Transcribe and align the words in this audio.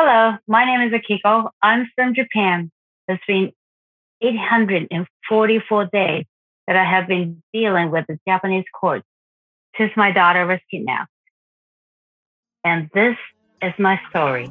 Hello, 0.00 0.36
my 0.46 0.64
name 0.64 0.80
is 0.82 0.92
Akiko. 0.92 1.50
I'm 1.60 1.90
from 1.96 2.14
Japan. 2.14 2.70
It's 3.08 3.20
been 3.26 3.50
844 4.22 5.86
days 5.86 6.24
that 6.68 6.76
I 6.76 6.84
have 6.84 7.08
been 7.08 7.42
dealing 7.52 7.90
with 7.90 8.04
the 8.06 8.16
Japanese 8.24 8.64
courts 8.72 9.04
since 9.76 9.90
my 9.96 10.12
daughter 10.12 10.46
was 10.46 10.60
kidnapped. 10.70 11.10
And 12.62 12.88
this 12.94 13.16
is 13.60 13.72
my 13.76 14.00
story. 14.08 14.48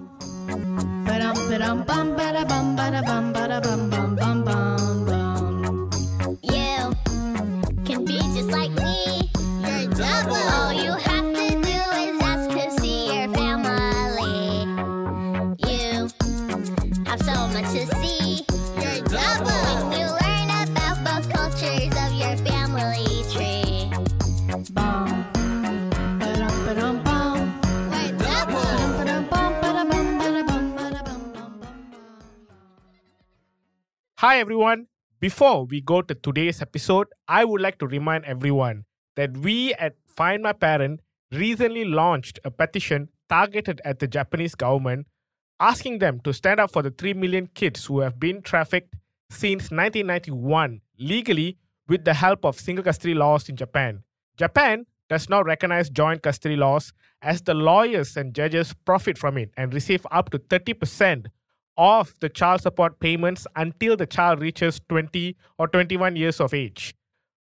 Hi 34.21 34.39
everyone. 34.39 34.87
Before 35.19 35.65
we 35.65 35.79
go 35.79 36.01
to 36.01 36.15
today's 36.15 36.59
episode, 36.59 37.05
I 37.27 37.45
would 37.45 37.61
like 37.61 37.77
to 37.77 37.85
remind 37.85 38.25
everyone 38.25 38.85
that 39.15 39.37
we 39.37 39.75
at 39.75 39.93
Find 40.07 40.41
My 40.41 40.53
Parent 40.53 41.01
recently 41.31 41.85
launched 41.85 42.39
a 42.43 42.49
petition 42.49 43.09
targeted 43.29 43.79
at 43.85 43.99
the 43.99 44.07
Japanese 44.07 44.55
government 44.55 45.05
asking 45.59 45.99
them 45.99 46.19
to 46.21 46.33
stand 46.33 46.59
up 46.59 46.71
for 46.71 46.81
the 46.81 46.89
3 46.89 47.13
million 47.13 47.45
kids 47.53 47.85
who 47.85 47.99
have 47.99 48.19
been 48.19 48.41
trafficked 48.41 48.95
since 49.29 49.69
1991 49.69 50.81
legally 50.97 51.59
with 51.87 52.03
the 52.03 52.15
help 52.15 52.43
of 52.43 52.59
single 52.59 52.83
custody 52.83 53.13
laws 53.13 53.47
in 53.47 53.55
Japan. 53.55 54.01
Japan 54.35 54.87
does 55.09 55.29
not 55.29 55.45
recognize 55.45 55.91
joint 55.91 56.23
custody 56.23 56.55
laws 56.55 56.91
as 57.21 57.43
the 57.43 57.53
lawyers 57.53 58.17
and 58.17 58.33
judges 58.33 58.73
profit 58.83 59.15
from 59.15 59.37
it 59.37 59.51
and 59.55 59.75
receive 59.75 60.07
up 60.09 60.31
to 60.31 60.39
30% 60.39 61.27
of 61.77 62.13
the 62.19 62.29
child 62.29 62.61
support 62.61 62.99
payments 62.99 63.45
until 63.55 63.95
the 63.95 64.05
child 64.05 64.41
reaches 64.41 64.81
20 64.89 65.35
or 65.57 65.67
21 65.67 66.15
years 66.15 66.39
of 66.39 66.53
age. 66.53 66.95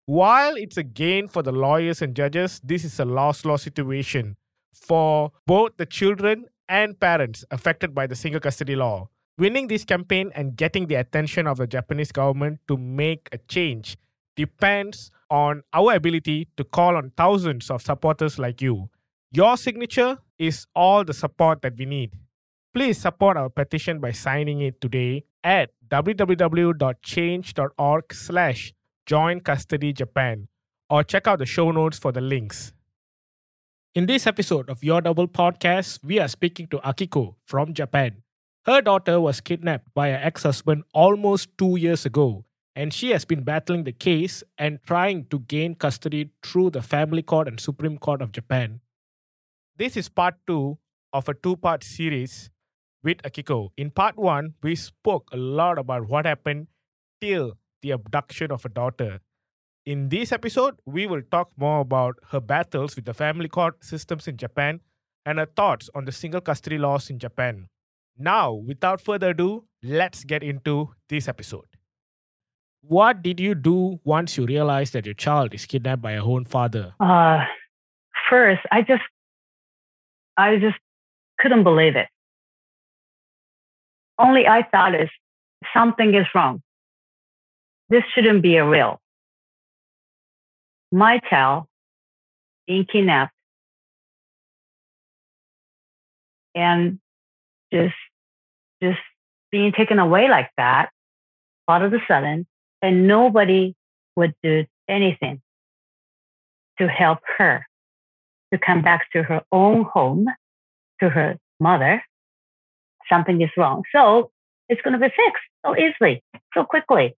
While 0.05 0.55
it's 0.55 0.77
a 0.77 0.83
gain 0.83 1.27
for 1.27 1.43
the 1.43 1.51
lawyers 1.51 2.01
and 2.01 2.15
judges, 2.15 2.59
this 2.63 2.83
is 2.83 2.99
a 2.99 3.05
loss 3.05 3.45
loss 3.45 3.63
situation 3.63 4.35
for 4.73 5.31
both 5.45 5.77
the 5.77 5.85
children 5.85 6.45
and 6.67 6.99
parents 6.99 7.45
affected 7.51 7.93
by 7.93 8.07
the 8.07 8.15
single 8.15 8.41
custody 8.41 8.75
law. 8.75 9.09
Winning 9.37 9.67
this 9.67 9.85
campaign 9.85 10.31
and 10.35 10.55
getting 10.55 10.87
the 10.87 10.95
attention 10.95 11.47
of 11.47 11.57
the 11.57 11.67
Japanese 11.67 12.11
government 12.11 12.59
to 12.67 12.77
make 12.77 13.29
a 13.31 13.37
change 13.37 13.97
depends 14.35 15.11
on 15.29 15.63
our 15.73 15.93
ability 15.93 16.47
to 16.57 16.63
call 16.63 16.95
on 16.95 17.11
thousands 17.17 17.69
of 17.71 17.81
supporters 17.81 18.37
like 18.37 18.61
you. 18.61 18.89
Your 19.31 19.57
signature 19.57 20.19
is 20.37 20.67
all 20.75 21.03
the 21.03 21.13
support 21.13 21.61
that 21.61 21.77
we 21.77 21.85
need. 21.85 22.11
Please 22.73 22.97
support 22.97 23.37
our 23.37 23.49
petition 23.49 23.99
by 23.99 24.11
signing 24.11 24.59
it 24.61 24.81
today 24.81 25.25
at 25.43 25.69
www.change.org 25.89 28.03
slash 28.11 28.73
join 29.05 29.39
custody 29.41 29.93
Japan 29.93 30.47
or 30.89 31.03
check 31.03 31.27
out 31.27 31.37
the 31.37 31.45
show 31.45 31.69
notes 31.69 31.99
for 31.99 32.11
the 32.11 32.19
links. 32.19 32.73
In 33.93 34.07
this 34.07 34.25
episode 34.25 34.71
of 34.71 34.83
Your 34.83 35.01
Double 35.01 35.27
Podcast, 35.27 36.03
we 36.03 36.19
are 36.19 36.27
speaking 36.27 36.65
to 36.69 36.79
Akiko 36.79 37.35
from 37.45 37.75
Japan. 37.75 38.23
Her 38.65 38.81
daughter 38.81 39.21
was 39.21 39.39
kidnapped 39.39 39.93
by 39.93 40.09
her 40.09 40.19
ex 40.23 40.41
husband 40.41 40.83
almost 40.95 41.55
two 41.59 41.75
years 41.75 42.07
ago, 42.07 42.43
and 42.75 42.91
she 42.91 43.11
has 43.11 43.23
been 43.23 43.43
battling 43.43 43.83
the 43.83 43.91
case 43.91 44.43
and 44.57 44.79
trying 44.83 45.27
to 45.27 45.41
gain 45.41 45.75
custody 45.75 46.31
through 46.41 46.71
the 46.71 46.81
Family 46.81 47.21
Court 47.21 47.47
and 47.47 47.59
Supreme 47.59 47.99
Court 47.99 48.23
of 48.23 48.31
Japan. 48.31 48.79
This 49.77 49.95
is 49.95 50.09
part 50.09 50.37
two 50.47 50.79
of 51.11 51.29
a 51.29 51.35
two 51.35 51.55
part 51.55 51.83
series 51.83 52.49
with 53.03 53.21
Akiko. 53.23 53.69
In 53.77 53.91
part 53.91 54.17
one, 54.17 54.53
we 54.63 54.75
spoke 54.75 55.29
a 55.31 55.37
lot 55.37 55.77
about 55.77 56.07
what 56.07 56.25
happened 56.25 56.67
till 57.21 57.57
the 57.81 57.91
abduction 57.91 58.51
of 58.51 58.63
her 58.63 58.69
daughter. 58.69 59.19
In 59.85 60.09
this 60.09 60.31
episode, 60.31 60.75
we 60.85 61.05
will 61.05 61.21
talk 61.29 61.49
more 61.57 61.81
about 61.81 62.15
her 62.31 62.39
battles 62.39 62.95
with 62.95 63.05
the 63.05 63.13
family 63.13 63.49
court 63.49 63.83
systems 63.83 64.27
in 64.27 64.37
Japan 64.37 64.79
and 65.25 65.39
her 65.39 65.45
thoughts 65.45 65.89
on 65.93 66.05
the 66.05 66.11
single 66.11 66.39
custody 66.39 66.77
laws 66.77 67.09
in 67.09 67.19
Japan. 67.19 67.67
Now, 68.17 68.53
without 68.53 69.01
further 69.01 69.31
ado, 69.31 69.65
let's 69.81 70.23
get 70.23 70.43
into 70.43 70.91
this 71.09 71.27
episode. 71.27 71.65
What 72.81 73.21
did 73.21 73.39
you 73.39 73.55
do 73.55 73.99
once 74.03 74.37
you 74.37 74.45
realized 74.45 74.93
that 74.93 75.05
your 75.05 75.15
child 75.15 75.53
is 75.53 75.65
kidnapped 75.65 76.01
by 76.01 76.13
her 76.13 76.21
own 76.21 76.45
father? 76.45 76.93
Uh, 76.99 77.43
first, 78.29 78.61
I 78.71 78.81
just, 78.81 79.03
I 80.37 80.57
just 80.57 80.77
couldn't 81.39 81.63
believe 81.63 81.95
it 81.95 82.07
only 84.23 84.47
I 84.47 84.63
thought 84.63 84.95
is 84.95 85.09
something 85.73 86.15
is 86.15 86.25
wrong. 86.33 86.61
This 87.89 88.03
shouldn't 88.13 88.41
be 88.41 88.55
a 88.55 88.67
real. 88.67 88.99
My 90.91 91.19
child 91.29 91.65
being 92.65 92.85
kidnapped 92.85 93.33
and 96.55 96.99
just 97.73 97.95
just 98.81 98.99
being 99.51 99.71
taken 99.71 99.99
away 99.99 100.29
like 100.29 100.49
that 100.57 100.89
all 101.67 101.83
of 101.83 101.93
a 101.93 101.99
sudden 102.07 102.45
and 102.81 103.07
nobody 103.07 103.75
would 104.15 104.33
do 104.43 104.65
anything 104.87 105.41
to 106.77 106.87
help 106.87 107.19
her 107.37 107.65
to 108.51 108.59
come 108.59 108.81
back 108.81 109.09
to 109.11 109.23
her 109.23 109.41
own 109.51 109.83
home 109.83 110.27
to 110.99 111.09
her 111.09 111.37
mother 111.59 112.03
something 113.09 113.41
is 113.41 113.49
wrong. 113.57 113.83
So 113.91 114.31
it's 114.69 114.81
going 114.81 114.93
to 114.93 114.99
be 114.99 115.07
fixed 115.07 115.43
so 115.65 115.75
easily, 115.77 116.23
so 116.53 116.63
quickly. 116.63 117.15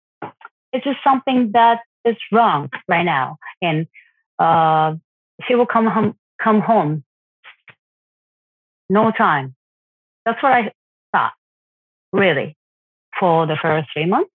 It's 0.72 0.84
just 0.84 1.00
something 1.04 1.52
that 1.54 1.80
is 2.06 2.16
wrong 2.32 2.70
right 2.88 3.04
now. 3.04 3.38
And 3.62 3.88
uh, 4.40 4.96
she 5.48 5.56
will 5.56 5.66
come 5.66 5.88
home, 5.88 6.16
come 6.42 6.62
home. 6.62 7.04
No 8.90 9.12
time. 9.12 9.56
That's 10.26 10.42
what 10.42 10.52
I 10.52 10.72
thought, 11.12 11.34
really, 12.12 12.58
for 13.20 13.46
the 13.46 13.58
first 13.62 13.90
three 13.94 14.06
months. 14.06 14.32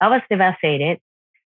I 0.00 0.08
was 0.08 0.20
devastated, 0.28 0.98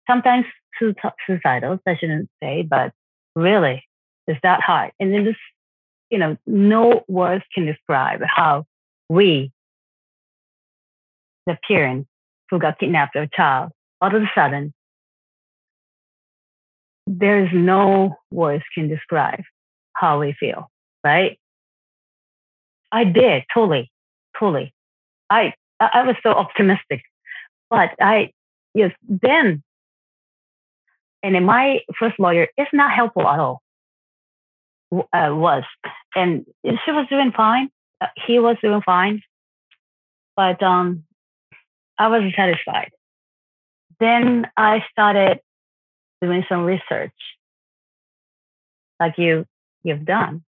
sometimes 0.06 0.46
suicidal, 0.78 1.80
I 1.86 1.96
shouldn't 1.96 2.28
say, 2.42 2.62
but 2.62 2.92
really, 3.34 3.84
it's 4.26 4.40
that 4.42 4.60
hard. 4.60 4.92
And 5.00 5.12
then 5.12 5.24
this, 5.24 5.36
you 6.10 6.18
know, 6.18 6.36
no 6.46 7.04
words 7.08 7.44
can 7.54 7.66
describe 7.66 8.20
how 8.24 8.66
we, 9.08 9.52
the 11.46 11.58
parents 11.66 12.08
who 12.50 12.58
got 12.58 12.78
kidnapped 12.78 13.16
a 13.16 13.28
child, 13.34 13.72
all 14.00 14.14
of 14.14 14.22
a 14.22 14.30
sudden, 14.34 14.72
there's 17.06 17.50
no 17.52 18.16
words 18.30 18.64
can 18.74 18.88
describe 18.88 19.42
how 19.92 20.20
we 20.20 20.34
feel, 20.38 20.70
right? 21.04 21.38
I 22.90 23.04
did 23.04 23.44
totally, 23.52 23.90
totally. 24.38 24.72
I 25.30 25.54
I 25.80 26.02
was 26.02 26.16
so 26.22 26.30
optimistic, 26.30 27.02
but 27.70 27.90
I 28.00 28.30
yes 28.74 28.92
then, 29.08 29.62
and 31.22 31.36
in 31.36 31.44
my 31.44 31.80
first 31.98 32.18
lawyer 32.18 32.48
is 32.56 32.66
not 32.72 32.92
helpful 32.92 33.26
at 33.26 33.38
all. 33.38 33.62
Uh, 34.92 35.34
was 35.34 35.64
and 36.14 36.46
she 36.64 36.92
was 36.92 37.06
doing 37.10 37.32
fine, 37.36 37.70
he 38.26 38.38
was 38.38 38.56
doing 38.62 38.82
fine, 38.84 39.22
but 40.36 40.62
um, 40.62 41.04
I 41.98 42.08
wasn't 42.08 42.34
satisfied. 42.34 42.90
Then 43.98 44.46
I 44.56 44.84
started 44.90 45.40
doing 46.20 46.44
some 46.48 46.64
research, 46.64 47.14
like 49.00 49.16
you 49.18 49.46
you've 49.82 50.04
done, 50.04 50.44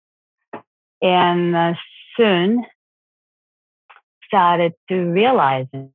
and 1.02 1.56
uh, 1.56 1.74
soon 2.18 2.66
started 4.26 4.74
to 4.90 4.96
realizing, 4.96 5.92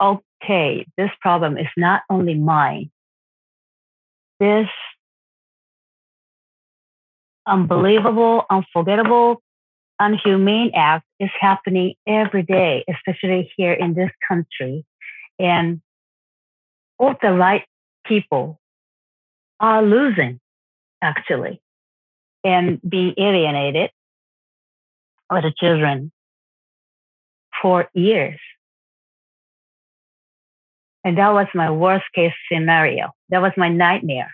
okay, 0.00 0.86
this 0.96 1.10
problem 1.20 1.58
is 1.58 1.66
not 1.76 2.02
only 2.08 2.34
mine. 2.34 2.90
This 4.38 4.68
unbelievable, 7.46 8.44
unforgettable, 8.50 9.42
unhumane 10.00 10.70
act 10.74 11.06
is 11.20 11.30
happening 11.38 11.94
every 12.06 12.42
day, 12.42 12.84
especially 12.88 13.52
here 13.56 13.72
in 13.72 13.94
this 13.94 14.10
country. 14.26 14.84
And 15.38 15.80
all 16.98 17.14
the 17.20 17.32
right 17.32 17.64
people 18.06 18.60
are 19.60 19.82
losing, 19.82 20.40
actually, 21.02 21.60
and 22.42 22.80
being 22.86 23.14
alienated 23.18 23.90
with 25.30 25.42
the 25.42 25.52
children 25.56 26.12
for 27.60 27.88
years. 27.94 28.38
And 31.04 31.18
that 31.18 31.32
was 31.32 31.46
my 31.54 31.70
worst 31.70 32.06
case 32.14 32.32
scenario. 32.50 33.10
That 33.28 33.42
was 33.42 33.52
my 33.56 33.68
nightmare. 33.68 34.30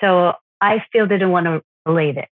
So 0.00 0.34
I 0.60 0.84
still 0.88 1.06
didn't 1.06 1.30
want 1.30 1.46
to 1.46 1.62
believe 1.86 2.18
it. 2.18 2.28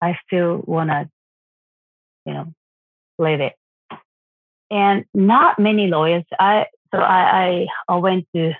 I 0.00 0.16
still 0.24 0.62
want 0.64 0.90
to, 0.90 1.10
you 2.24 2.32
know, 2.32 2.54
believe 3.18 3.40
it. 3.40 3.54
And 4.70 5.04
not 5.12 5.58
many 5.58 5.88
lawyers. 5.88 6.24
I 6.38 6.66
so 6.94 7.00
I 7.00 7.66
I, 7.88 7.96
went 7.96 8.26
to 8.34 8.52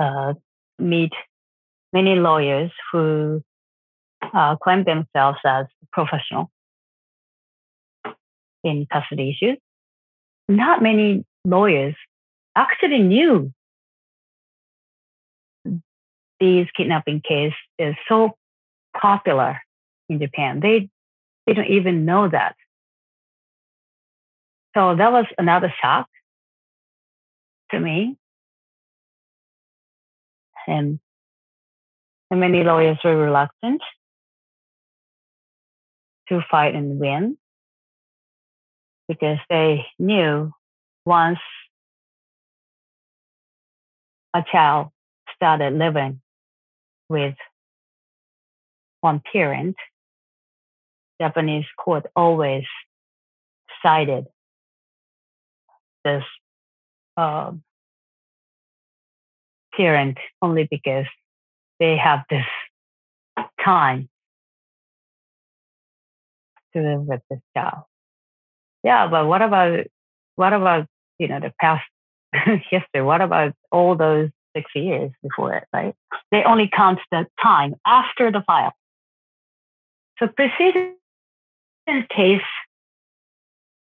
uh, 0.00 0.34
meet 0.78 1.12
many 1.92 2.14
lawyers 2.14 2.70
who 2.90 3.42
uh, 4.22 4.56
claim 4.56 4.84
themselves 4.84 5.38
as 5.44 5.66
professional 5.92 6.50
in 8.64 8.86
custody 8.90 9.30
issues. 9.30 9.58
Not 10.48 10.82
many 10.82 11.24
lawyers 11.44 11.94
actually 12.56 13.00
knew 13.00 13.52
these 16.40 16.66
kidnapping 16.76 17.20
case 17.20 17.54
is 17.78 17.94
so 18.08 18.36
popular 19.00 19.60
in 20.08 20.18
Japan. 20.18 20.60
They 20.60 20.88
they 21.46 21.54
don't 21.54 21.68
even 21.70 22.04
know 22.04 22.28
that. 22.28 22.56
So 24.76 24.94
that 24.96 25.12
was 25.12 25.26
another 25.38 25.72
shock 25.82 26.06
to 27.72 27.80
me. 27.80 28.16
And, 30.66 31.00
and 32.30 32.40
many 32.40 32.62
lawyers 32.62 32.98
were 33.02 33.16
reluctant 33.16 33.80
to 36.28 36.40
fight 36.50 36.74
and 36.74 37.00
win 37.00 37.36
because 39.08 39.38
they 39.48 39.86
knew 39.98 40.52
once 41.04 41.40
a 44.32 44.44
child 44.52 44.90
started 45.34 45.72
living 45.72 46.20
with 47.10 47.34
one 49.02 49.20
parent, 49.32 49.76
Japanese 51.20 51.66
court 51.76 52.06
always 52.16 52.64
sided 53.82 54.26
this 56.04 56.22
uh, 57.16 57.52
parent 59.76 60.18
only 60.40 60.66
because 60.70 61.06
they 61.78 61.96
have 61.96 62.20
this 62.30 62.46
time 63.62 64.08
to 66.72 66.80
live 66.80 67.02
with 67.02 67.20
this 67.28 67.40
child. 67.56 67.84
Yeah, 68.82 69.08
but 69.08 69.26
what 69.26 69.42
about 69.42 69.86
what 70.36 70.52
about 70.52 70.86
you 71.18 71.28
know 71.28 71.40
the 71.40 71.52
past 71.60 71.84
history? 72.70 73.02
What 73.02 73.20
about 73.20 73.52
all 73.70 73.96
those 73.96 74.30
six 74.54 74.70
years 74.74 75.10
before 75.22 75.54
it? 75.54 75.64
Right? 75.72 75.94
They 76.30 76.42
only 76.44 76.68
count 76.74 76.98
the 77.10 77.26
time 77.42 77.74
after 77.86 78.30
the 78.30 78.42
file. 78.46 78.72
So 80.18 80.28
precedent 80.28 80.96
case 82.14 82.42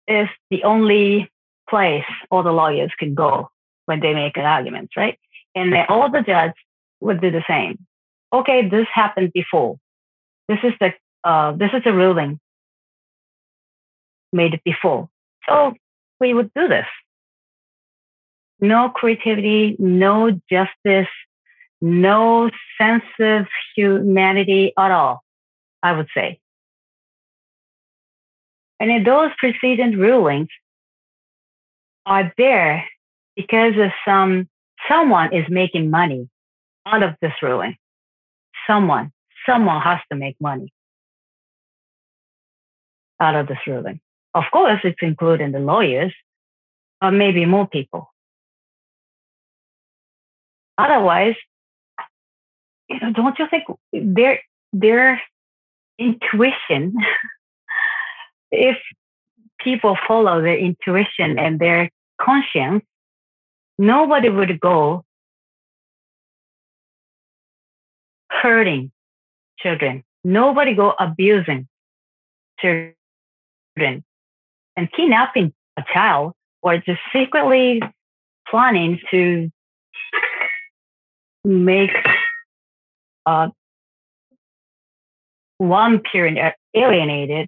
is 0.07 0.27
the 0.49 0.63
only 0.63 1.31
place 1.69 2.05
all 2.29 2.43
the 2.43 2.51
lawyers 2.51 2.91
can 2.97 3.13
go 3.13 3.49
when 3.85 3.99
they 3.99 4.13
make 4.13 4.37
an 4.37 4.45
argument, 4.45 4.91
right? 4.95 5.17
And 5.53 5.73
all 5.89 6.09
the 6.11 6.21
judge 6.21 6.53
would 6.99 7.21
do 7.21 7.31
the 7.31 7.43
same. 7.47 7.77
Okay, 8.33 8.67
this 8.67 8.87
happened 8.93 9.31
before. 9.33 9.77
This 10.47 10.59
is 10.63 10.73
the 10.79 10.93
uh, 11.23 11.53
this 11.53 11.71
is 11.73 11.83
the 11.83 11.93
ruling 11.93 12.39
made 14.31 14.59
before. 14.63 15.09
So 15.47 15.73
we 16.19 16.33
would 16.33 16.51
do 16.53 16.67
this. 16.67 16.85
No 18.59 18.89
creativity, 18.89 19.75
no 19.79 20.31
justice, 20.49 21.07
no 21.81 22.49
sense 22.77 23.03
of 23.19 23.47
humanity 23.75 24.73
at 24.77 24.91
all, 24.91 25.23
I 25.83 25.91
would 25.91 26.07
say. 26.13 26.39
And 28.79 28.91
in 28.91 29.03
those 29.03 29.31
precedent 29.37 29.97
rulings, 29.97 30.49
are 32.05 32.33
there 32.37 32.85
because 33.35 33.73
of 33.77 33.91
some 34.05 34.47
someone 34.89 35.33
is 35.33 35.45
making 35.49 35.89
money 35.89 36.29
out 36.85 37.03
of 37.03 37.15
this 37.21 37.33
ruling. 37.41 37.75
Someone, 38.67 39.11
someone 39.47 39.81
has 39.81 39.99
to 40.11 40.17
make 40.17 40.35
money 40.39 40.71
out 43.19 43.35
of 43.35 43.47
this 43.47 43.57
ruling. 43.67 43.99
Of 44.33 44.43
course, 44.51 44.79
it's 44.83 44.99
including 45.01 45.51
the 45.51 45.59
lawyers, 45.59 46.13
or 47.01 47.11
maybe 47.11 47.45
more 47.45 47.67
people. 47.67 48.11
Otherwise, 50.77 51.35
you 52.89 52.99
know, 52.99 53.13
don't 53.13 53.39
you 53.39 53.47
think 53.49 53.63
their 53.91 54.39
their 54.73 55.21
intuition, 55.97 56.95
if 58.51 58.77
people 59.59 59.97
follow 60.07 60.41
their 60.41 60.57
intuition 60.57 61.39
and 61.39 61.59
their 61.59 61.89
conscience, 62.21 62.83
nobody 63.77 64.29
would 64.29 64.59
go 64.59 65.03
hurting 68.29 68.91
children. 69.59 70.03
Nobody 70.23 70.75
go 70.75 70.93
abusing 70.99 71.67
children 72.59 74.03
and 74.75 74.91
kidnapping 74.91 75.53
a 75.77 75.83
child 75.93 76.33
or 76.61 76.77
just 76.77 76.99
secretly 77.13 77.81
planning 78.49 78.99
to 79.11 79.49
make 81.45 81.91
uh, 83.25 83.47
one 85.57 86.01
parent 86.11 86.37
alienated 86.75 87.47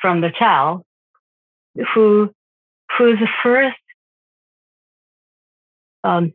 from 0.00 0.20
the 0.20 0.30
child 0.30 0.82
who 1.94 2.30
whose 2.96 3.18
first 3.42 3.76
um, 6.04 6.32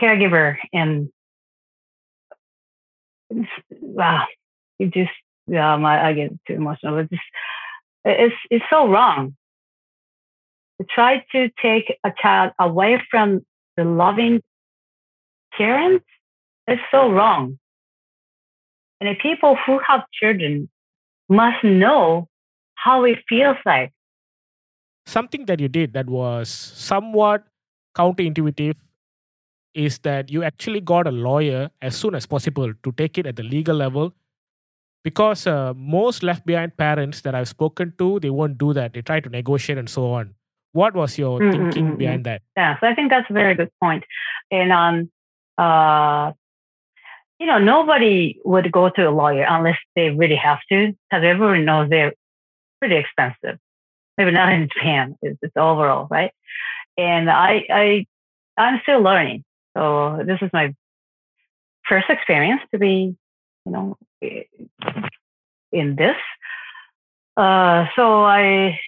caregiver 0.00 0.56
and 0.72 1.10
wow, 3.70 4.24
it 4.78 4.92
just 4.92 5.10
yeah, 5.46 5.76
my, 5.76 6.08
I 6.08 6.12
get 6.12 6.30
too 6.46 6.54
emotional. 6.54 7.02
Just, 7.04 7.22
it's 8.04 8.34
it's 8.50 8.64
so 8.70 8.88
wrong. 8.88 9.34
To 10.80 10.86
try 10.86 11.24
to 11.32 11.50
take 11.60 11.98
a 12.04 12.12
child 12.22 12.52
away 12.58 13.02
from 13.10 13.44
the 13.76 13.84
loving 13.84 14.42
parents 15.56 16.04
is 16.68 16.78
so 16.90 17.10
wrong. 17.10 17.58
And 19.00 19.08
the 19.08 19.14
people 19.20 19.56
who 19.64 19.80
have 19.86 20.02
children 20.12 20.68
must 21.28 21.62
know 21.62 22.28
how 22.74 23.04
it 23.04 23.18
feels 23.28 23.56
like. 23.64 23.92
Something 25.06 25.46
that 25.46 25.60
you 25.60 25.68
did 25.68 25.94
that 25.94 26.08
was 26.08 26.48
somewhat 26.48 27.44
counterintuitive 27.96 28.76
is 29.74 29.98
that 30.00 30.30
you 30.30 30.42
actually 30.42 30.80
got 30.80 31.06
a 31.06 31.10
lawyer 31.10 31.70
as 31.80 31.96
soon 31.96 32.14
as 32.14 32.26
possible 32.26 32.72
to 32.82 32.92
take 32.92 33.18
it 33.18 33.26
at 33.26 33.36
the 33.36 33.42
legal 33.42 33.76
level 33.76 34.14
because 35.04 35.46
uh, 35.46 35.72
most 35.74 36.22
left 36.22 36.44
behind 36.44 36.76
parents 36.76 37.20
that 37.22 37.34
I've 37.34 37.48
spoken 37.48 37.94
to, 37.98 38.20
they 38.20 38.30
won't 38.30 38.58
do 38.58 38.72
that. 38.72 38.92
They 38.92 39.02
try 39.02 39.20
to 39.20 39.28
negotiate 39.28 39.78
and 39.78 39.88
so 39.88 40.10
on. 40.10 40.34
What 40.72 40.94
was 40.94 41.16
your 41.16 41.40
mm-hmm, 41.40 41.50
thinking 41.50 41.86
mm-hmm. 41.86 41.96
behind 41.96 42.24
that? 42.24 42.42
Yeah, 42.56 42.78
so 42.80 42.86
I 42.86 42.94
think 42.94 43.10
that's 43.10 43.28
a 43.30 43.32
very 43.32 43.54
good 43.54 43.70
point. 43.82 44.04
And 44.50 44.72
um, 44.72 45.10
uh, 45.58 46.32
you 47.38 47.46
know, 47.46 47.58
nobody 47.58 48.40
would 48.44 48.70
go 48.72 48.88
to 48.88 49.08
a 49.08 49.10
lawyer 49.10 49.46
unless 49.48 49.78
they 49.94 50.10
really 50.10 50.36
have 50.36 50.58
to, 50.70 50.88
because 50.88 51.24
everyone 51.24 51.64
knows 51.64 51.88
they're 51.88 52.14
pretty 52.80 52.96
expensive. 52.96 53.58
Maybe 54.16 54.32
not 54.32 54.52
in 54.52 54.68
Japan, 54.74 55.16
it's, 55.22 55.38
it's 55.42 55.56
overall, 55.56 56.08
right? 56.10 56.32
And 56.96 57.30
I, 57.30 57.64
I, 57.70 58.06
I'm 58.56 58.80
still 58.82 59.00
learning. 59.00 59.44
So 59.76 60.22
this 60.26 60.38
is 60.42 60.50
my 60.52 60.74
first 61.88 62.10
experience 62.10 62.62
to 62.72 62.78
be, 62.78 63.16
you 63.64 63.72
know, 63.72 63.96
in 64.20 65.94
this. 65.96 66.16
Uh, 67.36 67.86
so 67.94 68.24
I, 68.24 68.80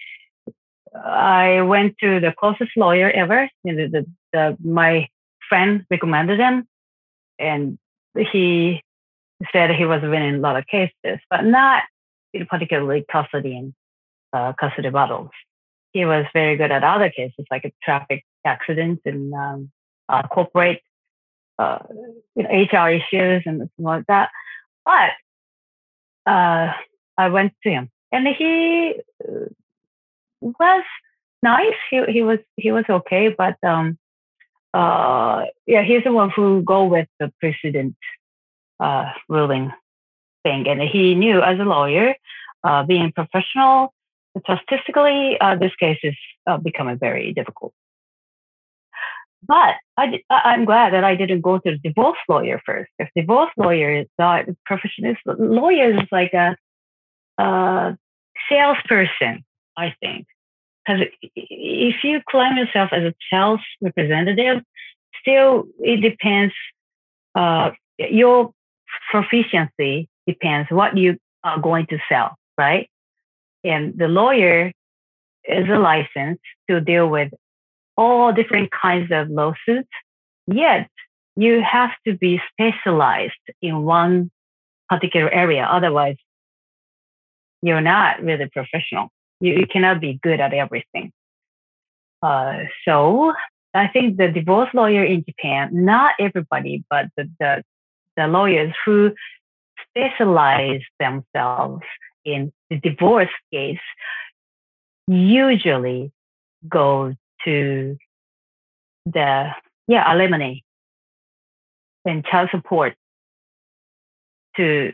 I 0.93 1.61
went 1.61 1.97
to 1.99 2.19
the 2.19 2.33
closest 2.37 2.71
lawyer 2.75 3.09
ever. 3.09 3.49
You 3.63 3.73
know, 3.73 3.87
the, 3.87 4.05
the, 4.33 4.57
my 4.61 5.07
friend 5.51 5.85
recommended 5.91 6.39
him, 6.39 6.65
and 7.37 7.77
he 8.31 8.81
said 9.51 9.71
he 9.71 9.85
was 9.85 10.01
winning 10.01 10.35
a 10.35 10.39
lot 10.39 10.55
of 10.55 10.65
cases, 10.67 11.19
but 11.29 11.43
not 11.43 11.83
particularly 12.47 13.03
custody 13.11 13.57
and 13.57 13.73
uh, 14.31 14.53
custody 14.53 14.89
battles. 14.89 15.31
He 15.91 16.05
was 16.05 16.25
very 16.33 16.55
good 16.55 16.71
at 16.71 16.85
other 16.85 17.09
cases 17.09 17.45
like 17.51 17.73
traffic 17.83 18.23
accidents 18.45 19.01
and 19.05 19.33
um, 19.33 19.71
uh, 20.07 20.23
corporate 20.23 20.81
uh, 21.59 21.79
you 22.35 22.43
know, 22.43 22.49
HR 22.49 22.89
issues 22.89 23.43
and 23.45 23.59
something 23.59 23.85
like 23.93 24.05
that. 24.07 24.29
But 24.85 25.11
uh, 26.25 26.71
I 27.17 27.27
went 27.29 27.51
to 27.63 27.69
him, 27.69 27.89
and 28.11 28.25
he 28.27 28.95
uh, 29.27 29.49
was 30.41 30.83
nice. 31.43 31.75
He 31.89 32.03
he 32.07 32.23
was 32.23 32.39
he 32.55 32.71
was 32.71 32.85
okay, 32.89 33.35
but 33.37 33.57
um, 33.63 33.97
uh, 34.73 35.45
yeah, 35.65 35.83
he's 35.83 36.03
the 36.03 36.11
one 36.11 36.29
who 36.29 36.61
go 36.63 36.85
with 36.85 37.07
the 37.19 37.31
president 37.39 37.95
uh, 38.79 39.11
ruling 39.27 39.71
thing, 40.43 40.67
and 40.67 40.81
he 40.81 41.15
knew 41.15 41.41
as 41.41 41.59
a 41.59 41.63
lawyer, 41.63 42.15
uh, 42.63 42.83
being 42.83 43.11
professional, 43.11 43.93
statistically, 44.39 45.37
uh, 45.39 45.55
this 45.55 45.75
case 45.75 45.99
is 46.03 46.15
uh, 46.47 46.57
becoming 46.57 46.97
very 46.97 47.33
difficult. 47.33 47.73
But 49.45 49.75
I, 49.97 50.21
I'm 50.29 50.65
glad 50.65 50.93
that 50.93 51.03
I 51.03 51.15
didn't 51.15 51.41
go 51.41 51.57
to 51.57 51.71
the 51.71 51.77
divorce 51.77 52.19
lawyer 52.29 52.61
first. 52.65 52.91
If 52.99 53.09
divorce 53.15 53.49
lawyer 53.57 54.01
is 54.01 54.07
not 54.19 54.45
professional, 54.65 55.15
lawyer 55.25 55.99
is 55.99 56.07
like 56.11 56.33
a, 56.33 56.55
a 57.39 57.97
salesperson, 58.49 59.43
I 59.75 59.95
think. 59.99 60.27
Because 60.85 61.07
if 61.35 62.03
you 62.03 62.21
claim 62.29 62.57
yourself 62.57 62.89
as 62.91 63.03
a 63.03 63.13
sales 63.31 63.59
representative, 63.81 64.63
still 65.21 65.65
it 65.79 66.01
depends. 66.01 66.53
Uh, 67.35 67.71
your 67.97 68.51
proficiency 69.11 70.09
depends 70.27 70.69
what 70.71 70.97
you 70.97 71.17
are 71.43 71.59
going 71.59 71.85
to 71.87 71.97
sell, 72.09 72.35
right? 72.57 72.89
And 73.63 73.97
the 73.97 74.07
lawyer 74.07 74.71
is 75.43 75.69
a 75.69 75.77
license 75.77 76.39
to 76.69 76.81
deal 76.81 77.07
with 77.07 77.31
all 77.95 78.33
different 78.33 78.69
kinds 78.71 79.11
of 79.11 79.29
lawsuits. 79.29 79.89
Yet 80.47 80.89
you 81.35 81.61
have 81.61 81.91
to 82.07 82.17
be 82.17 82.41
specialized 82.51 83.33
in 83.61 83.83
one 83.83 84.31
particular 84.89 85.29
area. 85.29 85.63
Otherwise, 85.63 86.17
you're 87.61 87.81
not 87.81 88.21
really 88.21 88.49
professional. 88.51 89.09
You, 89.41 89.53
you 89.59 89.67
cannot 89.67 89.99
be 89.99 90.19
good 90.21 90.39
at 90.39 90.53
everything. 90.53 91.11
Uh, 92.21 92.63
so 92.85 93.33
I 93.73 93.87
think 93.87 94.17
the 94.17 94.29
divorce 94.29 94.69
lawyer 94.73 95.03
in 95.03 95.25
Japan, 95.25 95.69
not 95.71 96.13
everybody, 96.19 96.83
but 96.89 97.07
the, 97.17 97.29
the, 97.39 97.63
the 98.15 98.27
lawyers 98.27 98.73
who 98.85 99.13
specialize 99.89 100.81
themselves 100.99 101.83
in 102.23 102.53
the 102.69 102.77
divorce 102.79 103.29
case 103.51 103.79
usually 105.07 106.11
go 106.69 107.13
to 107.43 107.97
the 109.05 109.49
yeah 109.87 110.03
alimony 110.07 110.63
and 112.05 112.23
child 112.25 112.49
support 112.51 112.93
to 114.55 114.93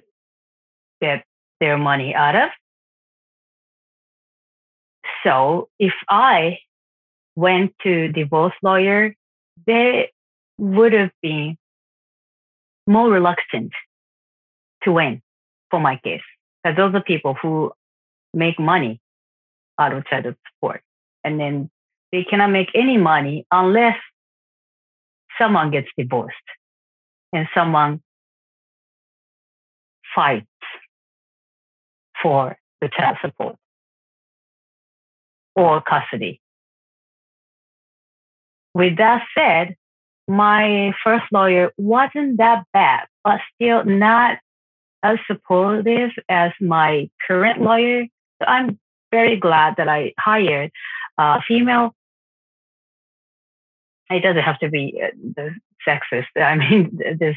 get 1.01 1.24
their 1.60 1.77
money 1.77 2.16
out 2.16 2.36
of. 2.36 2.50
So 5.24 5.69
if 5.79 5.93
I 6.09 6.59
went 7.36 7.74
to 7.83 8.09
divorce 8.09 8.53
lawyer, 8.63 9.15
they 9.65 10.12
would 10.57 10.93
have 10.93 11.12
been 11.21 11.57
more 12.88 13.09
reluctant 13.09 13.71
to 14.83 14.91
win 14.91 15.21
for 15.69 15.79
my 15.79 15.97
case. 15.97 16.21
Because 16.63 16.77
those 16.77 16.95
are 16.95 17.03
people 17.03 17.36
who 17.41 17.71
make 18.33 18.59
money 18.59 19.00
out 19.79 19.93
of 19.93 20.05
child 20.05 20.36
support. 20.53 20.81
And 21.24 21.39
then 21.39 21.69
they 22.12 22.24
cannot 22.24 22.51
make 22.51 22.69
any 22.74 22.97
money 22.97 23.45
unless 23.51 23.97
someone 25.38 25.71
gets 25.71 25.88
divorced 25.97 26.36
and 27.33 27.47
someone 27.53 28.01
fights 30.15 30.47
for 32.21 32.57
the 32.81 32.89
child 32.89 33.17
support 33.21 33.55
or 35.57 35.81
custody. 35.81 36.39
With 38.75 38.97
that 38.97 39.23
said, 39.35 39.75
my 40.27 40.93
first 41.03 41.25
lawyer 41.31 41.71
wasn't 41.77 42.37
that 42.37 42.63
bad, 42.73 43.07
but 43.23 43.39
still 43.55 43.83
not 43.83 44.37
as 45.01 45.17
supportive 45.25 46.11
as 46.29 46.51
my 46.61 47.09
current 47.27 47.61
lawyer. 47.61 48.05
So 48.39 48.47
I'm 48.47 48.79
very 49.11 49.37
glad 49.37 49.75
that 49.77 49.87
I 49.87 50.13
hired 50.19 50.71
a 51.17 51.41
female. 51.47 51.95
It 54.11 54.21
doesn't 54.21 54.43
have 54.43 54.59
to 54.59 54.69
be 54.69 55.01
uh, 55.03 55.07
the 55.35 55.55
sexist. 55.87 56.27
I 56.35 56.55
mean, 56.55 56.99
this 57.19 57.35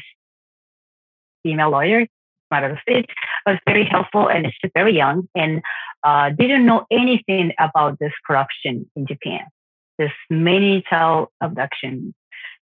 female 1.43 1.71
lawyer, 1.71 2.05
matter 2.51 2.69
of 2.69 2.77
state, 2.81 3.09
was 3.45 3.57
very 3.65 3.85
helpful 3.85 4.29
and 4.29 4.45
she's 4.45 4.71
very 4.73 4.95
young 4.95 5.27
and 5.35 5.61
uh, 6.03 6.29
didn't 6.29 6.65
know 6.65 6.85
anything 6.91 7.53
about 7.59 7.99
this 7.99 8.13
corruption 8.25 8.89
in 8.95 9.07
Japan. 9.07 9.41
There's 9.97 10.11
many 10.29 10.83
child 10.89 11.29
abduction 11.41 12.13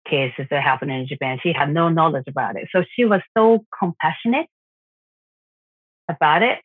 cases 0.07 0.45
that 0.49 0.61
happen 0.61 0.89
in 0.89 1.07
Japan. 1.07 1.39
She 1.41 1.51
had 1.51 1.73
no 1.73 1.89
knowledge 1.89 2.25
about 2.27 2.55
it. 2.55 2.69
So 2.71 2.83
she 2.95 3.05
was 3.05 3.21
so 3.35 3.65
compassionate 3.77 4.47
about 6.07 6.43
it. 6.43 6.59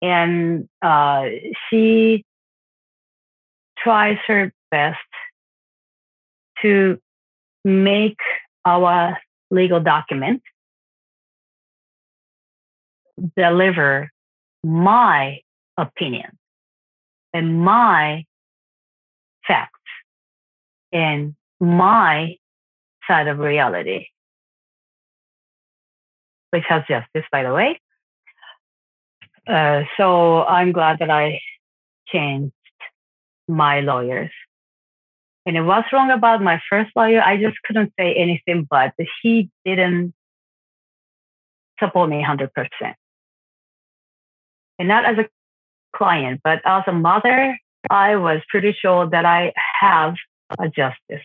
And 0.00 0.68
uh, 0.82 1.26
she 1.68 2.24
tries 3.78 4.18
her 4.26 4.52
best 4.70 4.98
to 6.62 6.98
make 7.64 8.18
our 8.64 9.18
legal 9.50 9.80
document 9.80 10.42
deliver 13.36 14.10
my 14.64 15.38
opinion 15.76 16.38
and 17.32 17.60
my 17.60 18.24
facts 19.46 19.72
and 20.92 21.34
my 21.60 22.36
side 23.08 23.28
of 23.28 23.38
reality, 23.38 24.06
which 26.50 26.64
has 26.68 26.82
justice, 26.88 27.24
by 27.30 27.42
the 27.42 27.52
way. 27.52 27.80
Uh, 29.46 29.82
so 29.96 30.44
I'm 30.44 30.72
glad 30.72 30.98
that 31.00 31.10
I 31.10 31.40
changed 32.06 32.52
my 33.48 33.80
lawyers. 33.80 34.30
And 35.44 35.56
it 35.56 35.62
was 35.62 35.84
wrong 35.92 36.10
about 36.10 36.40
my 36.42 36.60
first 36.70 36.90
lawyer. 36.94 37.20
I 37.20 37.36
just 37.36 37.56
couldn't 37.64 37.92
say 37.98 38.14
anything, 38.14 38.66
but 38.70 38.92
he 39.22 39.50
didn't 39.64 40.14
support 41.80 42.10
me 42.10 42.24
100%. 42.24 42.48
And 44.78 44.88
not 44.88 45.04
as 45.04 45.18
a 45.18 45.28
client, 45.94 46.40
but 46.42 46.60
as 46.64 46.84
a 46.86 46.92
mother, 46.92 47.58
I 47.90 48.16
was 48.16 48.40
pretty 48.48 48.72
sure 48.78 49.08
that 49.10 49.24
I 49.24 49.52
have 49.80 50.14
a 50.58 50.68
justice. 50.68 51.24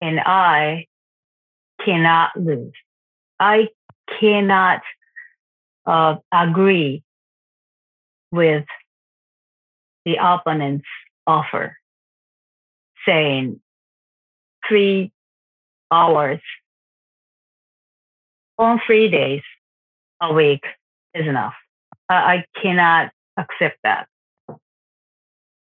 And 0.00 0.20
I 0.20 0.86
cannot 1.84 2.38
lose. 2.38 2.72
I 3.40 3.68
cannot 4.20 4.82
uh, 5.86 6.16
agree 6.32 7.02
with 8.32 8.64
the 10.04 10.16
opponent's 10.20 10.86
offer, 11.26 11.76
saying 13.06 13.60
three 14.68 15.12
hours 15.90 16.40
on 18.58 18.80
three 18.86 19.08
days 19.08 19.42
a 20.20 20.32
week 20.32 20.62
is 21.16 21.26
enough. 21.26 21.54
I 22.08 22.44
cannot 22.62 23.10
accept 23.36 23.78
that. 23.82 24.06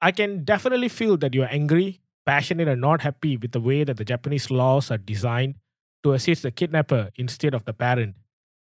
I 0.01 0.11
can 0.11 0.45
definitely 0.45 0.89
feel 0.89 1.17
that 1.19 1.33
you're 1.33 1.49
angry, 1.51 2.01
passionate, 2.27 2.67
and 2.67 2.81
not 2.81 3.03
happy 3.03 3.37
with 3.37 3.53
the 3.53 3.61
way 3.61 3.85
that 3.85 3.97
the 3.97 4.05
Japanese 4.05 4.51
laws 4.51 4.91
are 4.91 4.99
designed 4.99 5.55
to 6.03 6.13
assist 6.13 6.43
the 6.43 6.51
kidnapper 6.51 7.11
instead 7.17 7.55
of 7.55 7.65
the 7.65 7.73
parent. 7.73 8.17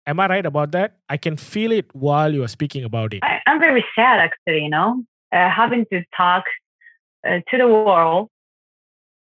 Am 0.06 0.20
I 0.20 0.28
right 0.28 0.44
about 0.44 0.72
that? 0.72 0.98
I 1.08 1.16
can 1.16 1.38
feel 1.38 1.72
it 1.72 1.86
while 1.94 2.34
you 2.34 2.44
are 2.44 2.48
speaking 2.48 2.84
about 2.84 3.14
it. 3.14 3.20
I, 3.22 3.40
am 3.46 3.58
very 3.58 3.82
sad, 3.96 4.20
actually, 4.20 4.64
you 4.64 4.68
know, 4.68 5.02
uh, 5.32 5.48
having 5.48 5.86
to 5.90 6.04
talk 6.14 6.44
uh, 7.26 7.38
to 7.50 7.58
the 7.58 7.66
world, 7.66 8.28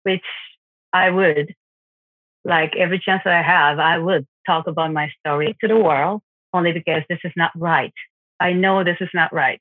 which 0.04 0.24
I 0.94 1.10
would, 1.10 1.54
like 2.46 2.74
every 2.76 2.98
chance 2.98 3.20
that 3.26 3.34
I 3.34 3.42
have, 3.42 3.78
I 3.78 3.98
would 3.98 4.26
talk 4.46 4.66
about 4.66 4.90
my 4.90 5.10
story 5.20 5.54
to 5.60 5.68
the 5.68 5.76
world 5.76 6.22
only 6.52 6.72
because 6.72 7.02
this 7.08 7.20
is 7.24 7.32
not 7.36 7.52
right. 7.56 7.92
I 8.38 8.52
know 8.52 8.84
this 8.84 8.98
is 9.00 9.10
not 9.14 9.32
right. 9.32 9.60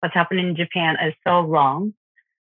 What's 0.00 0.14
happening 0.14 0.48
in 0.48 0.56
Japan 0.56 0.96
is 1.02 1.14
so 1.26 1.40
wrong. 1.42 1.94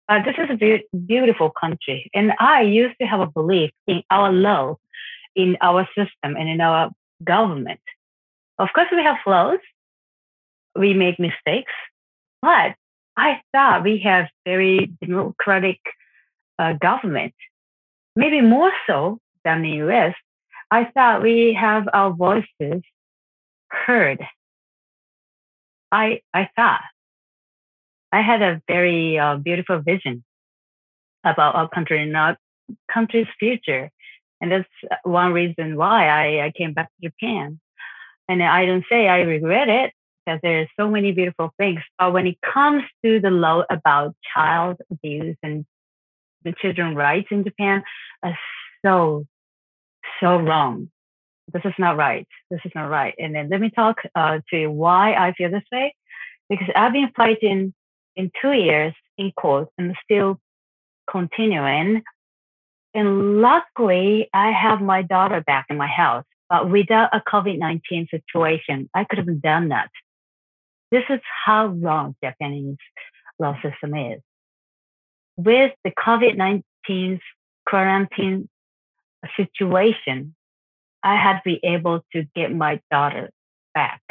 But 0.07 0.25
this 0.25 0.37
is 0.39 0.49
a 0.51 0.57
be- 0.57 0.85
beautiful 1.07 1.51
country. 1.51 2.11
And 2.15 2.33
I 2.39 2.63
used 2.63 2.97
to 3.01 3.07
have 3.07 3.21
a 3.21 3.27
belief 3.27 3.71
in 3.87 4.03
our 4.11 4.33
law, 4.33 4.77
in 5.37 5.59
our 5.61 5.87
system, 5.95 6.37
and 6.37 6.49
in 6.49 6.61
our 6.61 6.91
government. 7.23 7.81
Of 8.59 8.69
course, 8.75 8.89
we 8.91 9.03
have 9.03 9.17
flaws. 9.23 9.59
We 10.75 10.95
make 10.95 11.19
mistakes, 11.19 11.73
but 12.41 12.75
I 13.17 13.41
thought 13.53 13.83
we 13.83 13.99
have 14.05 14.29
very 14.45 14.93
democratic 15.03 15.81
uh, 16.59 16.75
government, 16.75 17.35
maybe 18.15 18.41
more 18.41 18.71
so 18.87 19.19
than 19.45 19.63
the 19.63 19.71
US. 19.89 20.15
I 20.71 20.85
thought 20.85 21.23
we 21.23 21.53
have 21.55 21.89
our 21.93 22.13
voices 22.13 22.83
heard 23.71 24.25
I, 25.91 26.21
I 26.35 26.49
thought 26.55 26.83
I 28.13 28.23
had 28.23 28.43
a 28.43 28.63
very 28.67 29.19
uh, 29.19 29.37
beautiful 29.37 29.81
vision 29.81 30.25
about 31.25 31.55
our 31.55 31.69
country 31.69 32.03
and 32.03 32.17
our 32.17 32.37
country's 32.93 33.27
future. 33.39 33.91
And 34.41 34.53
that's 34.53 34.69
one 35.03 35.33
reason 35.33 35.77
why 35.77 36.09
I, 36.09 36.47
I 36.47 36.53
came 36.57 36.73
back 36.73 36.89
to 36.89 37.11
Japan. 37.11 37.61
And 38.29 38.43
I 38.43 38.67
don't 38.67 38.85
say 38.89 39.09
I 39.09 39.21
regret 39.21 39.69
it 39.69 39.93
because 40.25 40.41
there's 40.43 40.69
so 40.79 40.89
many 40.89 41.13
beautiful 41.13 41.53
things. 41.59 41.81
But 41.99 42.13
when 42.13 42.27
it 42.27 42.39
comes 42.41 42.83
to 43.05 43.21
the 43.21 43.31
law 43.31 43.65
about 43.71 44.15
child 44.35 44.77
abuse 44.91 45.37
and 45.43 45.65
the 46.45 46.53
children's 46.53 46.97
rights 46.97 47.29
in 47.31 47.45
Japan, 47.45 47.83
are 48.23 48.39
so, 48.85 49.25
so 50.21 50.37
wrong. 50.37 50.91
This 51.53 51.63
is 51.65 51.75
not 51.79 51.97
right. 51.97 52.27
This 52.51 52.61
is 52.65 52.73
not 52.75 52.91
right. 52.91 53.15
And 53.19 53.35
then 53.35 53.49
let 53.49 53.61
me 53.61 53.71
talk 53.71 53.99
uh, 54.15 54.41
to 54.51 54.61
you 54.61 54.71
why 54.71 55.15
I 55.15 55.33
feel 55.33 55.51
this 55.51 55.63
way. 55.73 55.95
Because 56.49 56.69
I've 56.75 56.93
been 56.93 57.11
fighting 57.17 57.75
in 58.17 58.31
two 58.41 58.53
years 58.53 58.95
in 59.17 59.33
court 59.33 59.69
and 59.79 59.95
still 60.03 60.39
continuing. 61.11 62.03
And 62.95 63.41
luckily, 63.41 64.29
I 64.33 64.51
have 64.51 64.81
my 64.81 65.03
daughter 65.03 65.41
back 65.41 65.67
in 65.71 65.77
my 65.77 65.87
house. 65.87 66.25
But 66.51 66.71
without 66.71 67.11
a 67.15 67.21
COVID 67.21 67.59
19 67.59 68.09
situation, 68.11 68.89
I 68.95 69.05
could 69.05 69.19
have 69.19 69.43
done 69.43 69.69
that. 69.69 69.91
This 70.91 71.05
is 71.11 71.21
how 71.45 71.67
wrong 71.67 72.17
Japanese 72.23 72.79
law 73.39 73.55
system 73.63 73.95
is. 73.95 74.21
With 75.37 75.73
the 75.85 75.91
COVID 75.91 76.37
19 76.37 77.21
quarantine 77.67 78.49
situation, 79.37 80.35
I 81.03 81.17
had 81.17 81.35
to 81.35 81.43
be 81.45 81.61
able 81.63 82.05
to 82.13 82.25
get 82.35 82.55
my 82.55 82.81
daughter 82.91 83.31
back. 83.75 84.03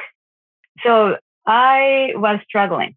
So 0.83 1.17
I 1.45 2.13
was 2.15 2.39
struggling 2.47 2.95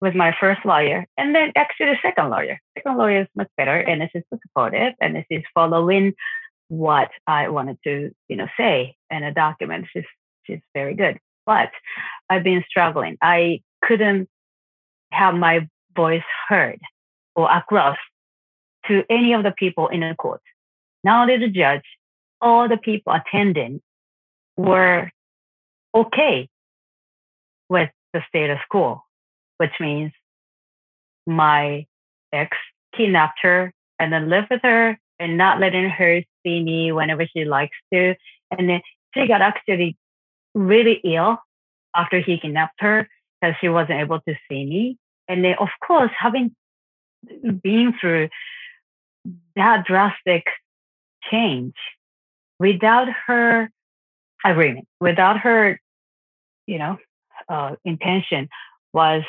with 0.00 0.14
my 0.14 0.34
first 0.38 0.64
lawyer 0.64 1.06
and 1.16 1.34
then 1.34 1.52
actually 1.56 1.86
the 1.86 1.98
second 2.02 2.30
lawyer. 2.30 2.60
Second 2.76 2.98
lawyer 2.98 3.22
is 3.22 3.28
much 3.34 3.48
better 3.56 3.78
and 3.78 4.00
this 4.00 4.10
is 4.14 4.22
supportive 4.42 4.94
and 5.00 5.16
this 5.16 5.24
is 5.30 5.42
following 5.54 6.14
what 6.68 7.10
I 7.26 7.48
wanted 7.48 7.78
to, 7.84 8.10
you 8.28 8.36
know, 8.36 8.48
say 8.56 8.96
in 9.10 9.22
a 9.22 9.32
document. 9.32 9.86
She's 9.92 10.04
she's 10.44 10.60
very 10.74 10.94
good. 10.94 11.18
But 11.44 11.70
I've 12.28 12.44
been 12.44 12.64
struggling. 12.68 13.16
I 13.22 13.62
couldn't 13.82 14.28
have 15.12 15.34
my 15.34 15.68
voice 15.94 16.22
heard 16.48 16.80
or 17.34 17.50
across 17.50 17.96
to 18.88 19.04
any 19.08 19.32
of 19.32 19.42
the 19.42 19.52
people 19.52 19.88
in 19.88 20.00
the 20.00 20.14
court. 20.16 20.42
Not 21.04 21.22
only 21.22 21.38
the 21.38 21.48
judge, 21.48 21.84
all 22.40 22.68
the 22.68 22.76
people 22.76 23.12
attending 23.12 23.80
were 24.56 25.10
okay 25.94 26.48
with 27.68 27.90
the 28.12 28.22
status 28.28 28.60
quo 28.70 29.02
which 29.58 29.72
means 29.80 30.12
my 31.26 31.86
ex 32.32 32.56
kidnapped 32.96 33.38
her 33.42 33.72
and 33.98 34.12
then 34.12 34.28
lived 34.28 34.48
with 34.50 34.60
her 34.62 34.98
and 35.18 35.36
not 35.36 35.60
letting 35.60 35.88
her 35.88 36.22
see 36.44 36.62
me 36.62 36.92
whenever 36.92 37.26
she 37.26 37.44
likes 37.44 37.76
to. 37.92 38.14
And 38.50 38.68
then 38.68 38.82
she 39.14 39.26
got 39.26 39.42
actually 39.42 39.96
really 40.54 41.00
ill 41.04 41.38
after 41.94 42.20
he 42.20 42.38
kidnapped 42.38 42.80
her 42.80 43.08
because 43.40 43.56
she 43.60 43.68
wasn't 43.68 44.00
able 44.00 44.20
to 44.20 44.34
see 44.48 44.64
me. 44.64 44.98
And 45.28 45.44
then, 45.44 45.56
of 45.58 45.68
course, 45.84 46.12
having 46.16 46.54
been 47.62 47.94
through 48.00 48.28
that 49.56 49.84
drastic 49.86 50.44
change 51.30 51.74
without 52.58 53.08
her 53.26 53.70
agreement, 54.44 54.86
without 55.00 55.38
her, 55.38 55.80
you 56.66 56.78
know, 56.78 56.98
uh, 57.48 57.76
intention, 57.84 58.48
was 58.92 59.22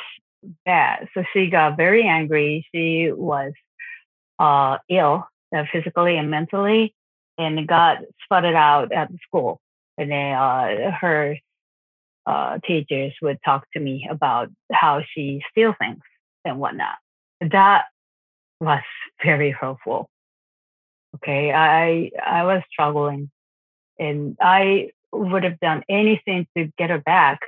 bad. 0.64 1.08
So 1.14 1.24
she 1.32 1.48
got 1.50 1.76
very 1.76 2.04
angry. 2.06 2.66
She 2.74 3.10
was 3.12 3.52
uh, 4.38 4.78
ill 4.88 5.26
uh, 5.54 5.64
physically 5.72 6.16
and 6.16 6.30
mentally 6.30 6.94
and 7.36 7.66
got 7.66 7.98
spotted 8.24 8.54
out 8.54 8.92
at 8.92 9.10
school. 9.26 9.60
And 9.96 10.10
then 10.10 10.34
uh, 10.34 10.90
her 11.00 11.36
uh, 12.26 12.58
teachers 12.66 13.12
would 13.22 13.38
talk 13.44 13.64
to 13.72 13.80
me 13.80 14.06
about 14.10 14.48
how 14.72 15.02
she 15.14 15.42
steals 15.50 15.76
things 15.78 16.00
and 16.44 16.58
whatnot. 16.58 16.96
That 17.40 17.86
was 18.60 18.82
very 19.24 19.50
hurtful. 19.50 20.08
Okay, 21.18 21.52
I 21.52 22.10
I 22.24 22.44
was 22.44 22.62
struggling, 22.70 23.30
and 23.98 24.36
I 24.40 24.90
would 25.12 25.44
have 25.44 25.58
done 25.60 25.82
anything 25.88 26.46
to 26.56 26.70
get 26.78 26.90
her 26.90 26.98
back 26.98 27.40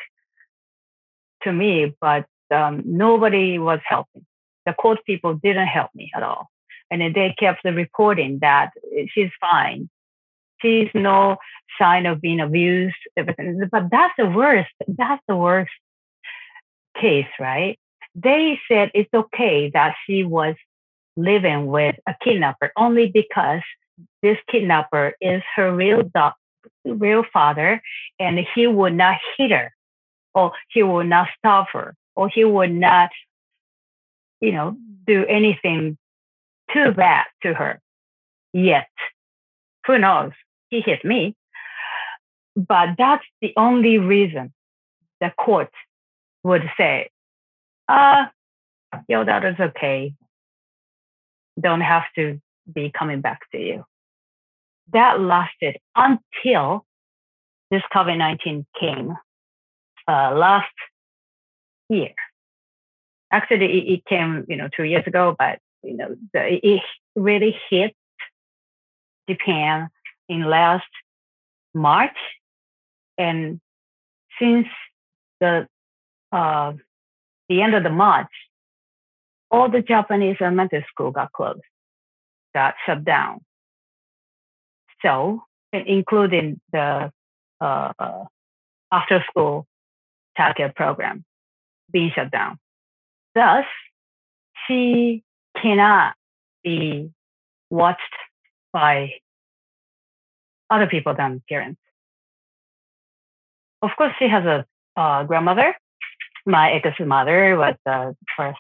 to 1.43 1.53
me, 1.53 1.95
but 2.01 2.27
um, 2.51 2.83
nobody 2.85 3.59
was 3.59 3.81
helping. 3.85 4.27
The 4.67 4.73
court 4.73 4.99
people 5.07 5.35
didn't 5.35 5.67
help 5.67 5.91
me 5.95 6.11
at 6.15 6.23
all. 6.23 6.49
And 6.91 7.15
they 7.15 7.35
kept 7.39 7.65
reporting 7.65 8.41
that 8.41 8.71
she's 9.15 9.31
fine. 9.41 9.89
She's 10.61 10.89
no 10.93 11.37
sign 11.79 12.07
of 12.07 12.21
being 12.21 12.41
abused. 12.41 12.97
But 13.17 13.91
that's 13.91 14.15
the 14.19 14.27
worst. 14.27 14.73
That's 14.89 15.23
the 15.29 15.37
worst 15.37 15.71
case, 17.01 17.29
right? 17.39 17.79
They 18.15 18.61
said 18.69 18.91
it's 18.93 19.13
okay 19.15 19.71
that 19.71 19.95
she 20.05 20.25
was 20.25 20.57
living 21.17 21.67
with 21.67 21.97
a 22.07 22.15
kidnapper 22.23 22.73
only 22.77 23.09
because 23.09 23.63
this 24.23 24.39
kidnapper 24.51 25.15
is 25.21 25.43
her 25.57 25.75
real 25.75 26.03
dog, 26.03 26.35
real 26.85 27.25
father, 27.33 27.83
and 28.19 28.39
he 28.55 28.67
would 28.67 28.95
not 28.95 29.17
hit 29.37 29.51
her 29.51 29.73
or 30.35 30.53
he 30.69 30.83
would 30.83 31.07
not 31.07 31.29
stop 31.39 31.69
her, 31.73 31.95
or 32.15 32.29
he 32.29 32.45
would 32.45 32.73
not, 32.73 33.11
you 34.41 34.53
know, 34.53 34.77
do 35.07 35.25
anything 35.27 35.97
too 36.73 36.93
bad 36.93 37.27
to 37.43 37.53
her 37.53 37.81
yet. 38.53 38.89
Who 39.87 39.99
knows? 39.99 40.33
He 40.69 40.81
hit 40.81 41.05
me. 41.05 41.35
But 42.57 42.91
that's 42.99 43.25
the 43.41 43.53
only 43.57 43.99
reason 43.99 44.53
the 45.21 45.33
court 45.37 45.71
would 46.45 46.69
say, 46.77 47.11
uh, 47.89 48.27
your 49.09 49.25
daughter's 49.25 49.59
okay. 49.59 50.15
Don't 51.61 51.81
have 51.81 52.05
to 52.17 52.41
be 52.73 52.91
coming 52.91 53.21
back 53.21 53.41
to 53.53 53.59
you. 53.59 53.85
That 54.93 55.21
lasted 55.21 55.79
until 55.95 56.85
this 57.71 57.83
COVID 57.95 58.19
19 58.19 58.67
came 58.79 59.15
uh, 60.09 60.33
last 60.35 60.73
year. 61.89 62.13
Actually, 63.33 63.67
it, 63.67 63.93
it, 63.93 64.05
came, 64.07 64.45
you 64.49 64.57
know, 64.57 64.69
two 64.75 64.85
years 64.85 65.07
ago, 65.07 65.37
but 65.39 65.61
you 65.83 65.97
know, 65.97 66.17
the, 66.33 66.67
it 66.67 66.83
really 67.15 67.57
hit 67.71 67.95
Japan 69.29 69.89
in 70.29 70.45
last 70.45 70.85
March, 71.75 72.17
and 73.17 73.61
since 74.39 74.67
the 75.41 75.69
uh, 76.33 76.73
the 77.49 77.63
end 77.63 77.75
of 77.75 77.83
the 77.83 77.91
March, 77.91 78.31
all 79.51 79.69
the 79.71 79.83
Japanese 79.83 80.37
elementary 80.41 80.85
school 80.89 81.11
got 81.11 81.33
closed, 81.33 81.61
got 82.55 82.75
shut 82.87 83.05
down. 83.05 83.41
So, 85.03 85.43
including 85.73 86.61
the 86.73 87.11
uh, 87.61 87.93
after 88.93 89.25
school 89.29 89.67
childcare 90.39 90.75
program 90.75 91.25
being 91.93 92.11
shut 92.15 92.31
down. 92.31 92.59
Thus, 93.35 93.65
she 94.67 95.23
cannot 95.61 96.15
be 96.63 97.11
watched 97.71 98.01
by 98.73 99.15
other 100.69 100.87
people 100.87 101.15
than 101.15 101.43
parents. 101.49 101.81
Of 103.83 103.91
course, 103.97 104.13
she 104.19 104.29
has 104.29 104.45
a 104.45 104.67
uh, 104.97 105.25
grandmother. 105.25 105.75
My 106.47 106.73
ex's 106.73 107.07
mother 107.07 107.57
was 107.57 107.75
the 107.85 108.17
first 108.37 108.59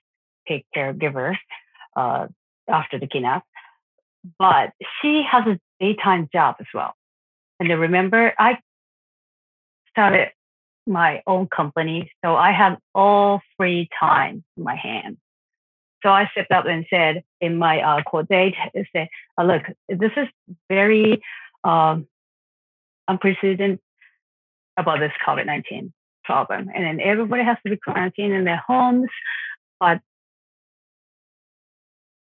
take 0.48 0.66
caregiver 0.74 1.36
uh, 1.96 2.26
after 2.68 2.98
the 2.98 3.06
kidnap, 3.06 3.44
but 4.38 4.72
she 5.00 5.22
has 5.30 5.46
a 5.46 5.58
daytime 5.80 6.28
job 6.32 6.56
as 6.60 6.66
well. 6.74 6.94
And 7.58 7.70
then 7.70 7.78
remember, 7.78 8.32
I 8.38 8.58
started 9.90 10.30
my 10.86 11.22
own 11.26 11.46
company. 11.48 12.10
So 12.24 12.34
I 12.34 12.52
have 12.52 12.78
all 12.94 13.40
free 13.56 13.88
time 13.98 14.44
in 14.56 14.64
my 14.64 14.76
hands. 14.76 15.18
So 16.02 16.08
I 16.08 16.28
stepped 16.32 16.50
up 16.50 16.66
and 16.66 16.86
said 16.88 17.22
in 17.40 17.58
my 17.58 17.80
uh, 17.80 18.02
court 18.02 18.28
date, 18.28 18.54
I 18.58 18.84
said, 18.92 19.08
oh, 19.36 19.44
look, 19.44 19.62
this 19.88 20.12
is 20.16 20.28
very 20.68 21.20
um, 21.62 22.06
unprecedented 23.06 23.80
about 24.78 25.00
this 25.00 25.12
COVID-19 25.26 25.92
problem. 26.24 26.70
And 26.74 26.84
then 26.84 27.00
everybody 27.00 27.44
has 27.44 27.58
to 27.64 27.70
be 27.70 27.76
quarantined 27.76 28.32
in 28.32 28.44
their 28.44 28.62
homes. 28.66 29.10
But 29.78 30.00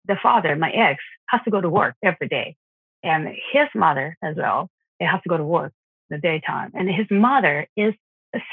the 0.07 0.17
father, 0.23 0.57
my 0.57 0.71
ex, 0.71 1.03
has 1.29 1.41
to 1.45 1.51
go 1.51 1.61
to 1.61 1.69
work 1.69 1.95
every 2.03 2.29
day. 2.29 2.57
And 3.03 3.29
his 3.53 3.69
mother 3.75 4.17
as 4.23 4.37
well, 4.37 4.69
they 5.01 5.07
have 5.07 5.23
to 5.23 5.29
go 5.29 5.37
to 5.37 5.45
work 5.45 5.73
in 6.11 6.17
the 6.17 6.21
daytime. 6.21 6.73
And 6.75 6.89
his 6.91 7.07
mother 7.11 7.67
is 7.77 7.95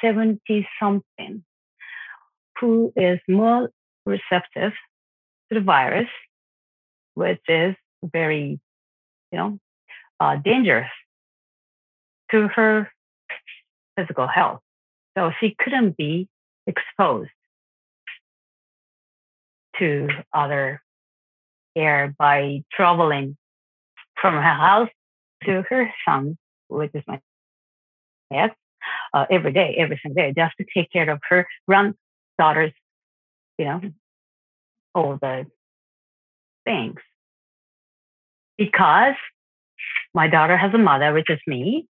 70 0.01 0.67
something. 0.79 1.43
who 2.59 2.91
is 2.95 3.19
more 3.27 3.69
receptive 4.05 4.73
to 5.49 5.55
the 5.59 5.61
virus, 5.61 6.09
which 7.15 7.41
is 7.47 7.75
very, 8.03 8.59
you 9.31 9.37
know, 9.37 9.59
uh, 10.19 10.35
dangerous 10.37 10.89
to 12.31 12.47
her 12.49 12.91
physical 13.95 14.27
health. 14.27 14.59
So 15.17 15.31
she 15.39 15.55
couldn't 15.57 15.97
be 15.97 16.27
exposed 16.67 17.31
to 19.79 20.09
other 20.33 20.81
by 22.17 22.63
traveling 22.71 23.37
from 24.21 24.33
her 24.33 24.41
house 24.41 24.89
to 25.43 25.63
her 25.69 25.91
son, 26.05 26.37
which 26.67 26.91
is 26.93 27.03
my 27.07 27.19
ex, 28.31 28.55
uh, 29.13 29.25
every 29.29 29.53
day, 29.53 29.75
every 29.77 29.99
single 30.01 30.23
day, 30.23 30.33
just 30.35 30.55
to 30.57 30.65
take 30.73 30.91
care 30.91 31.09
of 31.09 31.19
her 31.29 31.47
granddaughters, 31.67 32.73
you 33.57 33.65
know, 33.65 33.81
all 34.93 35.17
the 35.21 35.45
things. 36.65 36.99
Because 38.57 39.15
my 40.13 40.27
daughter 40.27 40.57
has 40.57 40.73
a 40.73 40.77
mother, 40.77 41.13
which 41.13 41.29
is 41.29 41.39
me, 41.47 41.87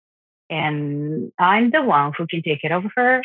and 0.49 1.31
I'm 1.37 1.71
the 1.71 1.81
one 1.83 2.13
who 2.17 2.27
can 2.27 2.41
take 2.41 2.61
care 2.61 2.75
of 2.75 2.85
her 2.95 3.21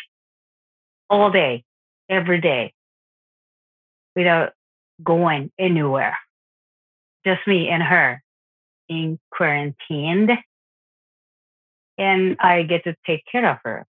all 1.11 1.31
day, 1.31 1.65
every 2.09 2.41
day, 2.41 2.73
without 4.17 4.53
going 5.03 5.51
anywhere. 5.59 6.17
Just 7.27 7.47
me 7.47 7.69
and 7.69 7.83
her 7.83 8.23
in 8.89 9.19
quarantined. 9.31 10.31
And 11.99 12.37
I 12.39 12.63
get 12.63 12.85
to 12.85 12.95
take 13.07 13.25
care 13.31 13.51
of 13.51 13.59
her 13.65 13.87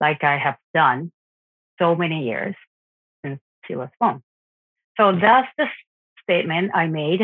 like 0.00 0.22
I 0.24 0.36
have 0.36 0.56
done 0.74 1.12
so 1.78 1.94
many 1.94 2.24
years 2.26 2.54
since 3.24 3.40
she 3.66 3.74
was 3.74 3.88
born. 3.98 4.22
So 4.98 5.12
that's 5.18 5.48
the 5.56 5.66
statement 6.22 6.72
I 6.74 6.86
made, 6.86 7.22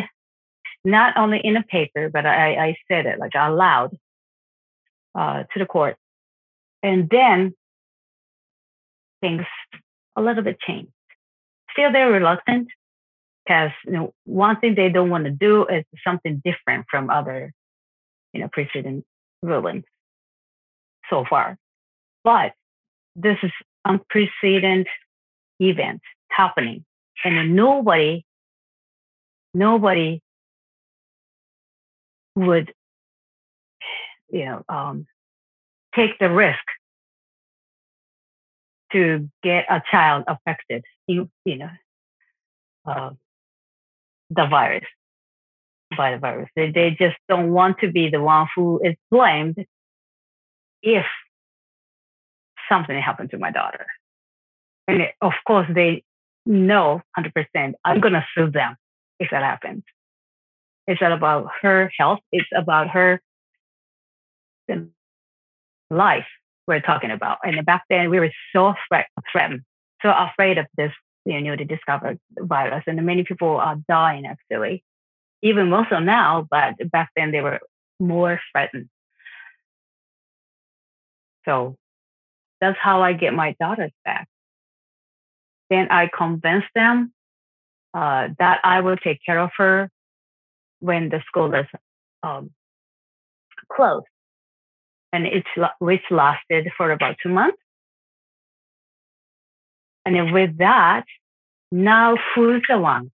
not 0.84 1.16
only 1.16 1.40
in 1.42 1.56
a 1.56 1.62
paper, 1.62 2.08
but 2.08 2.24
I, 2.24 2.68
I 2.68 2.76
said 2.88 3.06
it 3.06 3.18
like 3.18 3.34
out 3.34 3.54
loud 3.54 3.96
uh, 5.14 5.44
to 5.52 5.58
the 5.58 5.66
court. 5.66 5.96
And 6.82 7.08
then 7.10 7.54
things 9.20 9.44
a 10.16 10.22
little 10.22 10.42
bit 10.42 10.60
changed. 10.60 10.92
Still, 11.72 11.92
they're 11.92 12.10
reluctant 12.10 12.68
because 13.48 13.70
you 13.86 13.92
know 13.92 14.12
one 14.24 14.60
thing 14.60 14.74
they 14.74 14.90
don't 14.90 15.10
want 15.10 15.24
to 15.24 15.30
do 15.30 15.66
is 15.66 15.84
something 16.06 16.42
different 16.44 16.86
from 16.90 17.08
other 17.08 17.52
you 18.32 18.40
know 18.40 18.48
precedent 18.52 19.04
rulings 19.42 19.84
so 21.08 21.24
far. 21.28 21.56
But 22.24 22.52
this 23.16 23.38
is 23.42 23.50
unprecedented 23.84 24.86
event 25.60 26.02
happening, 26.28 26.84
and 27.24 27.56
nobody, 27.56 28.24
nobody 29.54 30.20
would, 32.36 32.72
you 34.30 34.44
know, 34.44 34.62
um, 34.68 35.06
take 35.94 36.18
the 36.18 36.30
risk 36.30 36.58
to 38.92 39.28
get 39.42 39.64
a 39.70 39.82
child 39.90 40.24
affected. 40.28 40.84
You, 41.06 41.30
you 41.44 41.56
know, 41.56 41.70
uh, 42.86 43.10
the 44.30 44.46
virus 44.46 44.84
by 45.96 46.12
the 46.12 46.18
virus. 46.18 46.48
They, 46.54 46.70
they 46.70 46.90
just 46.90 47.16
don't 47.28 47.52
want 47.52 47.78
to 47.80 47.90
be 47.90 48.10
the 48.10 48.20
one 48.20 48.46
who 48.54 48.80
is 48.84 48.94
blamed 49.10 49.56
if 50.82 51.06
something 52.68 52.96
happened 53.00 53.30
to 53.30 53.38
my 53.38 53.50
daughter. 53.50 53.86
And 54.86 55.02
of 55.20 55.32
course, 55.46 55.66
they 55.74 56.04
know 56.46 57.02
100% 57.18 57.72
I'm 57.84 58.00
going 58.00 58.14
to 58.14 58.26
sue 58.34 58.50
them 58.50 58.76
if 59.18 59.30
that 59.30 59.42
happens. 59.42 59.82
It's 60.86 61.00
not 61.00 61.12
about 61.12 61.48
her 61.62 61.90
health. 61.98 62.20
It's 62.32 62.48
about 62.56 62.88
her 62.90 63.20
life 65.90 66.26
we're 66.66 66.80
talking 66.80 67.10
about. 67.10 67.38
And 67.42 67.64
back 67.64 67.84
then 67.90 68.10
we 68.10 68.20
were 68.20 68.30
so 68.54 68.74
threatened, 69.32 69.62
so 70.02 70.10
afraid 70.10 70.58
of 70.58 70.66
this 70.76 70.92
you 71.28 71.34
know, 71.34 71.40
newly 71.40 71.64
discovered 71.66 72.18
virus, 72.38 72.84
and 72.86 73.04
many 73.04 73.22
people 73.22 73.58
are 73.58 73.76
dying 73.86 74.24
actually, 74.26 74.82
even 75.42 75.68
more 75.68 75.86
so 75.90 75.98
now. 75.98 76.48
But 76.50 76.74
back 76.90 77.10
then 77.14 77.32
they 77.32 77.42
were 77.42 77.60
more 78.00 78.40
threatened. 78.50 78.88
So 81.44 81.76
that's 82.62 82.78
how 82.80 83.02
I 83.02 83.12
get 83.12 83.34
my 83.34 83.54
daughters 83.60 83.92
back. 84.06 84.26
Then 85.68 85.88
I 85.90 86.08
convince 86.16 86.64
them 86.74 87.12
uh, 87.92 88.28
that 88.38 88.60
I 88.64 88.80
will 88.80 88.96
take 88.96 89.20
care 89.24 89.38
of 89.38 89.50
her 89.58 89.90
when 90.80 91.10
the 91.10 91.22
school 91.26 91.54
is 91.54 91.66
um, 92.22 92.50
closed, 93.70 94.06
and 95.12 95.26
it's 95.26 95.48
which 95.78 96.04
lasted 96.10 96.70
for 96.78 96.90
about 96.90 97.16
two 97.22 97.28
months. 97.28 97.58
And 100.16 100.32
with 100.32 100.56
that, 100.58 101.04
now 101.70 102.16
who's 102.34 102.62
the 102.66 102.78
one 102.78 103.10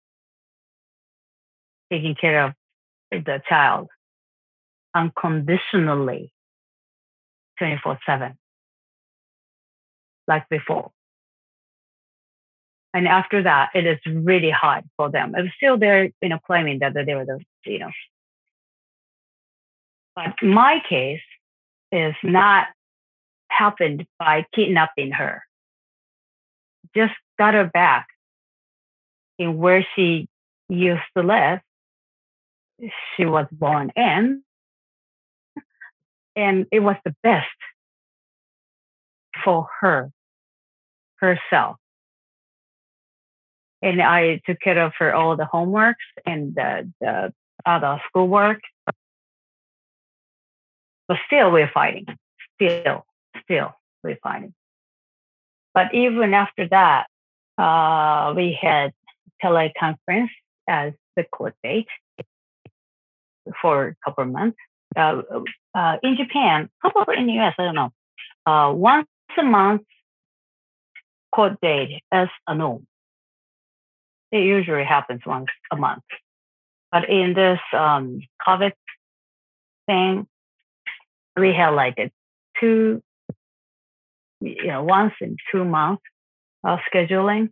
taking 1.92 2.16
care 2.20 2.46
of 2.46 2.54
the 3.12 3.40
child 3.48 3.88
unconditionally 4.94 6.32
24 7.58 7.98
7 8.04 8.36
like 10.26 10.48
before. 10.48 10.90
And 12.92 13.06
after 13.06 13.44
that 13.44 13.70
it 13.74 13.86
is 13.86 13.98
really 14.04 14.50
hard 14.50 14.84
for 14.96 15.10
them. 15.10 15.34
And 15.36 15.48
still 15.56 15.78
they're 15.78 16.10
you 16.20 16.28
know 16.28 16.40
claiming 16.44 16.80
that 16.80 16.94
they 16.94 17.14
were 17.14 17.24
the 17.24 17.38
you 17.66 17.78
know. 17.78 17.90
But 20.16 20.34
my 20.42 20.82
case 20.88 21.22
is 21.92 22.14
not 22.24 22.66
happened 23.48 24.06
by 24.18 24.44
kidnapping 24.52 25.12
her 25.12 25.44
just 26.94 27.14
got 27.38 27.54
her 27.54 27.64
back 27.64 28.08
in 29.38 29.58
where 29.58 29.86
she 29.94 30.28
used 30.68 31.02
to 31.16 31.22
live. 31.22 31.60
She 33.16 33.26
was 33.26 33.46
born 33.52 33.92
in, 33.94 34.42
and 36.34 36.66
it 36.72 36.80
was 36.80 36.96
the 37.04 37.14
best 37.22 37.46
for 39.44 39.68
her, 39.80 40.10
herself. 41.16 41.76
And 43.82 44.00
I 44.02 44.40
took 44.46 44.60
care 44.60 44.78
of 44.78 44.92
her 44.98 45.14
all 45.14 45.36
the 45.36 45.48
homeworks 45.50 45.94
and 46.26 46.54
the, 46.54 46.90
the 47.00 47.32
other 47.64 48.00
schoolwork. 48.08 48.60
But 51.08 51.18
still, 51.26 51.50
we're 51.50 51.70
fighting. 51.72 52.06
Still, 52.54 53.04
still, 53.42 53.74
we're 54.04 54.18
fighting. 54.22 54.54
But 55.74 55.94
even 55.94 56.34
after 56.34 56.68
that, 56.68 57.06
uh, 57.58 58.32
we 58.36 58.58
had 58.60 58.92
teleconference 59.42 60.30
as 60.68 60.92
the 61.16 61.24
court 61.24 61.54
date 61.62 61.88
for 63.60 63.88
a 63.88 63.96
couple 64.04 64.24
of 64.24 64.30
months. 64.30 64.58
Uh, 64.96 65.22
uh, 65.74 65.96
in 66.02 66.16
Japan, 66.16 66.68
probably 66.80 67.16
in 67.18 67.26
the 67.26 67.38
US, 67.40 67.54
I 67.58 67.64
don't 67.64 67.74
know. 67.74 67.92
Uh, 68.46 68.72
once 68.72 69.06
a 69.38 69.42
month 69.42 69.82
court 71.32 71.60
date 71.60 72.02
as 72.10 72.28
a 72.46 72.54
norm. 72.54 72.86
It 74.32 74.42
usually 74.42 74.84
happens 74.84 75.22
once 75.26 75.48
a 75.72 75.76
month. 75.76 76.02
But 76.92 77.08
in 77.08 77.34
this 77.34 77.60
um, 77.72 78.20
COVID 78.46 78.72
thing, 79.86 80.26
we 81.36 81.52
had 81.52 81.70
like 81.70 82.12
two, 82.58 83.02
you 84.40 84.66
know, 84.66 84.82
once 84.82 85.12
in 85.20 85.36
two 85.52 85.64
months 85.64 86.02
of 86.64 86.78
scheduling. 86.92 87.50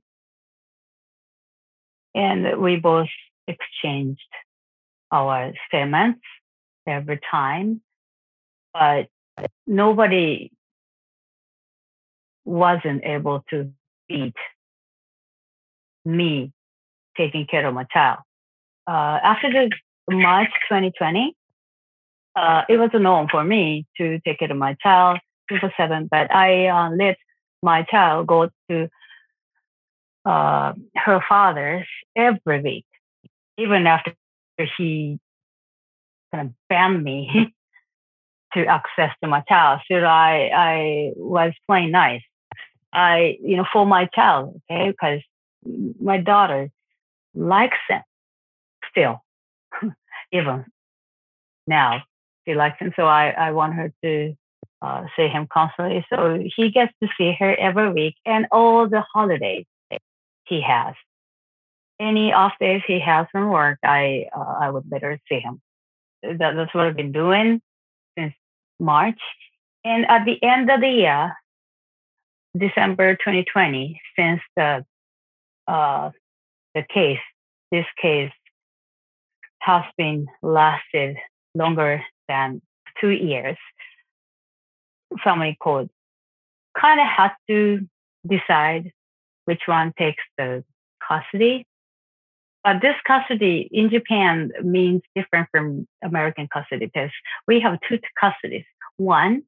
And 2.15 2.61
we 2.61 2.77
both 2.77 3.09
exchanged 3.47 4.21
our 5.13 5.53
statements 5.69 6.21
every 6.87 7.21
time, 7.31 7.81
but 8.73 9.07
nobody 9.67 10.51
wasn't 12.45 13.05
able 13.05 13.45
to 13.51 13.71
beat 14.09 14.35
me 16.05 16.51
taking 17.17 17.47
care 17.47 17.67
of 17.67 17.75
my 17.75 17.85
child. 17.85 18.21
Uh, 18.87 19.19
after 19.23 19.51
the 19.51 19.71
March 20.11 20.49
2020, 20.69 21.37
uh, 22.35 22.63
it 22.69 22.79
was 22.79 22.91
a 22.95 22.99
norm 22.99 23.29
for 23.31 23.45
me 23.45 23.87
to 23.99 24.19
take 24.21 24.39
care 24.39 24.51
of 24.51 24.57
my 24.57 24.75
child 24.83 25.19
24/7, 25.51 26.09
but 26.11 26.35
I 26.35 26.69
uh, 26.69 26.91
let 26.91 27.17
my 27.63 27.83
child 27.85 28.27
go 28.27 28.51
to 28.71 28.89
uh, 30.25 30.73
her 30.97 31.21
father's 31.29 31.87
every 32.17 32.61
week, 32.63 32.87
even 33.57 33.87
after 33.87 34.15
he 34.77 35.19
kind 36.33 36.49
of 36.49 36.55
banned 36.69 37.03
me 37.03 37.55
to 38.55 38.67
access 38.67 39.13
to 39.23 39.29
my 39.29 39.41
child. 39.49 39.81
So 39.91 39.97
I, 39.97 40.51
I 40.55 41.13
was 41.17 41.53
playing 41.67 41.91
nice 41.91 42.23
I, 42.93 43.39
you 43.43 43.57
know, 43.57 43.67
for 43.73 43.87
my 43.87 44.07
child, 44.07 44.61
okay, 44.71 44.91
because 44.91 45.21
my 46.01 46.19
daughter 46.19 46.71
likes 47.35 47.77
him 47.89 48.03
still, 48.91 49.23
even 50.33 50.65
now 51.67 52.03
she 52.47 52.55
likes 52.55 52.79
him. 52.81 52.93
So 52.97 53.05
I, 53.05 53.31
I 53.31 53.53
want 53.53 53.75
her 53.75 53.93
to 54.03 54.35
uh, 54.83 55.05
see 55.17 55.29
him 55.29 55.47
constantly. 55.53 56.05
So 56.11 56.43
he 56.57 56.71
gets 56.71 56.93
to 57.03 57.09
see 57.19 57.35
her 57.39 57.55
every 57.57 57.93
week 57.93 58.15
and 58.25 58.47
all 58.53 58.89
the 58.89 59.03
holidays 59.13 59.67
he 60.45 60.61
has. 60.61 60.95
Any 62.01 62.33
off 62.33 62.53
days 62.61 62.83
he 62.87 63.01
has 63.01 63.27
from 63.33 63.51
work, 63.51 63.79
I 63.83 64.27
uh, 64.35 64.55
I 64.61 64.71
would 64.71 64.89
better 64.89 65.19
see 65.29 65.41
him. 65.41 65.61
That, 66.23 66.55
that's 66.55 66.75
what 66.75 66.87
I've 66.87 66.97
been 66.97 67.13
doing 67.13 67.61
since 68.17 68.35
March. 68.79 69.21
And 69.85 70.07
at 70.07 70.25
the 70.25 70.41
end 70.43 70.71
of 70.71 70.81
the 70.81 70.89
year, 70.89 71.37
December 72.57 73.15
2020, 73.17 74.01
since 74.17 74.41
the 74.57 74.85
uh, 75.67 76.11
the 76.75 76.85
case, 76.95 77.19
this 77.73 77.87
case 78.01 78.33
has 79.61 79.83
been 79.97 80.27
lasted 80.43 81.17
longer 81.55 82.03
than 82.29 82.63
two 83.01 83.11
years. 83.11 83.57
Family 85.25 85.57
court 85.61 85.89
kind 86.79 87.01
of 87.01 87.07
had 87.07 87.33
to 87.49 87.87
decide 88.27 88.93
which 89.45 89.63
one 89.67 89.93
takes 89.99 90.23
the 90.37 90.65
custody. 91.07 91.67
But 92.65 92.83
this 92.83 92.97
custody 93.07 93.69
in 93.73 93.89
Japan 93.89 94.51
means 94.63 95.03
different 95.15 95.49
from 95.51 95.87
American 96.03 96.49
custody 96.53 96.87
because 96.87 97.11
we 97.47 97.61
have 97.61 97.79
two 97.89 97.99
custodies. 98.23 98.67
One 98.97 99.43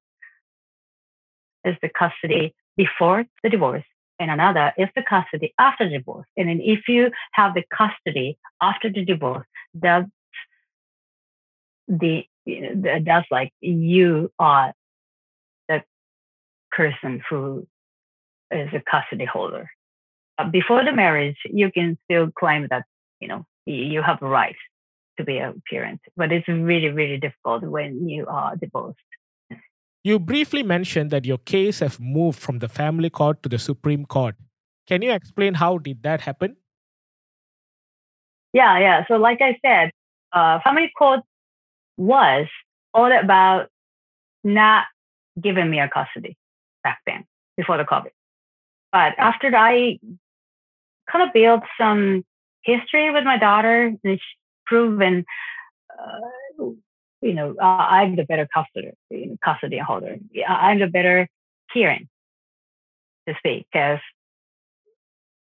is 1.64 1.76
the 1.82 1.90
custody 1.90 2.54
before 2.76 3.26
the 3.42 3.50
divorce, 3.50 3.84
and 4.18 4.30
another 4.30 4.72
is 4.78 4.88
the 4.96 5.02
custody 5.02 5.52
after 5.58 5.88
divorce. 5.88 6.26
And 6.36 6.48
then 6.48 6.60
if 6.62 6.88
you 6.88 7.10
have 7.32 7.52
the 7.54 7.64
custody 7.76 8.38
after 8.62 8.90
the 8.90 9.04
divorce, 9.04 9.46
that's 9.74 10.08
the 11.88 12.24
that's 13.04 13.26
like 13.30 13.52
you 13.60 14.32
are 14.38 14.68
the 14.68 14.79
person 16.70 17.22
who 17.28 17.66
is 18.50 18.68
a 18.72 18.82
custody 18.90 19.24
holder. 19.24 19.70
before 20.50 20.84
the 20.84 20.92
marriage, 20.92 21.36
you 21.44 21.70
can 21.70 21.98
still 22.04 22.30
claim 22.30 22.66
that 22.70 22.84
you 23.20 23.28
know 23.28 23.44
you 23.66 24.02
have 24.02 24.22
a 24.22 24.26
right 24.26 24.56
to 25.18 25.24
be 25.24 25.38
a 25.38 25.52
parent, 25.68 26.00
but 26.16 26.32
it's 26.32 26.48
really 26.48 26.88
really 26.88 27.18
difficult 27.18 27.62
when 27.62 28.08
you 28.08 28.26
are 28.26 28.56
divorced. 28.56 28.98
You 30.02 30.18
briefly 30.18 30.62
mentioned 30.62 31.10
that 31.10 31.26
your 31.26 31.38
case 31.38 31.80
have 31.80 32.00
moved 32.00 32.38
from 32.38 32.60
the 32.60 32.68
family 32.68 33.10
court 33.10 33.42
to 33.42 33.50
the 33.50 33.58
Supreme 33.58 34.06
Court. 34.06 34.34
Can 34.86 35.02
you 35.02 35.12
explain 35.12 35.54
how 35.54 35.76
did 35.76 36.02
that 36.04 36.22
happen? 36.22 36.56
Yeah, 38.54 38.78
yeah. 38.78 39.04
So 39.08 39.16
like 39.16 39.40
I 39.42 39.58
said, 39.64 39.90
uh, 40.32 40.60
family 40.64 40.90
court 40.96 41.20
was 41.98 42.46
all 42.94 43.12
about 43.12 43.68
not 44.42 44.86
giving 45.40 45.70
me 45.70 45.80
a 45.80 45.88
custody 45.88 46.36
back 46.82 47.00
then 47.06 47.24
before 47.56 47.76
the 47.76 47.84
COVID. 47.84 48.10
But 48.92 49.14
after 49.18 49.54
I 49.54 49.98
kind 51.10 51.26
of 51.26 51.32
built 51.32 51.62
some 51.78 52.24
history 52.62 53.10
with 53.10 53.24
my 53.24 53.38
daughter, 53.38 53.94
and 54.04 54.20
proven 54.66 55.24
uh, 55.90 56.64
you 57.22 57.34
know, 57.34 57.54
I'm 57.60 58.16
the 58.16 58.24
better 58.24 58.48
custody, 58.52 58.92
custody 59.44 59.78
holder. 59.78 60.16
I'm 60.48 60.78
the 60.78 60.86
better 60.86 61.28
hearing 61.72 62.08
to 63.28 63.34
speak 63.38 63.66
because 63.70 63.98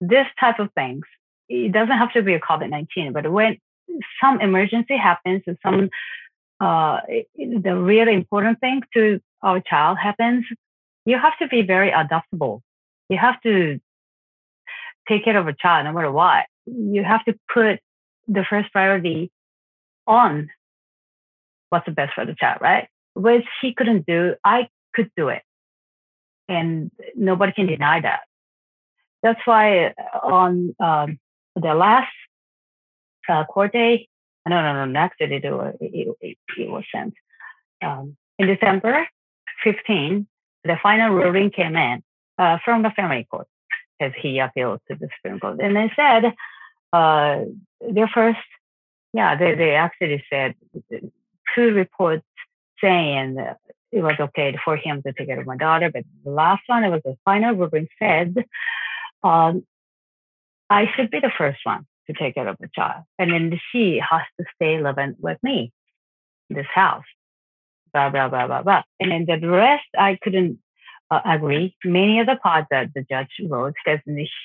this 0.01 0.27
type 0.39 0.59
of 0.59 0.69
things, 0.73 1.03
it 1.47 1.71
doesn't 1.71 1.97
have 1.97 2.11
to 2.13 2.21
be 2.21 2.33
a 2.33 2.39
COVID-19, 2.39 3.13
but 3.13 3.31
when 3.31 3.57
some 4.21 4.41
emergency 4.41 4.97
happens 4.97 5.43
and 5.47 5.57
some, 5.63 5.89
uh, 6.59 6.99
the 7.37 7.75
really 7.75 8.13
important 8.13 8.59
thing 8.59 8.81
to 8.93 9.19
our 9.41 9.61
child 9.61 9.97
happens, 9.97 10.45
you 11.05 11.17
have 11.17 11.37
to 11.39 11.47
be 11.47 11.61
very 11.61 11.91
adaptable. 11.91 12.61
You 13.09 13.17
have 13.17 13.41
to 13.41 13.79
take 15.07 15.25
care 15.25 15.37
of 15.37 15.47
a 15.47 15.53
child 15.53 15.85
no 15.85 15.93
matter 15.93 16.11
what. 16.11 16.45
You 16.65 17.03
have 17.03 17.25
to 17.25 17.35
put 17.53 17.79
the 18.27 18.45
first 18.49 18.71
priority 18.71 19.31
on 20.07 20.49
what's 21.69 21.85
the 21.85 21.91
best 21.91 22.13
for 22.13 22.25
the 22.25 22.35
child, 22.35 22.59
right? 22.61 22.87
Which 23.15 23.45
he 23.61 23.73
couldn't 23.73 24.05
do, 24.05 24.35
I 24.43 24.67
could 24.93 25.09
do 25.15 25.29
it. 25.29 25.41
And 26.47 26.91
nobody 27.15 27.53
can 27.53 27.67
deny 27.67 28.01
that. 28.01 28.21
That's 29.23 29.39
why 29.45 29.93
on 30.23 30.75
um, 30.79 31.19
the 31.55 31.73
last 31.73 32.11
uh, 33.29 33.45
court 33.45 33.73
day, 33.73 34.07
no, 34.47 34.61
no, 34.61 34.73
no, 34.73 34.85
next 34.85 35.19
day 35.19 35.25
it, 35.25 35.45
it, 35.45 36.15
it, 36.19 36.37
it 36.57 36.69
was 36.69 36.83
sent. 36.93 37.13
Um, 37.81 38.17
in 38.37 38.47
December 38.47 39.07
15, 39.63 40.27
the 40.63 40.77
final 40.81 41.13
ruling 41.13 41.51
came 41.51 41.75
in 41.75 42.03
uh, 42.37 42.57
from 42.63 42.83
the 42.83 42.91
family 42.91 43.27
court 43.29 43.47
because 43.99 44.13
he 44.21 44.39
appealed 44.39 44.79
to 44.89 44.95
the 44.95 45.09
Supreme 45.17 45.39
Court. 45.39 45.59
And 45.61 45.75
they 45.75 45.91
said, 45.95 46.33
uh, 46.93 47.41
their 47.81 48.07
first, 48.07 48.39
yeah, 49.13 49.35
they, 49.35 49.55
they 49.55 49.75
actually 49.75 50.23
said 50.29 50.55
two 51.55 51.73
reports 51.73 52.25
saying 52.81 53.37
it 53.91 54.01
was 54.01 54.15
okay 54.19 54.57
for 54.63 54.75
him 54.75 55.01
to 55.03 55.13
take 55.13 55.27
care 55.27 55.39
of 55.39 55.45
my 55.45 55.57
daughter, 55.57 55.91
but 55.91 56.03
the 56.23 56.31
last 56.31 56.63
one, 56.67 56.83
it 56.83 56.89
was 56.89 57.01
the 57.03 57.17
final 57.25 57.53
ruling 57.53 57.87
said, 57.99 58.35
um, 59.23 59.65
I 60.69 60.89
should 60.95 61.11
be 61.11 61.19
the 61.19 61.31
first 61.37 61.59
one 61.63 61.85
to 62.07 62.13
take 62.13 62.35
care 62.35 62.47
of 62.47 62.57
the 62.59 62.69
child. 62.73 63.03
And 63.19 63.31
then 63.31 63.59
she 63.71 63.99
has 63.99 64.21
to 64.39 64.45
stay 64.55 64.81
living 64.81 65.15
with 65.19 65.37
me 65.43 65.71
this 66.49 66.65
house. 66.73 67.03
Blah, 67.93 68.09
blah, 68.09 68.29
blah, 68.29 68.47
blah, 68.47 68.61
blah. 68.63 68.83
And 68.99 69.27
the 69.27 69.49
rest, 69.49 69.85
I 69.97 70.17
couldn't 70.21 70.59
uh, 71.09 71.19
agree. 71.25 71.75
Many 71.83 72.19
of 72.19 72.27
the 72.27 72.37
parts 72.37 72.67
that 72.71 72.93
the 72.95 73.03
judge 73.03 73.31
wrote, 73.47 73.73
because 73.83 73.99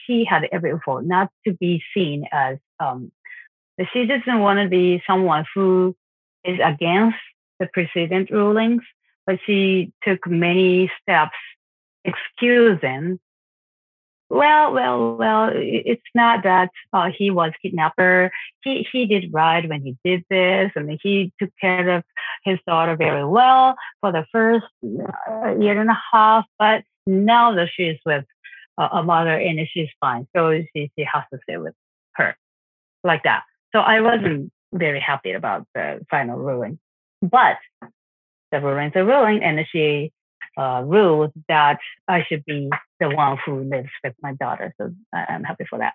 she 0.05 0.25
had 0.25 0.49
every 0.51 0.73
fault 0.85 1.05
not 1.05 1.31
to 1.47 1.55
be 1.55 1.83
seen 1.95 2.27
as, 2.33 2.59
um, 2.81 3.13
she 3.93 4.07
doesn't 4.07 4.41
want 4.41 4.59
to 4.59 4.69
be 4.69 5.03
someone 5.07 5.45
who 5.55 5.95
is 6.45 6.59
against 6.65 7.19
the 7.61 7.69
precedent 7.73 8.31
rulings, 8.31 8.83
but 9.27 9.39
she 9.47 9.93
took 10.03 10.27
many 10.27 10.91
steps 11.03 11.37
excusing. 12.05 13.19
Well, 14.29 14.73
well, 14.73 15.17
well, 15.17 15.51
it's 15.55 16.03
not 16.15 16.43
that 16.43 16.71
uh, 16.93 17.11
he 17.17 17.31
was 17.31 17.53
kidnapper. 17.63 18.33
He 18.65 18.87
he 18.91 19.07
did 19.07 19.33
right 19.33 19.69
when 19.69 19.83
he 19.83 19.97
did 20.05 20.25
this, 20.29 20.73
and 20.75 20.99
he 21.01 21.33
took 21.41 21.51
care 21.61 21.89
of 21.91 22.05
his 22.45 22.59
daughter 22.67 22.97
very 22.97 23.25
well 23.25 23.77
for 24.01 24.11
the 24.11 24.27
first 24.33 24.67
uh, 24.85 25.55
year 25.61 25.81
and 25.81 25.91
a 25.91 25.99
half. 26.13 26.45
But 26.59 26.83
now 27.07 27.55
that 27.55 27.69
she's 27.73 27.99
with 28.05 28.25
uh, 28.79 28.89
a 28.93 29.03
mother 29.05 29.39
and 29.39 29.61
she's 29.73 29.91
fine, 30.01 30.27
so 30.35 30.61
she 30.75 30.91
she 30.99 31.05
has 31.05 31.23
to 31.33 31.39
stay 31.45 31.59
with 31.59 31.75
her, 32.15 32.37
like 33.05 33.23
that. 33.23 33.45
So 33.73 33.79
I 33.79 34.01
wasn't 34.01 34.51
very 34.73 35.01
happy 35.01 35.33
about 35.33 35.69
the 35.73 36.05
final 36.11 36.37
ruling. 36.37 36.81
But 37.23 37.59
the 38.51 38.61
ruling's 38.61 38.93
a 38.97 39.05
ruling, 39.05 39.45
and 39.45 39.65
she 39.71 40.11
uh, 40.57 40.83
ruled 40.85 41.33
that 41.49 41.79
I 42.09 42.25
should 42.29 42.45
be 42.45 42.71
the 43.01 43.11
one 43.11 43.39
who 43.45 43.65
lives 43.65 43.91
with 44.03 44.15
my 44.23 44.33
daughter. 44.35 44.75
So 44.79 44.93
I'm 45.13 45.45
happy 45.45 45.65
for 45.69 45.79
that. 45.79 45.95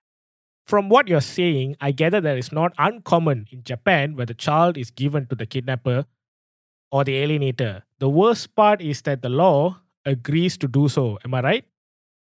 From 0.68 0.90
what 0.90 1.08
you're 1.08 1.22
saying, 1.22 1.76
I 1.82 1.92
gather 1.92 2.22
that 2.22 2.38
it's 2.38 2.52
not 2.52 2.74
uncommon 2.78 3.48
in 3.52 3.64
Japan 3.64 4.16
where 4.16 4.26
the 4.26 4.34
child 4.34 4.78
is 4.78 4.92
given 4.92 5.26
to 5.28 5.36
the 5.36 5.46
kidnapper 5.46 6.06
or 6.92 7.04
the 7.04 7.14
alienator. 7.14 7.82
The 8.00 8.10
worst 8.10 8.56
part 8.56 8.82
is 8.82 9.02
that 9.04 9.22
the 9.22 9.30
law 9.30 9.80
agrees 10.06 10.58
to 10.58 10.68
do 10.68 10.88
so. 10.88 11.18
Am 11.26 11.34
I 11.34 11.42
right? 11.42 11.66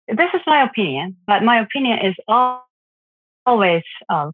This 0.08 0.30
is 0.34 0.42
my 0.46 0.64
opinion, 0.64 1.16
but 1.28 1.44
my 1.44 1.60
opinion 1.62 2.00
is 2.06 2.16
always 3.46 3.84
uh, 4.10 4.32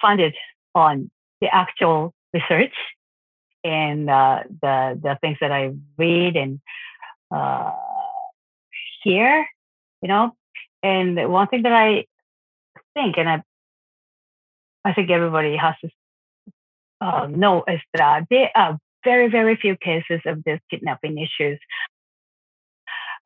funded 0.00 0.34
on 0.74 1.10
the 1.40 1.54
actual 1.54 2.14
research 2.32 2.74
and 3.64 4.08
uh, 4.08 4.42
the 4.62 4.98
the 5.02 5.18
things 5.20 5.38
that 5.40 5.52
I 5.52 5.72
read 5.98 6.36
and 6.36 6.60
uh, 7.32 7.72
hear, 9.02 9.46
you 10.00 10.08
know. 10.08 10.32
And 10.82 11.16
one 11.30 11.48
thing 11.48 11.62
that 11.62 11.72
I 11.72 12.06
think, 12.94 13.16
and 13.18 13.28
I 13.28 13.42
I 14.84 14.92
think 14.92 15.10
everybody 15.10 15.56
has 15.56 15.74
to 15.82 15.90
uh, 17.00 17.26
know, 17.26 17.64
is 17.68 17.80
that 17.94 18.26
there 18.30 18.50
are 18.54 18.78
very 19.04 19.28
very 19.28 19.56
few 19.56 19.76
cases 19.76 20.20
of 20.26 20.42
these 20.44 20.58
kidnapping 20.70 21.18
issues 21.18 21.58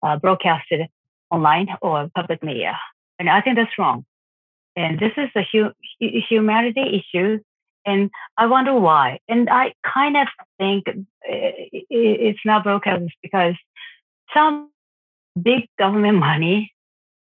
uh, 0.02 0.16
broadcasted 0.18 0.88
online 1.30 1.68
or 1.82 2.10
public 2.14 2.42
media, 2.42 2.78
and 3.18 3.28
I 3.28 3.40
think 3.40 3.56
that's 3.56 3.78
wrong. 3.78 4.04
And 4.76 5.00
this 5.00 5.12
is 5.16 5.30
a 5.34 5.42
hu- 5.50 5.72
humanity 6.28 7.02
issue 7.02 7.40
and 7.86 8.10
I 8.36 8.46
wonder 8.46 8.74
why. 8.74 9.20
And 9.28 9.48
I 9.48 9.72
kind 9.94 10.16
of 10.16 10.26
think 10.58 10.84
it's 11.22 12.40
not 12.44 12.64
broadcast 12.64 13.04
because 13.22 13.54
some 14.34 14.70
big 15.40 15.68
government 15.78 16.18
money 16.18 16.72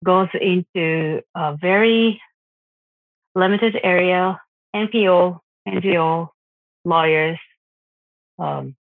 goes 0.03 0.29
into 0.39 1.21
a 1.35 1.57
very 1.59 2.21
limited 3.35 3.77
area, 3.83 4.39
NPO, 4.75 5.39
NGO, 5.67 6.29
lawyers, 6.85 7.39
um, 8.39 8.75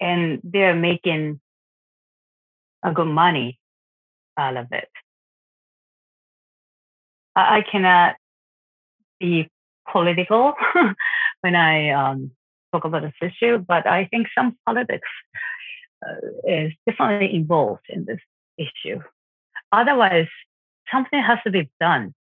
and 0.00 0.40
they're 0.44 0.74
making 0.74 1.40
a 2.82 2.92
good 2.92 3.08
money 3.08 3.58
out 4.36 4.56
of 4.56 4.66
it. 4.72 4.88
I, 7.34 7.58
I 7.58 7.64
cannot 7.70 8.16
be 9.18 9.48
political 9.90 10.54
when 11.40 11.54
I 11.54 11.90
um, 11.90 12.30
talk 12.72 12.84
about 12.84 13.02
this 13.02 13.14
issue, 13.22 13.58
but 13.58 13.86
I 13.86 14.06
think 14.06 14.28
some 14.36 14.56
politics 14.66 15.08
is 16.44 16.72
definitely 16.86 17.34
involved 17.34 17.86
in 17.88 18.04
this 18.04 18.20
issue. 18.58 19.00
Otherwise, 19.72 20.28
something 20.90 21.22
has 21.22 21.38
to 21.44 21.50
be 21.50 21.70
done 21.80 22.14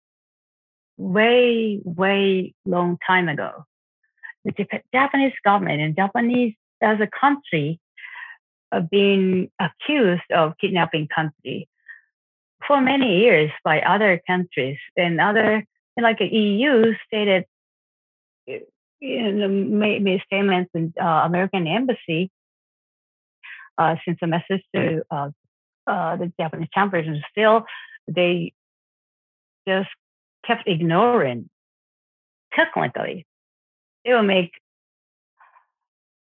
way, 0.97 1.79
way 1.83 2.53
long 2.65 2.97
time 3.05 3.29
ago. 3.29 3.65
The 4.45 4.81
Japanese 4.93 5.33
government 5.43 5.81
and 5.81 5.95
Japanese 5.95 6.55
as 6.81 6.99
a 6.99 7.07
country 7.07 7.79
have 8.71 8.89
been 8.89 9.49
accused 9.59 10.29
of 10.31 10.57
kidnapping 10.59 11.07
country 11.07 11.69
for 12.67 12.81
many 12.81 13.19
years 13.19 13.51
by 13.63 13.81
other 13.81 14.21
countries 14.27 14.77
and 14.97 15.19
other 15.19 15.65
like 16.01 16.17
the 16.17 16.25
EU 16.25 16.93
stated 17.05 17.45
in 18.47 19.39
the 19.39 19.47
made 19.47 20.21
statements 20.25 20.71
in 20.73 20.93
uh, 20.99 21.21
American 21.25 21.67
embassy 21.67 22.31
uh, 22.31 22.42
since 24.05 24.19
a 24.21 24.27
message 24.27 24.63
to 24.75 25.03
uh, 25.12 25.29
uh, 25.88 26.15
the 26.15 26.31
Japanese 26.39 26.69
chambers 26.73 27.07
and 27.07 27.23
still 27.31 27.65
they 28.07 28.53
just 29.67 29.89
kept 30.45 30.67
ignoring 30.67 31.49
technically. 32.53 33.25
They 34.05 34.13
will 34.13 34.23
make 34.23 34.51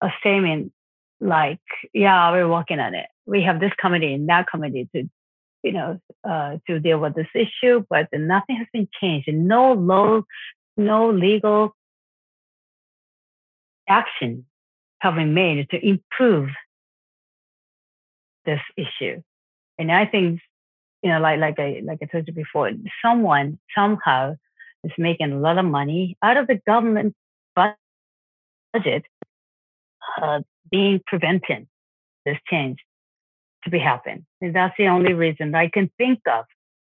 a 0.00 0.08
statement 0.20 0.72
like 1.20 1.60
yeah 1.92 2.30
we're 2.30 2.48
working 2.48 2.80
on 2.80 2.94
it. 2.94 3.06
We 3.26 3.42
have 3.42 3.60
this 3.60 3.72
committee 3.78 4.14
and 4.14 4.28
that 4.28 4.46
committee 4.46 4.88
to 4.94 5.08
you 5.62 5.72
know 5.72 6.00
uh, 6.28 6.58
to 6.66 6.78
deal 6.80 6.98
with 6.98 7.14
this 7.14 7.28
issue 7.34 7.84
but 7.88 8.08
nothing 8.12 8.56
has 8.56 8.66
been 8.72 8.88
changed. 9.00 9.28
No 9.32 9.72
law 9.72 10.22
no 10.76 11.10
legal 11.10 11.74
action 13.88 14.44
have 15.00 15.14
been 15.14 15.34
made 15.34 15.68
to 15.70 15.86
improve 15.86 16.50
this 18.46 18.60
issue 18.76 19.22
and 19.78 19.92
I 19.92 20.06
think, 20.06 20.40
you 21.02 21.10
know, 21.10 21.20
like 21.20 21.38
like 21.38 21.58
I 21.58 21.82
like 21.84 21.98
I 22.02 22.06
told 22.06 22.26
you 22.26 22.32
before, 22.32 22.70
someone 23.04 23.58
somehow 23.76 24.36
is 24.84 24.92
making 24.98 25.32
a 25.32 25.38
lot 25.38 25.58
of 25.58 25.64
money 25.64 26.16
out 26.22 26.36
of 26.36 26.46
the 26.46 26.60
government 26.66 27.14
budget, 27.54 29.04
uh, 30.22 30.40
being 30.70 31.00
preventing 31.06 31.68
this 32.24 32.38
change 32.50 32.78
to 33.64 33.70
be 33.70 33.78
happen. 33.78 34.26
And 34.40 34.54
that's 34.54 34.74
the 34.78 34.88
only 34.88 35.12
reason 35.12 35.54
I 35.54 35.68
can 35.68 35.90
think 35.98 36.20
of. 36.26 36.44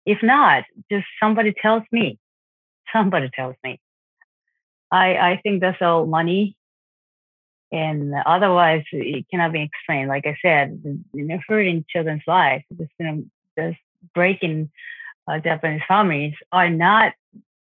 If 0.06 0.22
not, 0.22 0.64
just 0.90 1.06
somebody 1.22 1.54
tells 1.60 1.82
me. 1.92 2.18
Somebody 2.92 3.30
tells 3.34 3.56
me. 3.62 3.80
I 4.90 5.16
I 5.16 5.40
think 5.42 5.60
that's 5.60 5.82
all 5.82 6.06
money 6.06 6.56
and 7.72 8.12
otherwise 8.26 8.84
it 8.92 9.26
cannot 9.30 9.52
be 9.52 9.62
explained. 9.62 10.08
Like 10.08 10.26
I 10.26 10.36
said, 10.42 10.82
know, 11.12 11.38
hurting 11.46 11.84
children's 11.88 12.22
lives, 12.26 12.64
just 12.76 12.90
you 12.98 13.30
know, 13.56 13.74
breaking 14.14 14.70
uh, 15.28 15.38
Japanese 15.38 15.82
families 15.86 16.34
are 16.50 16.70
not 16.70 17.12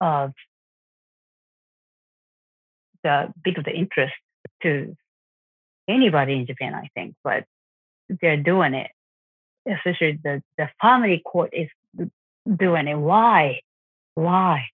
uh, 0.00 0.28
the 3.02 3.32
big 3.42 3.58
of 3.58 3.64
the 3.64 3.72
interest 3.72 4.14
to 4.62 4.96
anybody 5.88 6.34
in 6.34 6.46
Japan, 6.46 6.74
I 6.74 6.88
think, 6.94 7.14
but 7.22 7.44
they're 8.08 8.36
doing 8.36 8.74
it. 8.74 8.90
Especially 9.66 10.18
the, 10.22 10.42
the 10.58 10.68
family 10.80 11.22
court 11.24 11.50
is 11.54 11.68
doing 12.46 12.88
it. 12.88 12.96
Why? 12.96 13.60
Why? 14.14 14.66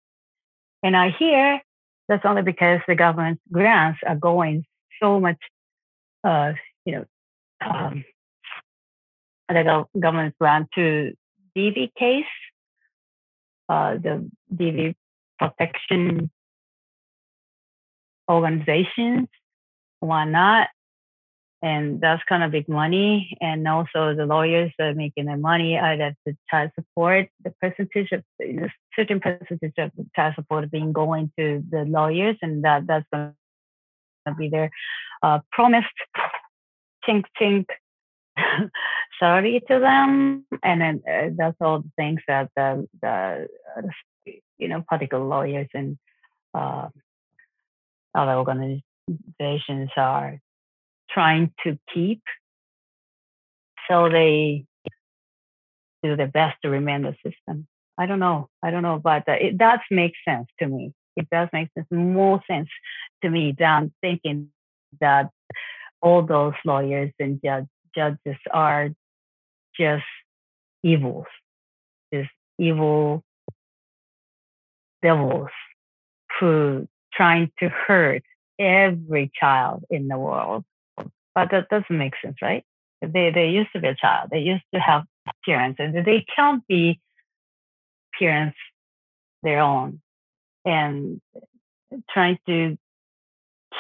And 0.83 0.97
I 0.97 1.11
hear 1.11 1.61
that's 2.09 2.25
only 2.25 2.43
because 2.43 2.81
the 2.89 2.97
government 2.97 3.41
grants 3.53 4.01
are 4.05 4.17
going 4.17 4.65
so 5.01 5.21
much, 5.21 5.39
uh, 6.25 6.53
you 6.85 6.93
know, 6.93 7.05
um, 7.61 8.05
the 9.49 9.87
government 9.99 10.35
grant 10.39 10.69
to 10.75 11.13
DV 11.57 11.93
case, 11.99 12.25
uh, 13.69 13.95
the 13.95 14.31
DV 14.55 14.95
protection 15.39 16.31
organizations, 18.31 19.29
why 20.01 20.25
not? 20.25 20.69
And 21.63 22.01
that's 22.01 22.23
kind 22.27 22.43
of 22.43 22.53
big 22.53 22.69
money. 22.69 23.37
And 23.41 23.69
also 23.69 24.15
the 24.15 24.25
lawyers 24.25 24.73
are 24.81 24.95
making 24.95 25.27
their 25.27 25.37
money 25.37 25.77
out 25.77 26.01
of 26.01 26.15
the 26.25 26.35
child 26.51 26.71
support. 26.75 27.29
The 27.45 27.53
percentage 27.61 28.13
of 28.13 28.23
you 28.39 28.55
know, 28.55 28.69
certain 28.97 29.21
percentage 29.21 29.75
of 29.77 29.91
child 30.17 30.35
support 30.37 30.71
being 30.71 30.93
going 30.93 31.31
to 31.39 31.63
the 31.71 31.85
lawyers, 31.85 32.37
and 32.41 32.65
that 32.65 32.87
that's 32.87 33.05
going 33.13 33.35
be 34.35 34.49
their 34.49 34.71
uh, 35.23 35.41
promised. 35.53 35.89
Chink 37.07 37.25
chink. 37.41 37.67
Sorry 39.21 39.61
to 39.69 39.79
them, 39.79 40.47
and 40.63 40.81
then 40.81 41.03
uh, 41.09 41.31
that's 41.37 41.57
all 41.61 41.81
the 41.81 41.91
things 41.97 42.21
that 42.27 42.51
the, 42.57 42.89
the 43.03 43.49
uh, 43.77 44.33
you 44.59 44.69
know 44.69 44.85
political 44.89 45.27
lawyers 45.27 45.69
and 45.75 45.99
uh, 46.55 46.89
other 48.15 48.35
organizations 48.35 49.91
are 49.97 50.39
trying 51.11 51.53
to 51.65 51.79
keep, 51.93 52.23
so 53.89 54.09
they 54.09 54.65
do 56.03 56.17
their 56.17 56.29
best 56.29 56.57
to 56.63 56.71
remain 56.71 57.03
the 57.03 57.15
system. 57.25 57.67
I 57.99 58.07
don't 58.07 58.21
know. 58.21 58.49
I 58.63 58.71
don't 58.71 58.83
know, 58.83 58.99
but 58.99 59.29
uh, 59.29 59.33
it 59.33 59.59
does 59.59 59.81
make 59.91 60.15
sense 60.27 60.49
to 60.61 60.67
me 60.67 60.95
it 61.17 61.29
does 61.31 61.49
make 61.53 61.69
more 61.91 62.41
sense 62.49 62.69
to 63.23 63.31
me 63.31 63.55
than 63.59 63.93
thinking 64.01 64.49
that 65.01 65.31
all 66.01 66.23
those 66.23 66.55
lawyers 66.65 67.13
and 67.19 67.41
judge, 67.45 67.67
judges 67.95 68.39
are 68.51 68.91
just 69.79 70.05
evils, 70.83 71.27
just 72.13 72.31
evil 72.59 73.23
devils 75.03 75.51
who 76.39 76.87
trying 77.13 77.51
to 77.59 77.69
hurt 77.69 78.23
every 78.59 79.31
child 79.39 79.85
in 79.91 80.09
the 80.09 80.19
world. 80.19 80.65
But 81.35 81.51
that 81.51 81.69
doesn't 81.69 81.97
make 81.97 82.15
sense, 82.23 82.37
right? 82.43 82.65
They 83.01 83.31
they 83.31 83.49
used 83.49 83.73
to 83.73 83.81
be 83.81 83.89
a 83.89 83.95
child. 83.95 84.29
They 84.31 84.41
used 84.41 84.65
to 84.75 84.81
have 84.81 85.05
parents, 85.47 85.81
and 85.81 85.95
they 86.05 86.25
can't 86.37 86.67
be 86.67 87.01
parents 88.19 88.59
their 89.43 89.61
own 89.61 90.01
and 90.65 91.21
trying 92.11 92.39
to 92.47 92.77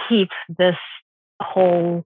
keep 0.08 0.28
this 0.48 0.76
whole 1.40 2.04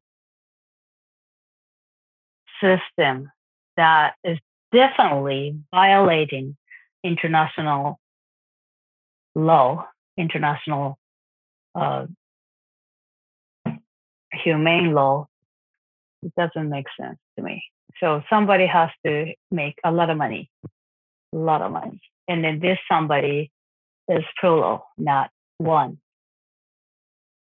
system 2.60 3.30
that 3.76 4.14
is 4.24 4.38
definitely 4.72 5.56
violating 5.72 6.56
international 7.02 7.98
law, 9.34 9.86
international 10.16 10.98
uh, 11.74 12.06
humane 14.32 14.92
law. 14.92 15.26
It 16.22 16.32
doesn't 16.36 16.68
make 16.68 16.86
sense 16.98 17.18
to 17.36 17.42
me. 17.42 17.62
So 18.00 18.22
somebody 18.30 18.66
has 18.66 18.90
to 19.04 19.32
make 19.50 19.78
a 19.84 19.92
lot 19.92 20.10
of 20.10 20.16
money, 20.16 20.50
a 21.32 21.36
lot 21.36 21.62
of 21.62 21.70
money. 21.72 22.00
And 22.26 22.42
then 22.42 22.60
this 22.60 22.78
somebody 22.90 23.50
is 24.08 24.24
plural, 24.40 24.86
not 24.98 25.30
one. 25.58 25.98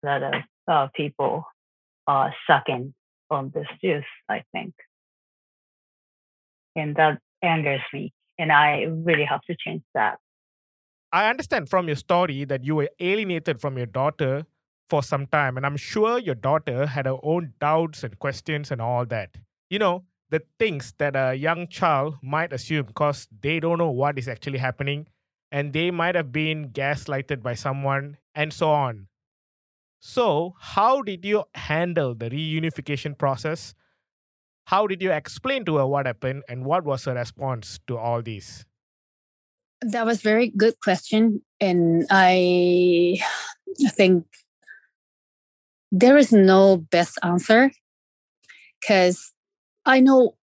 A 0.03 0.07
lot 0.07 0.23
of 0.23 0.33
uh, 0.67 0.87
people 0.95 1.45
are 2.07 2.33
sucking 2.47 2.93
on 3.29 3.51
this 3.53 3.67
juice, 3.83 4.03
I 4.29 4.43
think. 4.51 4.73
And 6.75 6.95
that 6.95 7.19
angers 7.41 7.81
me. 7.93 8.13
And 8.37 8.51
I 8.51 8.83
really 8.89 9.25
have 9.25 9.41
to 9.43 9.55
change 9.57 9.83
that. 9.93 10.17
I 11.11 11.29
understand 11.29 11.69
from 11.69 11.87
your 11.87 11.95
story 11.95 12.43
that 12.45 12.63
you 12.63 12.75
were 12.75 12.89
alienated 12.99 13.61
from 13.61 13.77
your 13.77 13.85
daughter 13.85 14.45
for 14.89 15.03
some 15.03 15.27
time. 15.27 15.57
And 15.57 15.65
I'm 15.65 15.77
sure 15.77 16.17
your 16.17 16.35
daughter 16.35 16.87
had 16.87 17.05
her 17.05 17.17
own 17.21 17.53
doubts 17.59 18.03
and 18.03 18.17
questions 18.17 18.71
and 18.71 18.81
all 18.81 19.05
that. 19.05 19.37
You 19.69 19.79
know, 19.79 20.05
the 20.29 20.41
things 20.57 20.93
that 20.97 21.15
a 21.15 21.35
young 21.35 21.67
child 21.67 22.15
might 22.23 22.51
assume 22.51 22.87
because 22.87 23.27
they 23.41 23.59
don't 23.59 23.77
know 23.77 23.91
what 23.91 24.17
is 24.17 24.27
actually 24.27 24.57
happening 24.57 25.05
and 25.53 25.71
they 25.71 25.91
might 25.91 26.15
have 26.15 26.31
been 26.31 26.69
gaslighted 26.69 27.43
by 27.43 27.53
someone, 27.53 28.17
and 28.33 28.51
so 28.51 28.71
on. 28.71 29.07
So, 29.99 30.55
how 30.59 31.03
did 31.03 31.23
you 31.23 31.43
handle 31.53 32.15
the 32.15 32.31
reunification 32.31 33.15
process? 33.15 33.75
How 34.65 34.87
did 34.87 35.03
you 35.03 35.11
explain 35.11 35.63
to 35.65 35.77
her 35.77 35.85
what 35.85 36.07
happened 36.07 36.41
and 36.49 36.65
what 36.65 36.83
was 36.83 37.05
her 37.05 37.13
response 37.13 37.79
to 37.87 37.97
all 37.97 38.23
this? 38.23 38.65
That 39.81 40.07
was 40.07 40.23
very 40.23 40.49
good 40.49 40.73
question. 40.81 41.43
And 41.59 42.07
I 42.09 43.19
think 43.89 44.25
there 45.91 46.17
is 46.17 46.31
no 46.31 46.77
best 46.77 47.19
answer 47.21 47.71
because 48.81 49.31
I 49.85 49.99
know 49.99 50.35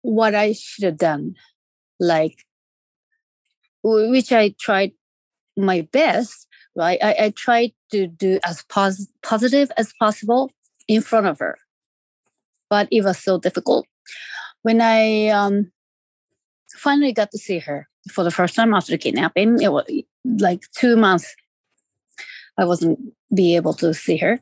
what 0.00 0.34
I 0.34 0.52
should 0.52 0.84
have 0.84 0.96
done, 0.96 1.34
like 2.00 2.46
which 3.84 4.32
I 4.32 4.54
tried 4.58 4.92
my 5.56 5.82
best, 5.92 6.48
right? 6.74 6.98
I, 7.02 7.16
I 7.20 7.30
tried 7.30 7.72
to 7.92 8.06
do 8.06 8.40
as 8.44 8.64
pos- 8.68 9.08
positive 9.22 9.70
as 9.76 9.92
possible 10.00 10.50
in 10.88 11.02
front 11.02 11.26
of 11.26 11.38
her, 11.38 11.56
but 12.70 12.88
it 12.90 13.04
was 13.04 13.18
so 13.18 13.38
difficult. 13.38 13.86
When 14.62 14.80
I 14.80 15.28
um, 15.28 15.70
finally 16.76 17.12
got 17.12 17.30
to 17.32 17.38
see 17.38 17.58
her 17.58 17.86
for 18.10 18.24
the 18.24 18.30
first 18.30 18.54
time 18.54 18.72
after 18.72 18.92
the 18.92 18.98
kidnapping, 18.98 19.60
it 19.60 19.70
was 19.70 19.84
like 20.24 20.62
two 20.76 20.96
months. 20.96 21.34
I 22.58 22.64
wasn't 22.64 22.98
be 23.34 23.56
able 23.56 23.74
to 23.74 23.92
see 23.92 24.16
her, 24.18 24.40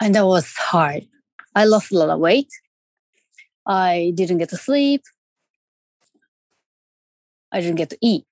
and 0.00 0.14
that 0.14 0.26
was 0.26 0.52
hard. 0.56 1.06
I 1.54 1.64
lost 1.64 1.92
a 1.92 1.98
lot 1.98 2.10
of 2.10 2.20
weight. 2.20 2.48
I 3.66 4.12
didn't 4.14 4.38
get 4.38 4.48
to 4.50 4.56
sleep. 4.56 5.02
I 7.52 7.60
didn't 7.60 7.76
get 7.76 7.90
to 7.90 7.98
eat. 8.00 8.24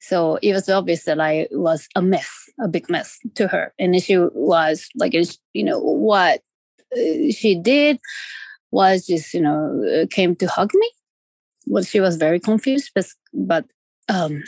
So 0.00 0.38
it 0.42 0.52
was 0.52 0.68
obvious 0.68 1.04
that 1.04 1.20
I 1.20 1.46
was 1.50 1.86
a 1.94 2.02
mess, 2.02 2.48
a 2.60 2.68
big 2.68 2.88
mess 2.88 3.18
to 3.34 3.48
her. 3.48 3.74
And 3.78 4.00
she 4.02 4.16
was 4.18 4.88
like, 4.96 5.12
you 5.52 5.64
know, 5.64 5.78
what 5.78 6.40
uh, 6.92 7.30
she 7.30 7.58
did 7.60 8.00
was 8.70 9.06
just, 9.06 9.34
you 9.34 9.42
know, 9.42 9.84
uh, 9.84 10.06
came 10.10 10.34
to 10.36 10.46
hug 10.46 10.70
me. 10.74 10.90
Well, 11.66 11.84
she 11.84 12.00
was 12.00 12.16
very 12.16 12.40
confused, 12.40 12.92
but, 12.94 13.06
but 13.34 13.66
um, 14.08 14.42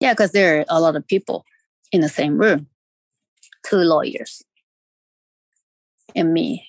yeah, 0.00 0.12
because 0.12 0.32
there 0.32 0.60
are 0.60 0.64
a 0.68 0.80
lot 0.80 0.96
of 0.96 1.06
people 1.06 1.44
in 1.92 2.00
the 2.00 2.08
same 2.08 2.36
room, 2.36 2.66
two 3.64 3.76
lawyers 3.76 4.42
and 6.16 6.32
me, 6.32 6.66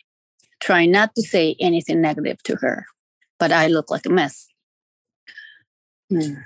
trying 0.59 0.91
not 0.91 1.15
to 1.15 1.23
say 1.23 1.55
anything 1.59 2.01
negative 2.01 2.41
to 2.43 2.55
her, 2.57 2.85
but 3.39 3.51
I 3.51 3.67
look 3.67 3.89
like 3.89 4.05
a 4.05 4.09
mess. 4.09 4.47
Mm. 6.13 6.43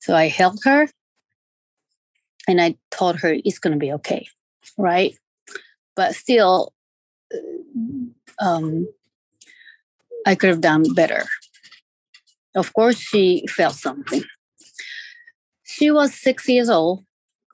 So 0.00 0.14
I 0.14 0.28
held 0.28 0.60
her 0.64 0.88
and 2.48 2.60
I 2.60 2.76
told 2.90 3.20
her 3.20 3.36
it's 3.44 3.58
going 3.58 3.74
to 3.74 3.78
be 3.78 3.92
okay, 3.92 4.26
right? 4.78 5.14
But 5.94 6.14
still, 6.14 6.72
uh, 7.34 8.44
um, 8.44 8.88
I 10.26 10.34
could 10.34 10.48
have 10.50 10.60
done 10.60 10.94
better. 10.94 11.24
Of 12.54 12.72
course, 12.72 12.98
she 12.98 13.44
felt 13.48 13.74
something. 13.74 14.22
She 15.64 15.90
was 15.90 16.14
six 16.14 16.48
years 16.48 16.70
old 16.70 17.04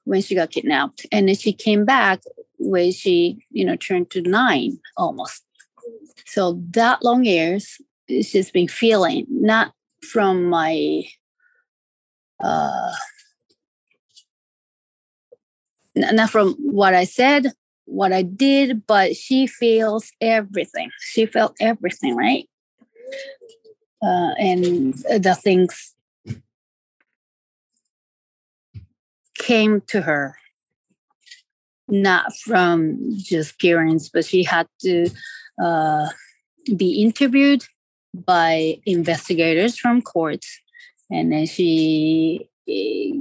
when 0.05 0.23
she 0.23 0.35
got 0.35 0.51
kidnapped, 0.51 1.07
and 1.11 1.29
then 1.29 1.35
she 1.35 1.53
came 1.53 1.85
back 1.85 2.23
when 2.59 2.93
she, 2.93 3.45
you 3.51 3.65
know, 3.65 3.77
turned 3.77 4.11
to 4.11 4.23
nine 4.23 4.79
almost. 4.97 5.43
So 6.27 6.63
that 6.71 7.03
long 7.03 7.25
years, 7.25 7.79
she's 8.09 8.51
been 8.51 8.69
feeling 8.69 9.27
not 9.29 9.73
from 10.03 10.45
my 10.45 11.05
uh, 12.45 12.93
not 15.97 16.31
from 16.31 16.55
what 16.59 16.95
I 16.95 17.05
said, 17.05 17.53
what 17.87 18.13
I 18.13 18.23
did, 18.23 18.87
but 18.87 19.17
she 19.17 19.47
feels 19.47 20.11
everything. 20.21 20.91
She 21.01 21.27
felt 21.27 21.55
everything, 21.61 22.17
right? 22.17 22.49
Uh, 24.03 24.35
and 24.39 24.95
the 24.95 25.39
things 25.43 25.95
came 29.39 29.81
to 29.89 30.03
her 30.03 30.37
not 31.89 32.35
from 32.37 32.99
just 33.19 33.61
parents, 33.61 34.09
but 34.09 34.25
she 34.25 34.43
had 34.43 34.67
to 34.81 35.09
uh, 35.63 36.09
be 36.77 37.03
interviewed 37.03 37.65
by 38.15 38.79
investigators 38.87 39.79
from 39.79 40.01
courts 40.01 40.61
and 41.11 41.33
then 41.33 41.47
she 41.47 42.49
eh, 42.69 43.13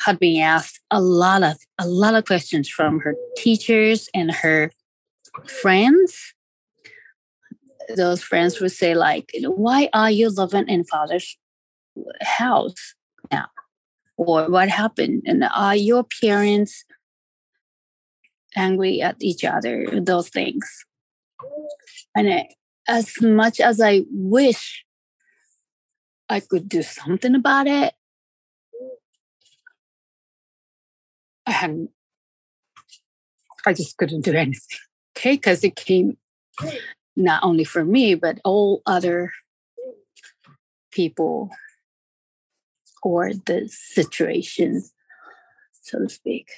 had 0.00 0.18
been 0.18 0.40
asked 0.40 0.80
a 0.90 1.00
lot 1.00 1.42
of 1.42 1.56
a 1.78 1.86
lot 1.86 2.14
of 2.14 2.24
questions 2.24 2.68
from 2.68 3.00
her 3.00 3.14
teachers 3.36 4.08
and 4.14 4.30
her 4.30 4.70
friends. 5.46 6.34
Those 7.96 8.22
friends 8.22 8.60
would 8.60 8.72
say 8.72 8.94
like 8.94 9.30
why 9.42 9.88
are 9.92 10.10
you 10.10 10.30
living 10.30 10.68
in 10.68 10.84
father's 10.84 11.36
house 12.22 12.94
now? 13.30 13.46
Or 14.16 14.48
what 14.50 14.68
happened? 14.68 15.22
And 15.26 15.44
are 15.44 15.76
your 15.76 16.04
parents 16.22 16.84
angry 18.56 19.00
at 19.00 19.16
each 19.20 19.44
other? 19.44 19.86
Those 20.00 20.28
things. 20.28 20.84
And 22.14 22.44
as 22.88 23.20
much 23.20 23.60
as 23.60 23.80
i 23.80 24.02
wish 24.10 24.84
I 26.30 26.38
could 26.38 26.68
do 26.68 26.82
something 26.82 27.34
about 27.34 27.66
it. 27.66 27.92
And 31.44 31.88
I 33.66 33.72
just 33.72 33.96
couldn't 33.96 34.24
do 34.24 34.32
anything. 34.32 34.78
Okay, 35.16 35.34
because 35.34 35.64
it 35.64 35.74
came 35.74 36.16
not 37.16 37.42
only 37.42 37.64
for 37.64 37.84
me, 37.84 38.14
but 38.14 38.38
all 38.44 38.80
other 38.86 39.32
people 40.92 41.50
or 43.02 43.32
the 43.34 43.68
situation, 43.68 44.84
so 45.82 45.98
to 45.98 46.08
speak. 46.08 46.48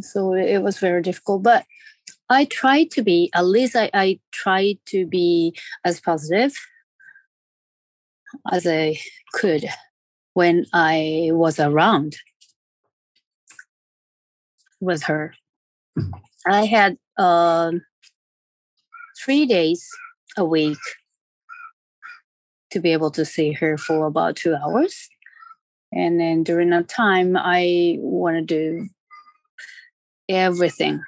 So 0.00 0.34
it 0.34 0.58
was 0.58 0.78
very 0.78 1.00
difficult. 1.00 1.44
But 1.44 1.64
I 2.28 2.44
tried 2.46 2.90
to 2.92 3.02
be, 3.02 3.30
at 3.34 3.46
least 3.46 3.76
I, 3.76 3.88
I 3.94 4.18
tried 4.32 4.78
to 4.86 5.06
be 5.06 5.56
as 5.84 6.00
positive 6.00 6.56
as 8.50 8.66
I 8.66 8.98
could 9.32 9.66
when 10.34 10.66
I 10.72 11.30
was 11.32 11.58
around 11.58 12.16
with 14.80 15.02
her. 15.04 15.34
I 16.46 16.66
had 16.66 16.98
uh, 17.18 17.72
three 19.24 19.46
days 19.46 19.86
a 20.36 20.44
week 20.44 20.78
to 22.70 22.80
be 22.80 22.92
able 22.92 23.10
to 23.12 23.24
see 23.24 23.52
her 23.52 23.78
for 23.78 24.06
about 24.06 24.36
two 24.36 24.54
hours. 24.54 25.08
And 25.92 26.20
then 26.20 26.42
during 26.42 26.70
that 26.70 26.88
time, 26.88 27.36
I 27.36 27.96
want 28.00 28.36
to 28.36 28.42
do 28.42 28.88
everything 30.28 31.00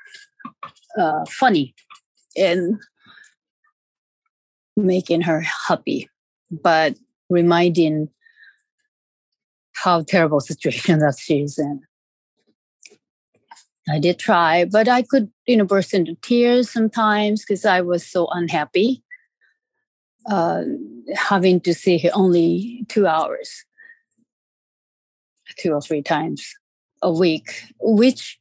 uh, 0.99 1.25
funny 1.29 1.75
and 2.37 2.81
making 4.77 5.23
her 5.23 5.41
happy. 5.41 6.09
But 6.51 6.97
reminding 7.29 8.09
how 9.75 10.03
terrible 10.03 10.41
situation 10.53 10.99
that 11.01 11.17
she's 11.19 11.59
in. 11.59 11.81
I 13.91 13.99
did 13.99 14.19
try, 14.19 14.67
but 14.67 14.87
I 14.87 15.03
could, 15.03 15.31
you 15.47 15.57
know, 15.57 15.65
burst 15.65 15.95
into 15.95 16.15
tears 16.17 16.71
sometimes 16.71 17.43
because 17.43 17.65
I 17.65 17.81
was 17.81 18.07
so 18.07 18.27
unhappy 18.31 19.03
uh, 20.29 20.63
having 21.15 21.61
to 21.61 21.75
see 21.75 21.99
her 21.99 22.11
only 22.13 22.85
two 22.89 23.07
hours, 23.07 23.65
two 25.57 25.73
or 25.73 25.81
three 25.81 26.03
times 26.03 26.55
a 27.01 27.11
week, 27.11 27.63
which 27.81 28.39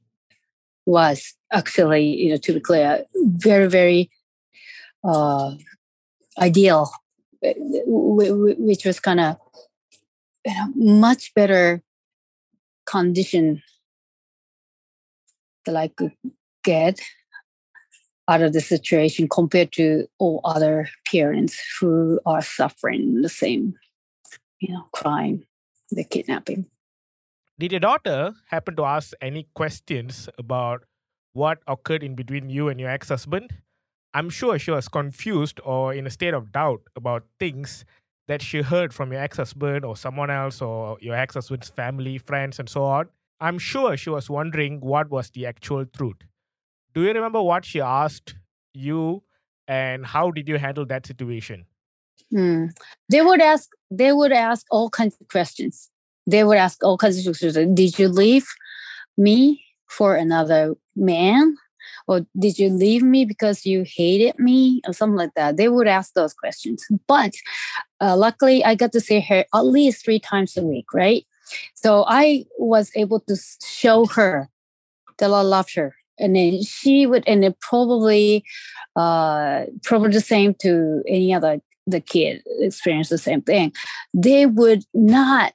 was 0.85 1.33
actually, 1.51 2.05
you 2.05 2.31
know, 2.31 2.37
to 2.37 2.53
be 2.53 2.59
clear, 2.59 3.05
very, 3.15 3.67
very 3.67 4.09
uh, 5.03 5.53
ideal 6.39 6.91
which 7.41 8.85
was 8.85 8.99
kind 8.99 9.19
of 9.19 9.37
you 10.45 10.53
know, 10.53 10.71
much 10.75 11.33
better 11.33 11.81
condition 12.85 13.61
that 15.65 15.75
I 15.75 15.89
could 15.89 16.13
get 16.63 16.99
out 18.29 18.41
of 18.41 18.53
the 18.53 18.61
situation 18.61 19.27
compared 19.29 19.71
to 19.73 20.07
all 20.19 20.41
other 20.43 20.89
parents 21.09 21.61
who 21.79 22.19
are 22.25 22.41
suffering 22.41 23.21
the 23.21 23.29
same, 23.29 23.73
you 24.59 24.73
know, 24.73 24.87
crime, 24.91 25.43
the 25.91 26.03
kidnapping. 26.03 26.65
Did 27.59 27.71
your 27.71 27.79
daughter 27.79 28.33
happen 28.47 28.75
to 28.75 28.83
ask 28.83 29.13
any 29.21 29.47
questions 29.55 30.29
about 30.37 30.83
what 31.33 31.59
occurred 31.67 32.03
in 32.03 32.15
between 32.15 32.49
you 32.49 32.69
and 32.69 32.79
your 32.79 32.89
ex-husband? 32.89 33.51
I'm 34.13 34.29
sure 34.29 34.57
she 34.57 34.71
was 34.71 34.87
confused 34.87 35.59
or 35.63 35.93
in 35.93 36.07
a 36.07 36.09
state 36.09 36.33
of 36.33 36.51
doubt 36.51 36.81
about 36.95 37.25
things 37.39 37.85
that 38.27 38.41
she 38.41 38.61
heard 38.61 38.93
from 38.93 39.11
your 39.11 39.21
ex 39.21 39.37
husband 39.37 39.85
or 39.85 39.95
someone 39.95 40.29
else 40.29 40.61
or 40.61 40.97
your 41.01 41.15
ex 41.15 41.35
husband's 41.35 41.69
family, 41.69 42.17
friends, 42.17 42.59
and 42.59 42.69
so 42.69 42.83
on. 42.83 43.09
I'm 43.39 43.59
sure 43.59 43.95
she 43.95 44.09
was 44.09 44.29
wondering 44.29 44.79
what 44.81 45.09
was 45.09 45.29
the 45.29 45.45
actual 45.45 45.85
truth. 45.85 46.17
Do 46.93 47.03
you 47.03 47.09
remember 47.09 47.41
what 47.41 47.65
she 47.65 47.79
asked 47.79 48.35
you 48.73 49.23
and 49.67 50.05
how 50.05 50.31
did 50.31 50.47
you 50.47 50.57
handle 50.57 50.85
that 50.87 51.05
situation? 51.05 51.65
Hmm. 52.31 52.65
They 53.09 53.21
would 53.21 53.41
ask. 53.41 53.69
They 53.91 54.11
would 54.11 54.31
ask 54.31 54.65
all 54.71 54.89
kinds 54.89 55.15
of 55.21 55.27
questions. 55.27 55.89
They 56.25 56.43
would 56.43 56.57
ask 56.57 56.83
all 56.83 56.97
kinds 56.97 57.17
of 57.19 57.25
questions. 57.25 57.55
Did 57.73 57.99
you 57.99 58.09
leave 58.09 58.47
me 59.17 59.63
for 59.87 60.15
another 60.15 60.75
man? 60.95 61.55
Or 62.07 62.25
did 62.39 62.57
you 62.57 62.69
leave 62.69 63.03
me 63.03 63.25
because 63.25 63.65
you 63.65 63.83
hated 63.85 64.39
me 64.39 64.81
or 64.87 64.93
something 64.93 65.17
like 65.17 65.33
that? 65.35 65.57
They 65.57 65.67
would 65.67 65.87
ask 65.87 66.13
those 66.13 66.33
questions. 66.33 66.85
But 67.07 67.33
uh, 68.01 68.15
luckily, 68.15 68.63
I 68.63 68.75
got 68.75 68.91
to 68.93 69.01
see 69.01 69.19
her 69.19 69.45
at 69.53 69.65
least 69.65 70.05
three 70.05 70.19
times 70.19 70.55
a 70.57 70.63
week, 70.63 70.93
right? 70.93 71.25
So 71.75 72.05
I 72.07 72.45
was 72.57 72.91
able 72.95 73.19
to 73.21 73.35
show 73.63 74.05
her 74.07 74.49
that 75.17 75.31
I 75.31 75.41
loved 75.41 75.75
her. 75.75 75.95
And 76.19 76.35
then 76.35 76.63
she 76.63 77.05
would, 77.05 77.23
and 77.27 77.45
it 77.45 77.59
probably, 77.59 78.43
uh, 78.95 79.65
probably 79.83 80.11
the 80.11 80.21
same 80.21 80.55
to 80.61 81.03
any 81.07 81.33
other 81.33 81.59
the 81.85 82.01
kid 82.01 82.43
experience 82.59 83.09
the 83.09 83.17
same 83.17 83.41
thing. 83.41 83.71
They 84.13 84.45
would 84.45 84.83
not 84.93 85.53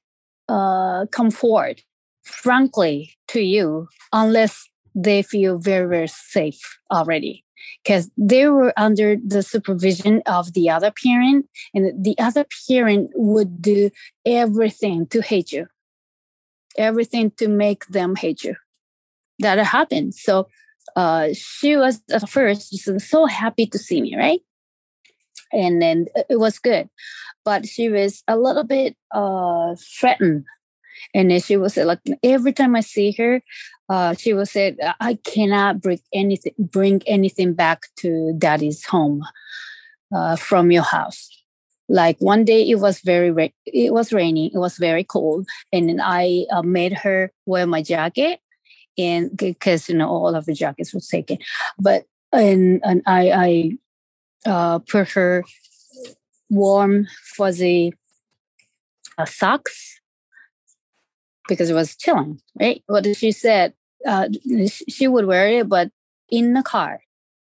uh, 0.49 1.07
come 1.07 1.31
forward, 1.31 1.83
frankly, 2.23 3.15
to 3.29 3.41
you 3.41 3.89
unless 4.13 4.69
they 4.95 5.23
feel 5.23 5.59
very, 5.59 5.89
very 5.89 6.09
safe 6.09 6.79
already 6.91 7.45
because 7.83 8.11
they 8.17 8.49
were 8.49 8.73
under 8.77 9.17
the 9.17 9.43
supervision 9.43 10.23
of 10.27 10.53
the 10.53 10.69
other 10.71 10.93
parent, 11.05 11.47
and 11.75 12.05
the 12.05 12.17
other 12.19 12.45
parent 12.69 13.11
would 13.15 13.63
do 13.63 13.91
everything 14.27 15.07
to 15.07 15.23
hate 15.23 15.53
you, 15.53 15.67
everything 16.77 17.31
to 17.33 17.49
make 17.49 17.87
them 17.87 18.17
hate 18.17 18.45
you. 18.45 18.57
That 19.39 19.59
happened. 19.59 20.15
So 20.15 20.49
uh, 20.97 21.29
she 21.33 21.77
was 21.77 22.03
at 22.11 22.29
first 22.29 22.77
so 23.01 23.27
happy 23.27 23.67
to 23.67 23.79
see 23.79 24.01
me, 24.03 24.17
right? 24.17 24.41
And 25.53 25.83
then 25.83 26.07
it 26.29 26.39
was 26.39 26.59
good, 26.59 26.89
but 27.45 27.67
she 27.67 27.89
was 27.89 28.23
a 28.27 28.37
little 28.37 28.65
bit 28.65 28.97
uh, 29.13 29.75
threatened 29.99 30.45
and 31.15 31.31
then 31.31 31.41
she 31.41 31.57
was 31.57 31.77
like 31.77 32.01
every 32.23 32.53
time 32.53 32.77
i 32.77 32.81
see 32.81 33.13
her 33.13 33.43
uh, 33.93 34.15
she 34.15 34.33
will 34.33 34.47
say, 34.47 34.75
"I 35.01 35.19
cannot 35.23 35.83
bring 35.83 36.01
anything 36.15 36.55
bring 36.59 37.03
anything 37.07 37.53
back 37.53 37.89
to 37.97 38.33
daddy's 38.39 38.87
home 38.87 39.23
uh, 40.15 40.37
from 40.37 40.71
your 40.71 40.83
house." 40.83 41.29
Like 41.91 42.17
one 42.19 42.45
day, 42.45 42.67
it 42.67 42.77
was 42.77 43.01
very 43.01 43.31
ra- 43.31 43.59
it 43.67 43.93
was 43.93 44.11
raining, 44.11 44.51
it 44.55 44.59
was 44.59 44.79
very 44.79 45.05
cold, 45.05 45.47
and 45.73 46.01
I 46.03 46.47
uh, 46.51 46.63
made 46.63 46.95
her 46.95 47.33
wear 47.45 47.67
my 47.67 47.83
jacket, 47.83 48.41
and 48.97 49.37
because 49.37 49.91
you 49.91 49.97
know 49.97 50.09
all 50.09 50.35
of 50.35 50.47
the 50.47 50.55
jackets 50.55 50.95
were 50.95 51.01
taken, 51.01 51.37
but 51.79 52.05
and 52.33 52.81
and 52.85 53.03
I 53.07 53.31
I 54.47 54.51
uh, 54.51 54.79
put 54.79 55.11
her 55.11 55.45
warm 56.49 57.09
fuzzy 57.37 57.93
uh, 59.19 59.27
socks 59.27 60.01
because 61.49 61.71
it 61.71 61.75
was 61.75 61.97
chilling, 61.97 62.41
right? 62.59 62.83
What 62.87 63.07
she 63.17 63.33
said, 63.33 63.75
uh, 64.07 64.29
she 64.89 65.09
would 65.09 65.27
wear 65.27 65.49
it, 65.49 65.69
but 65.69 65.91
in 66.31 66.55
the 66.55 66.63
car 66.63 67.01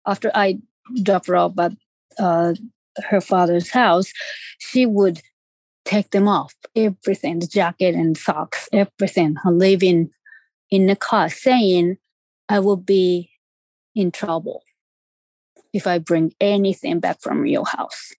after 0.07 0.31
I 0.35 0.59
dropped 1.03 1.27
her 1.29 1.37
off 1.37 1.59
at 1.59 1.73
uh, 2.19 2.55
her 2.99 3.21
father's 3.21 3.71
house, 3.71 4.13
she 4.59 4.87
would 4.87 5.21
take 5.85 6.11
them 6.11 6.29
off, 6.29 6.55
everything, 6.75 7.39
the 7.39 7.47
jacket 7.47 7.95
and 7.95 8.17
socks, 8.17 8.69
everything, 8.73 9.37
leaving 9.45 10.11
in 10.71 10.87
the 10.87 10.97
car, 10.97 11.29
saying, 11.29 11.99
I 12.49 12.61
will 12.61 12.77
be 12.77 13.31
in 13.95 14.11
trouble 14.11 14.63
if 15.73 15.87
I 15.87 15.99
bring 15.99 16.35
anything 16.41 17.01
back 17.01 17.21
from 17.21 17.47
your 17.47 17.67
house. 17.67 18.13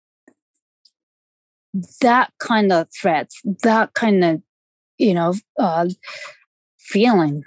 That 2.02 2.32
kind 2.40 2.72
of 2.72 2.88
threats, 2.94 3.42
that 3.64 3.94
kind 3.94 4.24
of, 4.24 4.42
you 4.98 5.14
know, 5.14 5.34
uh, 5.60 5.88
feeling 6.78 7.44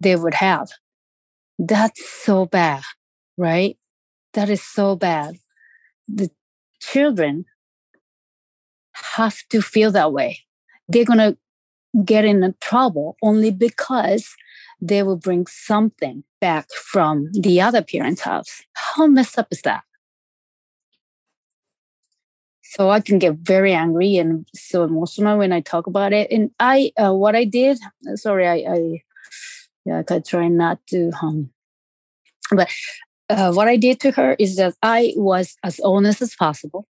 they 0.00 0.16
would 0.16 0.34
have. 0.34 0.68
That's 1.58 2.08
so 2.08 2.46
bad, 2.46 2.82
right? 3.36 3.76
That 4.34 4.50
is 4.50 4.62
so 4.62 4.96
bad. 4.96 5.36
The 6.08 6.30
children 6.80 7.46
have 9.14 9.38
to 9.50 9.60
feel 9.60 9.90
that 9.92 10.12
way. 10.12 10.40
They're 10.88 11.04
going 11.04 11.18
to 11.18 11.36
get 12.04 12.24
in 12.24 12.54
trouble 12.60 13.16
only 13.22 13.50
because 13.50 14.34
they 14.80 15.02
will 15.02 15.16
bring 15.16 15.46
something 15.46 16.24
back 16.40 16.70
from 16.72 17.30
the 17.32 17.60
other 17.60 17.82
parent's 17.82 18.20
house. 18.22 18.62
How 18.74 19.06
messed 19.06 19.38
up 19.38 19.48
is 19.50 19.62
that? 19.62 19.82
So 22.70 22.90
I 22.90 23.00
can 23.00 23.18
get 23.18 23.34
very 23.34 23.72
angry 23.72 24.16
and 24.16 24.46
so 24.54 24.84
emotional 24.84 25.38
when 25.38 25.52
I 25.52 25.60
talk 25.60 25.86
about 25.86 26.12
it. 26.12 26.30
And 26.30 26.50
I, 26.60 26.92
uh, 26.98 27.14
what 27.14 27.34
I 27.34 27.44
did, 27.44 27.78
sorry, 28.14 28.46
I, 28.46 28.56
I 28.56 29.02
yeah, 29.86 30.02
I 30.08 30.18
try 30.18 30.48
not 30.48 30.78
to 30.88 31.10
um 31.22 31.50
but 32.50 32.68
uh, 33.30 33.52
what 33.52 33.68
I 33.68 33.76
did 33.76 34.00
to 34.00 34.10
her 34.12 34.36
is 34.38 34.56
that 34.56 34.74
I 34.82 35.12
was 35.16 35.56
as 35.62 35.80
honest 35.80 36.22
as 36.22 36.34
possible. 36.34 36.86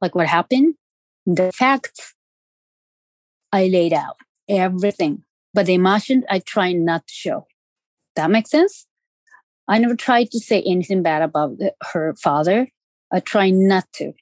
Like 0.00 0.14
what 0.14 0.26
happened, 0.26 0.74
the 1.26 1.52
facts 1.52 2.14
I 3.52 3.66
laid 3.66 3.92
out, 3.92 4.16
everything. 4.48 5.24
But 5.52 5.66
the 5.66 5.74
emotion 5.74 6.24
I 6.28 6.40
try 6.40 6.72
not 6.72 7.06
to 7.06 7.14
show. 7.14 7.46
That 8.16 8.30
makes 8.30 8.50
sense? 8.50 8.86
I 9.66 9.78
never 9.78 9.96
tried 9.96 10.30
to 10.32 10.40
say 10.40 10.62
anything 10.62 11.02
bad 11.02 11.22
about 11.22 11.58
the, 11.58 11.74
her 11.92 12.14
father. 12.14 12.68
I 13.12 13.20
try 13.20 13.50
not 13.50 13.84
to. 13.94 14.12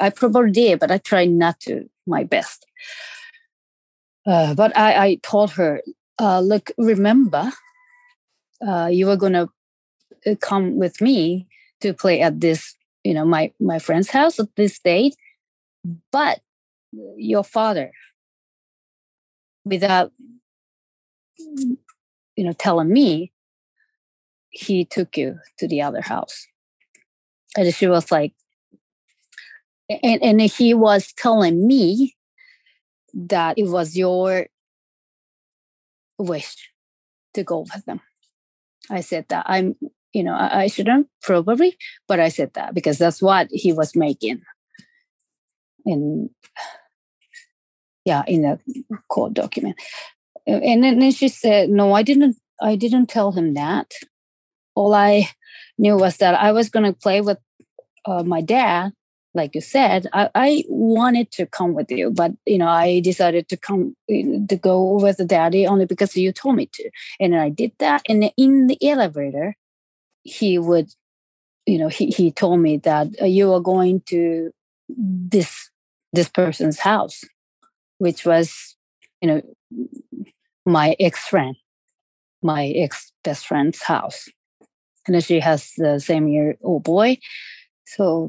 I 0.00 0.10
probably 0.10 0.52
did, 0.52 0.78
but 0.78 0.90
I 0.90 0.98
tried 0.98 1.30
not 1.30 1.60
to 1.60 1.88
my 2.06 2.24
best. 2.24 2.66
Uh, 4.26 4.54
but 4.54 4.76
I, 4.76 5.06
I 5.06 5.14
told 5.22 5.52
her, 5.52 5.82
uh, 6.18 6.40
look, 6.40 6.70
remember, 6.76 7.50
uh, 8.66 8.86
you 8.86 9.06
were 9.06 9.16
to 9.16 9.48
uh, 10.26 10.34
come 10.40 10.76
with 10.76 11.00
me 11.00 11.46
to 11.80 11.94
play 11.94 12.20
at 12.20 12.40
this, 12.40 12.74
you 13.04 13.14
know, 13.14 13.24
my, 13.24 13.52
my 13.60 13.78
friend's 13.78 14.10
house 14.10 14.38
at 14.38 14.54
this 14.56 14.78
date. 14.78 15.16
But 16.12 16.40
your 17.16 17.44
father, 17.44 17.92
without, 19.64 20.12
you 21.38 22.44
know, 22.44 22.52
telling 22.52 22.92
me, 22.92 23.32
he 24.50 24.84
took 24.84 25.16
you 25.16 25.38
to 25.58 25.68
the 25.68 25.82
other 25.82 26.00
house. 26.00 26.46
And 27.56 27.72
she 27.74 27.86
was 27.86 28.10
like, 28.10 28.34
and, 29.88 30.22
and 30.22 30.40
he 30.40 30.74
was 30.74 31.12
telling 31.12 31.66
me 31.66 32.16
that 33.14 33.58
it 33.58 33.68
was 33.68 33.96
your 33.96 34.46
wish 36.18 36.70
to 37.34 37.42
go 37.42 37.60
with 37.60 37.84
them. 37.86 38.00
I 38.90 39.00
said 39.00 39.26
that 39.28 39.44
I'm, 39.48 39.76
you 40.12 40.22
know, 40.22 40.34
I, 40.34 40.62
I 40.62 40.66
shouldn't 40.66 41.08
probably, 41.22 41.76
but 42.06 42.20
I 42.20 42.28
said 42.28 42.52
that 42.54 42.74
because 42.74 42.98
that's 42.98 43.22
what 43.22 43.48
he 43.50 43.72
was 43.72 43.96
making. 43.96 44.42
In 45.86 46.30
yeah, 48.04 48.22
in 48.26 48.44
a 48.44 48.58
court 49.08 49.34
document. 49.34 49.76
And 50.46 50.82
then, 50.82 50.98
then 50.98 51.12
she 51.12 51.28
said, 51.28 51.68
No, 51.70 51.92
I 51.92 52.02
didn't 52.02 52.36
I 52.60 52.76
didn't 52.76 53.06
tell 53.06 53.32
him 53.32 53.54
that. 53.54 53.92
All 54.74 54.94
I 54.94 55.28
knew 55.76 55.96
was 55.96 56.16
that 56.18 56.34
I 56.34 56.52
was 56.52 56.70
gonna 56.70 56.92
play 56.92 57.20
with 57.20 57.38
uh, 58.06 58.22
my 58.22 58.40
dad 58.40 58.92
like 59.34 59.54
you 59.54 59.60
said, 59.60 60.06
I, 60.12 60.30
I, 60.34 60.64
wanted 60.68 61.30
to 61.32 61.46
come 61.46 61.74
with 61.74 61.90
you, 61.90 62.10
but 62.10 62.32
you 62.46 62.58
know, 62.58 62.68
I 62.68 63.00
decided 63.00 63.48
to 63.48 63.56
come 63.56 63.94
to 64.08 64.58
go 64.60 64.98
with 65.00 65.26
daddy 65.26 65.66
only 65.66 65.86
because 65.86 66.16
you 66.16 66.32
told 66.32 66.56
me 66.56 66.66
to, 66.72 66.90
and 67.20 67.36
I 67.36 67.50
did 67.50 67.72
that. 67.78 68.02
And 68.08 68.30
in 68.36 68.66
the 68.66 68.78
elevator, 68.82 69.56
he 70.22 70.58
would, 70.58 70.90
you 71.66 71.78
know, 71.78 71.88
he 71.88 72.06
he 72.06 72.32
told 72.32 72.60
me 72.60 72.78
that 72.78 73.08
uh, 73.20 73.26
you 73.26 73.52
are 73.52 73.60
going 73.60 74.00
to 74.06 74.50
this 74.88 75.70
this 76.12 76.28
person's 76.28 76.78
house, 76.78 77.22
which 77.98 78.24
was, 78.24 78.76
you 79.20 79.28
know, 79.28 79.42
my 80.64 80.96
ex 80.98 81.28
friend, 81.28 81.56
my 82.42 82.68
ex 82.68 83.12
best 83.22 83.46
friend's 83.46 83.82
house, 83.82 84.28
and 85.06 85.22
she 85.22 85.40
has 85.40 85.72
the 85.76 85.98
same 85.98 86.28
year 86.28 86.56
old 86.62 86.82
boy 86.82 87.18
so 87.96 88.28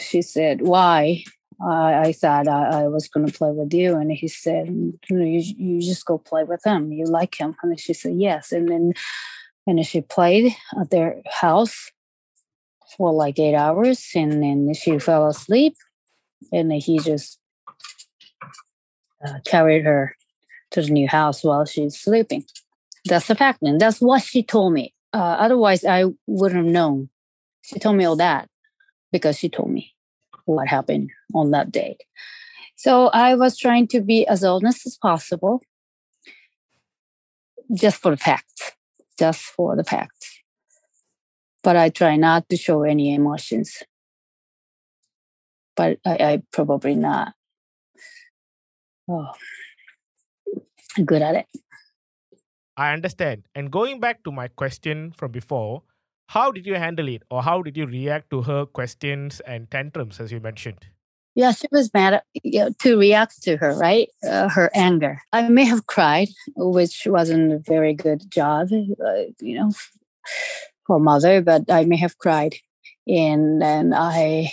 she 0.00 0.22
said, 0.22 0.62
Why? 0.62 1.24
I 1.60 2.12
thought 2.12 2.46
I, 2.46 2.82
I 2.82 2.88
was 2.88 3.08
going 3.08 3.26
to 3.26 3.32
play 3.32 3.50
with 3.50 3.72
you. 3.72 3.96
And 3.96 4.12
he 4.12 4.28
said, 4.28 4.68
you, 4.68 4.98
you 5.10 5.80
just 5.80 6.04
go 6.04 6.18
play 6.18 6.44
with 6.44 6.64
him. 6.64 6.92
You 6.92 7.04
like 7.06 7.40
him. 7.40 7.56
And 7.62 7.80
she 7.80 7.94
said, 7.94 8.14
Yes. 8.16 8.52
And 8.52 8.68
then 8.68 8.92
and 9.66 9.84
she 9.84 10.02
played 10.02 10.54
at 10.80 10.90
their 10.90 11.22
house 11.26 11.90
for 12.96 13.12
like 13.12 13.38
eight 13.38 13.54
hours. 13.54 14.08
And 14.14 14.42
then 14.42 14.72
she 14.74 14.98
fell 14.98 15.26
asleep. 15.26 15.74
And 16.52 16.72
he 16.72 16.98
just 16.98 17.38
uh, 19.26 19.40
carried 19.46 19.84
her 19.84 20.14
to 20.72 20.82
the 20.82 20.90
new 20.90 21.08
house 21.08 21.42
while 21.42 21.64
she's 21.64 21.98
sleeping. 21.98 22.44
That's 23.06 23.26
the 23.26 23.34
fact. 23.34 23.62
And 23.62 23.80
that's 23.80 24.00
what 24.00 24.22
she 24.22 24.42
told 24.42 24.74
me. 24.74 24.94
Uh, 25.12 25.36
otherwise, 25.40 25.84
I 25.84 26.04
wouldn't 26.26 26.64
have 26.64 26.72
known 26.72 27.08
She 27.62 27.78
told 27.78 27.96
me 27.96 28.04
all 28.04 28.16
that 28.16 28.48
because 29.12 29.38
she 29.38 29.48
told 29.48 29.70
me 29.70 29.94
what 30.44 30.68
happened 30.68 31.10
on 31.34 31.50
that 31.50 31.70
day. 31.70 31.96
So 32.76 33.08
I 33.08 33.34
was 33.34 33.58
trying 33.58 33.88
to 33.88 34.00
be 34.00 34.26
as 34.26 34.44
honest 34.44 34.86
as 34.86 34.96
possible, 34.96 35.62
just 37.74 38.00
for 38.00 38.12
the 38.12 38.16
facts, 38.16 38.72
just 39.18 39.40
for 39.42 39.76
the 39.76 39.84
facts. 39.84 40.40
But 41.62 41.76
I 41.76 41.88
try 41.88 42.16
not 42.16 42.48
to 42.48 42.56
show 42.56 42.84
any 42.84 43.14
emotions. 43.14 43.82
But 45.76 45.98
I, 46.06 46.16
I 46.20 46.42
probably 46.52 46.94
not 46.94 47.34
oh, 49.08 49.32
good 51.04 51.22
at 51.22 51.34
it. 51.34 51.46
I 52.76 52.92
understand. 52.92 53.42
And 53.54 53.72
going 53.72 53.98
back 53.98 54.22
to 54.22 54.30
my 54.30 54.48
question 54.48 55.12
from 55.16 55.32
before, 55.32 55.82
how 56.28 56.52
did 56.52 56.66
you 56.66 56.74
handle 56.74 57.08
it 57.08 57.22
or 57.30 57.42
how 57.42 57.62
did 57.62 57.76
you 57.76 57.86
react 57.86 58.30
to 58.30 58.42
her 58.42 58.66
questions 58.66 59.40
and 59.40 59.70
tantrums 59.70 60.20
as 60.20 60.30
you 60.30 60.40
mentioned? 60.40 60.86
Yeah, 61.34 61.52
she 61.52 61.68
was 61.70 61.92
mad 61.94 62.20
you 62.42 62.60
know, 62.60 62.70
to 62.80 62.98
react 62.98 63.42
to 63.44 63.56
her, 63.56 63.74
right? 63.74 64.08
Uh, 64.28 64.48
her 64.48 64.70
anger. 64.74 65.22
I 65.32 65.48
may 65.48 65.64
have 65.64 65.86
cried, 65.86 66.28
which 66.56 67.06
wasn't 67.06 67.52
a 67.52 67.58
very 67.58 67.94
good 67.94 68.30
job, 68.30 68.68
uh, 68.72 69.22
you 69.40 69.58
know, 69.58 69.72
for 70.86 70.98
mother, 70.98 71.40
but 71.40 71.70
I 71.70 71.84
may 71.84 71.96
have 71.96 72.18
cried. 72.18 72.56
And 73.06 73.62
then 73.62 73.94
I, 73.94 74.52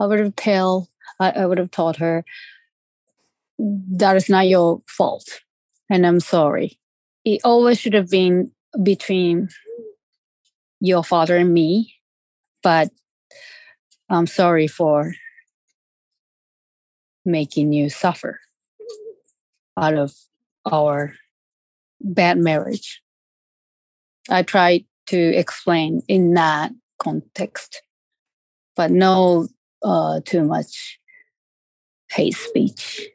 I 0.00 0.06
would 0.06 0.18
have 0.18 0.36
tell, 0.36 0.88
I, 1.20 1.30
I 1.30 1.46
would 1.46 1.58
have 1.58 1.70
told 1.70 1.96
her, 1.96 2.24
that 3.58 4.16
is 4.16 4.28
not 4.28 4.48
your 4.48 4.82
fault, 4.88 5.42
and 5.88 6.06
I'm 6.06 6.20
sorry. 6.20 6.78
It 7.24 7.40
always 7.44 7.78
should 7.78 7.94
have 7.94 8.10
been 8.10 8.50
between 8.82 9.48
your 10.80 11.02
father 11.02 11.36
and 11.36 11.52
me, 11.52 11.94
but 12.62 12.90
I'm 14.08 14.26
sorry 14.26 14.68
for 14.68 15.12
making 17.24 17.72
you 17.72 17.90
suffer 17.90 18.40
out 19.76 19.94
of 19.94 20.14
our 20.70 21.14
bad 22.00 22.38
marriage. 22.38 23.02
I 24.30 24.42
tried 24.42 24.84
to 25.06 25.18
explain 25.18 26.02
in 26.08 26.34
that 26.34 26.72
context, 26.98 27.82
but 28.74 28.90
no 28.90 29.48
uh, 29.82 30.20
too 30.24 30.44
much 30.44 30.98
hate 32.10 32.34
speech. 32.34 33.08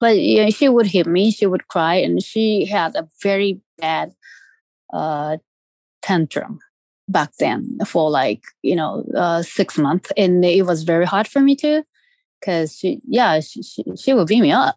But 0.00 0.16
she 0.52 0.68
would 0.68 0.86
hit 0.86 1.06
me, 1.06 1.30
she 1.30 1.46
would 1.46 1.68
cry, 1.68 1.96
and 1.96 2.22
she 2.22 2.66
had 2.66 2.96
a 2.96 3.08
very 3.22 3.60
bad 3.78 4.12
uh, 4.92 5.36
tantrum 6.02 6.58
back 7.08 7.32
then 7.38 7.78
for 7.86 8.10
like 8.10 8.42
you 8.62 8.76
know 8.76 9.04
uh, 9.16 9.42
six 9.42 9.78
months, 9.78 10.10
and 10.16 10.44
it 10.44 10.66
was 10.66 10.82
very 10.82 11.06
hard 11.06 11.26
for 11.28 11.40
me 11.40 11.56
too 11.56 11.84
because 12.42 12.76
she, 12.76 13.00
yeah, 13.06 13.40
she, 13.40 13.62
she, 13.62 13.84
she 13.96 14.12
would 14.12 14.26
beat 14.26 14.40
me 14.40 14.50
up. 14.50 14.76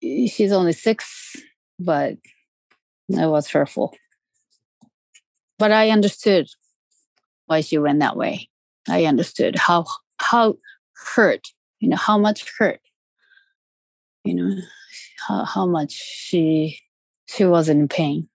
She's 0.00 0.52
only 0.52 0.72
six, 0.72 1.36
but 1.78 2.14
it 3.08 3.28
was 3.28 3.48
hurtful. 3.48 3.94
But 5.58 5.70
I 5.70 5.90
understood 5.90 6.48
why 7.46 7.60
she 7.60 7.78
went 7.78 8.00
that 8.00 8.16
way. 8.16 8.48
I 8.88 9.04
understood 9.04 9.56
how 9.58 9.84
how 10.16 10.56
hurt, 11.14 11.48
you 11.78 11.88
know, 11.88 11.96
how 11.96 12.18
much 12.18 12.50
hurt, 12.58 12.80
you 14.24 14.34
know, 14.34 14.56
how, 15.28 15.44
how 15.44 15.66
much 15.66 15.92
she 15.92 16.80
she 17.28 17.44
was 17.44 17.68
in 17.68 17.86
pain. 17.86 18.28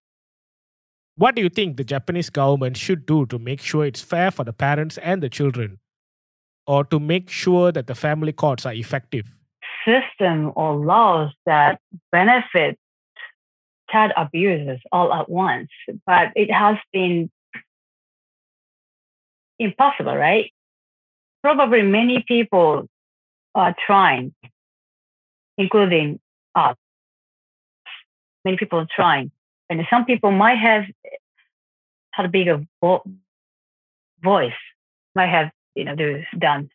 What 1.18 1.36
do 1.36 1.41
you 1.41 1.49
think 1.49 1.78
the 1.78 1.84
Japanese 1.84 2.30
government 2.30 2.78
should 2.78 3.05
do 3.05 3.26
to 3.28 3.38
make 3.39 3.59
sure 3.59 3.86
it's 3.86 4.01
fair 4.01 4.32
for 4.32 4.43
the 4.43 4.53
parents 4.53 4.97
and 4.99 5.22
the 5.22 5.30
children? 5.30 5.80
or 6.68 6.84
to 6.84 6.99
make 6.99 7.30
sure 7.30 7.72
that 7.72 7.88
the 7.88 7.95
family 7.95 8.34
courts 8.34 8.65
are 8.65 8.74
effective? 8.74 9.26
System 9.86 10.51
or 10.55 10.76
laws 10.76 11.32
that 11.45 11.80
benefit 12.11 12.78
child 13.89 14.11
abusers 14.18 14.82
all 14.91 15.13
at 15.13 15.30
once, 15.30 15.70
but 16.05 16.34
it 16.36 16.51
has 16.51 16.76
been 16.91 17.32
impossible, 19.57 20.15
right? 20.15 20.51
Probably 21.41 21.84
many 21.84 22.24
people 22.28 22.89
are 23.55 23.74
trying, 23.86 24.34
including 25.57 26.20
us. 26.53 26.76
Many 28.43 28.57
people 28.57 28.80
are 28.80 28.88
trying, 28.93 29.32
and 29.70 29.86
some 29.89 30.05
people 30.05 30.32
might 30.32 30.57
have 30.57 30.86
had 32.11 32.26
a 32.26 32.30
bigger 32.30 32.65
vo- 32.82 33.03
voice, 34.24 34.53
might 35.15 35.30
have 35.30 35.51
you 35.76 35.84
know, 35.84 35.95
done 36.38 36.70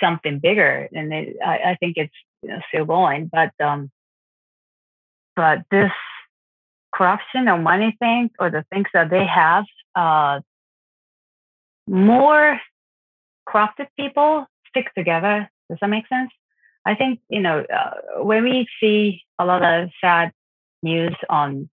something 0.00 0.38
bigger, 0.38 0.88
and 0.92 1.12
it, 1.12 1.36
I, 1.44 1.70
I, 1.70 1.76
think 1.80 1.96
it's 1.96 2.12
you 2.42 2.50
know 2.50 2.60
still 2.68 2.84
going. 2.84 3.30
But 3.32 3.52
um, 3.64 3.90
but 5.34 5.62
this 5.70 5.90
corruption 6.94 7.48
or 7.48 7.58
money 7.58 7.96
thing 7.98 8.30
or 8.38 8.50
the 8.50 8.64
things 8.70 8.88
that 8.92 9.08
they 9.08 9.24
have, 9.24 9.64
uh, 9.94 10.40
more 11.86 12.60
corrupted 13.46 13.88
people 13.98 14.46
stick 14.68 14.92
together. 14.94 15.50
Does 15.70 15.78
that 15.80 15.88
make 15.88 16.06
sense? 16.08 16.30
I 16.84 16.94
think 16.94 17.20
you 17.30 17.40
know 17.40 17.60
uh, 17.60 18.22
when 18.22 18.44
we 18.44 18.68
see 18.80 19.22
a 19.38 19.46
lot 19.46 19.64
of 19.64 19.88
sad 20.00 20.32
news 20.82 21.16
on 21.30 21.70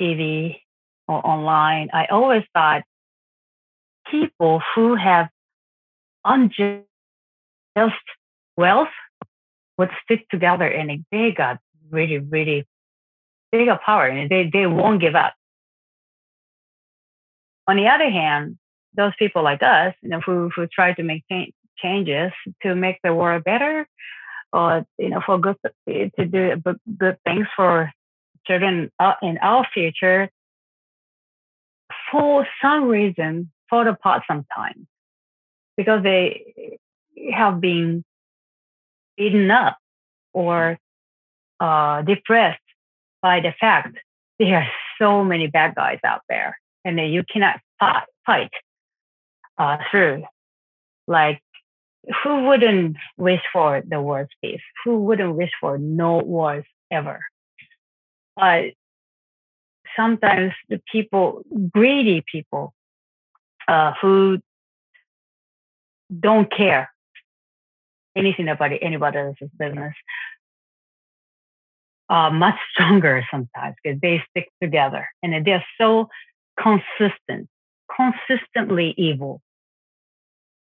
TV 0.00 0.60
or 1.06 1.26
online, 1.26 1.90
I 1.92 2.06
always 2.06 2.44
thought 2.54 2.82
people 4.10 4.62
who 4.74 4.94
have 4.94 5.28
unjust 6.24 6.84
wealth 8.56 8.88
would 9.76 9.90
stick 10.02 10.28
together 10.28 10.66
and 10.66 11.04
they 11.10 11.32
got 11.32 11.58
really, 11.90 12.18
really 12.18 12.66
bigger 13.52 13.78
power 13.84 14.06
and 14.06 14.28
they, 14.28 14.50
they 14.52 14.66
won't 14.66 15.00
give 15.00 15.14
up. 15.14 15.34
On 17.66 17.76
the 17.76 17.86
other 17.86 18.10
hand, 18.10 18.58
those 18.94 19.12
people 19.18 19.42
like 19.42 19.62
us, 19.62 19.94
you 20.02 20.08
know, 20.08 20.20
who, 20.20 20.50
who 20.54 20.66
try 20.66 20.92
to 20.94 21.02
make 21.02 21.24
changes 21.76 22.32
to 22.62 22.74
make 22.74 22.98
the 23.04 23.14
world 23.14 23.44
better 23.44 23.86
or, 24.52 24.84
you 24.98 25.10
know, 25.10 25.20
for 25.24 25.38
good, 25.38 25.56
eh, 25.88 26.08
to 26.18 26.24
do 26.24 26.62
good 26.98 27.18
things 27.24 27.46
for 27.54 27.92
children 28.46 28.90
uh, 28.98 29.14
in 29.22 29.38
our 29.38 29.66
future, 29.72 30.30
for 32.10 32.46
some 32.62 32.84
reason, 32.84 33.50
fall 33.68 33.86
apart 33.86 34.22
sometimes 34.26 34.86
because 35.76 36.02
they 36.02 36.78
have 37.32 37.60
been 37.60 38.04
beaten 39.16 39.50
up 39.50 39.78
or 40.32 40.78
uh, 41.60 42.02
depressed 42.02 42.60
by 43.22 43.40
the 43.40 43.52
fact 43.60 43.98
there 44.38 44.56
are 44.56 44.68
so 44.98 45.24
many 45.24 45.46
bad 45.48 45.74
guys 45.74 45.98
out 46.04 46.22
there 46.28 46.58
and 46.84 46.98
that 46.98 47.06
you 47.06 47.24
cannot 47.30 47.60
fight, 47.78 48.50
uh, 49.58 49.78
through. 49.90 50.24
Like, 51.06 51.40
who 52.22 52.44
wouldn't 52.44 52.96
wish 53.16 53.40
for 53.52 53.82
the 53.86 54.00
worst 54.00 54.32
peace? 54.42 54.60
Who 54.84 55.00
wouldn't 55.00 55.34
wish 55.34 55.50
for 55.60 55.78
no 55.78 56.18
wars 56.18 56.64
ever? 56.90 57.20
But 58.38 58.74
sometimes 59.96 60.52
the 60.68 60.80
people, 60.90 61.42
greedy 61.74 62.22
people, 62.30 62.72
uh, 63.66 63.92
who 64.00 64.38
don't 66.20 66.50
care 66.50 66.90
anything 68.16 68.48
about 68.48 68.70
anybody 68.80 69.18
else's 69.18 69.50
business 69.58 69.94
are 72.08 72.30
much 72.30 72.54
stronger 72.72 73.24
sometimes 73.30 73.74
because 73.82 74.00
they 74.00 74.22
stick 74.30 74.48
together 74.62 75.08
and 75.22 75.44
they're 75.44 75.64
so 75.76 76.08
consistent, 76.58 77.48
consistently 77.94 78.94
evil. 78.96 79.40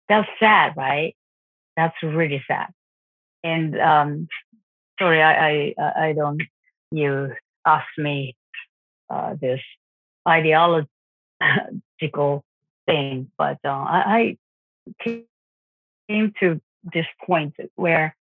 That's 0.08 0.28
sad, 0.38 0.74
right? 0.76 1.14
That's 1.76 1.94
really 2.02 2.42
sad. 2.46 2.68
And 3.44 3.78
um, 3.78 4.28
sorry, 4.98 5.22
I, 5.22 5.74
I 5.78 6.08
I 6.08 6.12
don't. 6.12 6.42
You 6.90 7.34
asked 7.66 7.98
me 7.98 8.36
uh, 9.10 9.34
this 9.40 9.60
ideological 10.26 10.88
thing. 12.86 13.30
But 13.36 13.58
uh, 13.64 13.68
I, 13.68 14.36
I, 14.98 15.24
came 16.08 16.32
to 16.40 16.60
this 16.82 17.06
point 17.26 17.54
where 17.76 18.16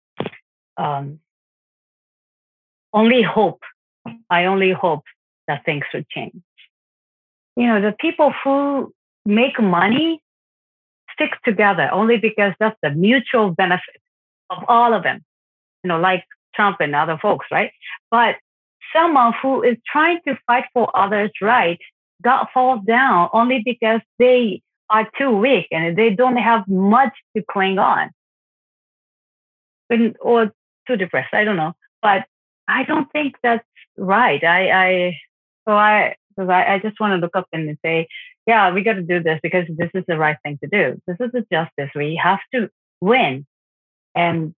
um, 0.76 1.20
only 2.92 3.22
hope, 3.22 3.62
I 4.28 4.46
only 4.46 4.72
hope 4.72 5.04
that 5.46 5.64
things 5.64 5.84
would 5.94 6.08
change. 6.08 6.42
You 7.56 7.66
know, 7.68 7.80
the 7.80 7.92
people 7.92 8.32
who 8.42 8.92
make 9.24 9.60
money 9.60 10.20
stick 11.12 11.30
together 11.44 11.88
only 11.92 12.16
because 12.16 12.52
that's 12.58 12.76
the 12.82 12.90
mutual 12.90 13.50
benefit 13.50 14.00
of 14.50 14.64
all 14.68 14.92
of 14.92 15.02
them, 15.02 15.24
you 15.82 15.88
know, 15.88 15.98
like 15.98 16.24
Trump 16.54 16.78
and 16.80 16.94
other 16.94 17.18
folks, 17.20 17.46
right? 17.50 17.70
But 18.10 18.36
someone 18.94 19.32
who 19.40 19.62
is 19.62 19.76
trying 19.86 20.20
to 20.26 20.38
fight 20.46 20.64
for 20.72 20.90
others' 20.96 21.30
rights 21.40 21.82
got 22.22 22.50
fall 22.52 22.78
down 22.78 23.28
only 23.32 23.62
because 23.64 24.00
they 24.18 24.62
are 24.88 25.08
too 25.18 25.30
weak 25.30 25.66
and 25.70 25.96
they 25.96 26.10
don't 26.10 26.36
have 26.36 26.66
much 26.68 27.12
to 27.36 27.42
cling 27.50 27.78
on. 27.78 28.10
And, 29.90 30.16
or 30.20 30.52
too 30.86 30.96
depressed, 30.96 31.34
I 31.34 31.44
don't 31.44 31.56
know. 31.56 31.74
But 32.02 32.24
I 32.68 32.84
don't 32.84 33.10
think 33.12 33.36
that's 33.42 33.64
right. 33.96 34.42
I, 34.42 34.70
I 34.70 35.18
so 35.66 35.74
I, 35.74 36.16
I, 36.38 36.74
I 36.74 36.78
just 36.78 37.00
want 37.00 37.12
to 37.12 37.16
look 37.16 37.36
up 37.36 37.46
and 37.52 37.76
say, 37.84 38.08
yeah, 38.46 38.72
we 38.72 38.82
got 38.82 38.94
to 38.94 39.02
do 39.02 39.22
this 39.22 39.40
because 39.42 39.66
this 39.68 39.90
is 39.94 40.04
the 40.06 40.16
right 40.16 40.36
thing 40.44 40.58
to 40.62 40.68
do. 40.68 41.00
This 41.06 41.16
is 41.20 41.32
the 41.32 41.44
justice. 41.50 41.90
We 41.94 42.20
have 42.22 42.40
to 42.54 42.70
win. 43.00 43.46
And 44.14 44.54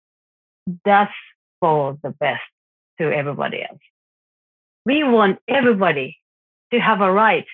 that's 0.85 1.13
for 1.61 1.99
the 2.03 2.11
best 2.11 2.43
to 2.99 3.13
everybody 3.13 3.63
else. 3.63 3.79
We 4.87 5.03
want 5.03 5.41
everybody 5.49 6.17
to 6.73 6.79
have 6.79 7.01
a 7.01 7.11
right 7.11 7.45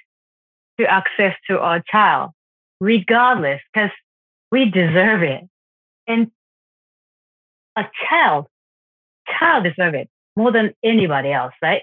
to 0.79 0.87
access 0.87 1.35
to 1.49 1.59
our 1.59 1.83
child, 1.91 2.33
regardless, 2.79 3.61
because 3.73 3.91
we 4.51 4.71
deserve 4.71 5.23
it. 5.23 5.41
And 6.07 6.31
a 7.75 7.85
child, 8.09 8.47
child 9.39 9.65
deserve 9.65 9.95
it 9.95 10.11
more 10.37 10.53
than 10.53 10.75
anybody 10.85 11.33
else, 11.33 11.55
right? 11.63 11.81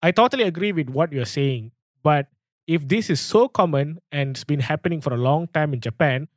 I 0.00 0.12
totally 0.12 0.44
agree 0.44 0.70
with 0.70 0.88
what 0.88 1.12
you're 1.12 1.24
saying. 1.24 1.72
But 2.04 2.28
if 2.68 2.86
this 2.86 3.10
is 3.10 3.18
so 3.18 3.48
common 3.48 3.98
and 4.12 4.30
it's 4.30 4.44
been 4.44 4.60
happening 4.60 5.00
for 5.00 5.12
a 5.12 5.16
long 5.18 5.48
time 5.48 5.74
in 5.74 5.80
Japan, 5.80 6.28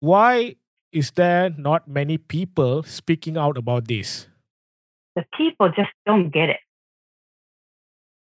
why 0.00 0.56
is 0.90 1.12
there 1.12 1.50
not 1.56 1.86
many 1.86 2.18
people 2.18 2.82
speaking 2.82 3.36
out 3.36 3.56
about 3.56 3.86
this? 3.86 4.26
The 5.14 5.24
people 5.36 5.68
just 5.68 5.90
don't 6.06 6.30
get 6.30 6.48
it. 6.48 6.60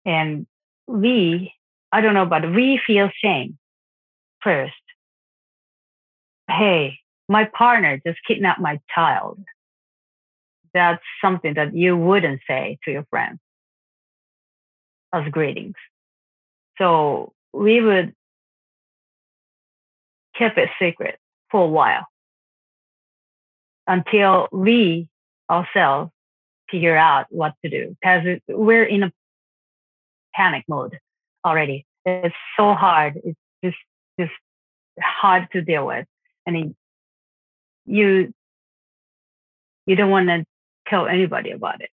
And 0.05 0.46
we, 0.86 1.53
I 1.92 2.01
don't 2.01 2.14
know, 2.14 2.26
but 2.26 2.51
we 2.53 2.80
feel 2.86 3.11
shame 3.22 3.59
first. 4.42 4.72
Hey, 6.48 6.98
my 7.28 7.44
partner 7.44 8.01
just 8.05 8.18
kidnapped 8.26 8.61
my 8.61 8.80
child. 8.94 9.38
That's 10.74 11.03
something 11.22 11.55
that 11.55 11.74
you 11.74 11.96
wouldn't 11.96 12.40
say 12.46 12.78
to 12.84 12.90
your 12.90 13.05
friends 13.11 13.38
as 15.12 15.28
greetings. 15.30 15.74
So 16.78 17.32
we 17.53 17.80
would 17.80 18.14
keep 20.36 20.57
it 20.57 20.70
secret 20.80 21.18
for 21.51 21.64
a 21.64 21.68
while 21.68 22.07
until 23.86 24.48
we 24.53 25.09
ourselves 25.51 26.11
figure 26.70 26.96
out 26.96 27.26
what 27.30 27.55
to 27.64 27.70
do 27.70 27.96
because 28.01 28.38
we're 28.48 28.84
in 28.84 29.03
a 29.03 29.12
panic 30.34 30.64
mode 30.68 30.98
already. 31.44 31.86
It's 32.04 32.34
so 32.56 32.74
hard. 32.74 33.20
It's 33.24 33.38
just 33.62 33.76
just 34.18 34.32
hard 35.00 35.48
to 35.52 35.62
deal 35.62 35.86
with. 35.86 36.06
Mean, 36.48 36.74
you 37.86 38.32
you 39.86 39.94
don't 39.96 40.10
want 40.10 40.28
to 40.28 40.44
tell 40.88 41.06
anybody 41.06 41.52
about 41.52 41.80
it, 41.80 41.90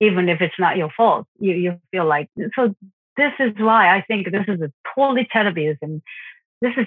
even 0.00 0.30
if 0.30 0.40
it's 0.40 0.58
not 0.58 0.78
your 0.78 0.90
fault. 0.96 1.26
You 1.38 1.54
you 1.54 1.80
feel 1.90 2.06
like 2.06 2.28
so. 2.54 2.74
This 3.16 3.32
is 3.38 3.52
why 3.58 3.94
I 3.94 4.00
think 4.00 4.30
this 4.30 4.46
is 4.48 4.62
a 4.62 4.72
totally 4.94 5.28
abuse, 5.34 5.76
and 5.82 6.00
this 6.62 6.72
is 6.78 6.86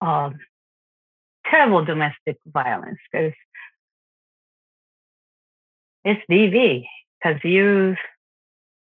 um, 0.00 0.38
terrible 1.46 1.84
domestic 1.84 2.38
violence 2.46 2.98
because 3.10 3.32
it's 6.04 6.22
DV 6.30 6.86
because 7.22 7.40
you 7.44 7.96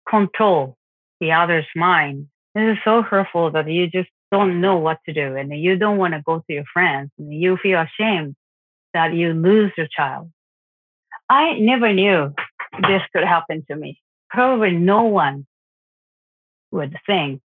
control 0.08 0.76
the 1.20 1.32
other's 1.32 1.66
mind. 1.74 2.28
This 2.54 2.76
is 2.76 2.78
so 2.84 3.02
hurtful 3.02 3.50
that 3.52 3.70
you 3.70 3.88
just 3.88 4.08
don't 4.30 4.60
know 4.60 4.76
what 4.78 4.98
to 5.06 5.12
do 5.12 5.36
and 5.36 5.52
you 5.56 5.76
don't 5.76 5.98
want 5.98 6.14
to 6.14 6.22
go 6.24 6.38
to 6.38 6.52
your 6.52 6.64
friends 6.72 7.10
and 7.18 7.32
you 7.32 7.56
feel 7.56 7.80
ashamed 7.80 8.36
that 8.94 9.14
you 9.14 9.32
lose 9.32 9.72
your 9.76 9.88
child. 9.88 10.30
I 11.28 11.58
never 11.58 11.92
knew 11.92 12.34
this 12.82 13.02
could 13.14 13.24
happen 13.24 13.64
to 13.70 13.76
me. 13.76 14.00
Probably 14.30 14.72
no 14.72 15.04
one 15.04 15.46
would 16.70 16.96
think 17.06 17.40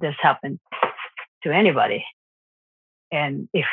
this 0.00 0.14
happened 0.20 0.60
to 1.42 1.52
anybody. 1.52 2.04
And 3.10 3.48
if 3.52 3.66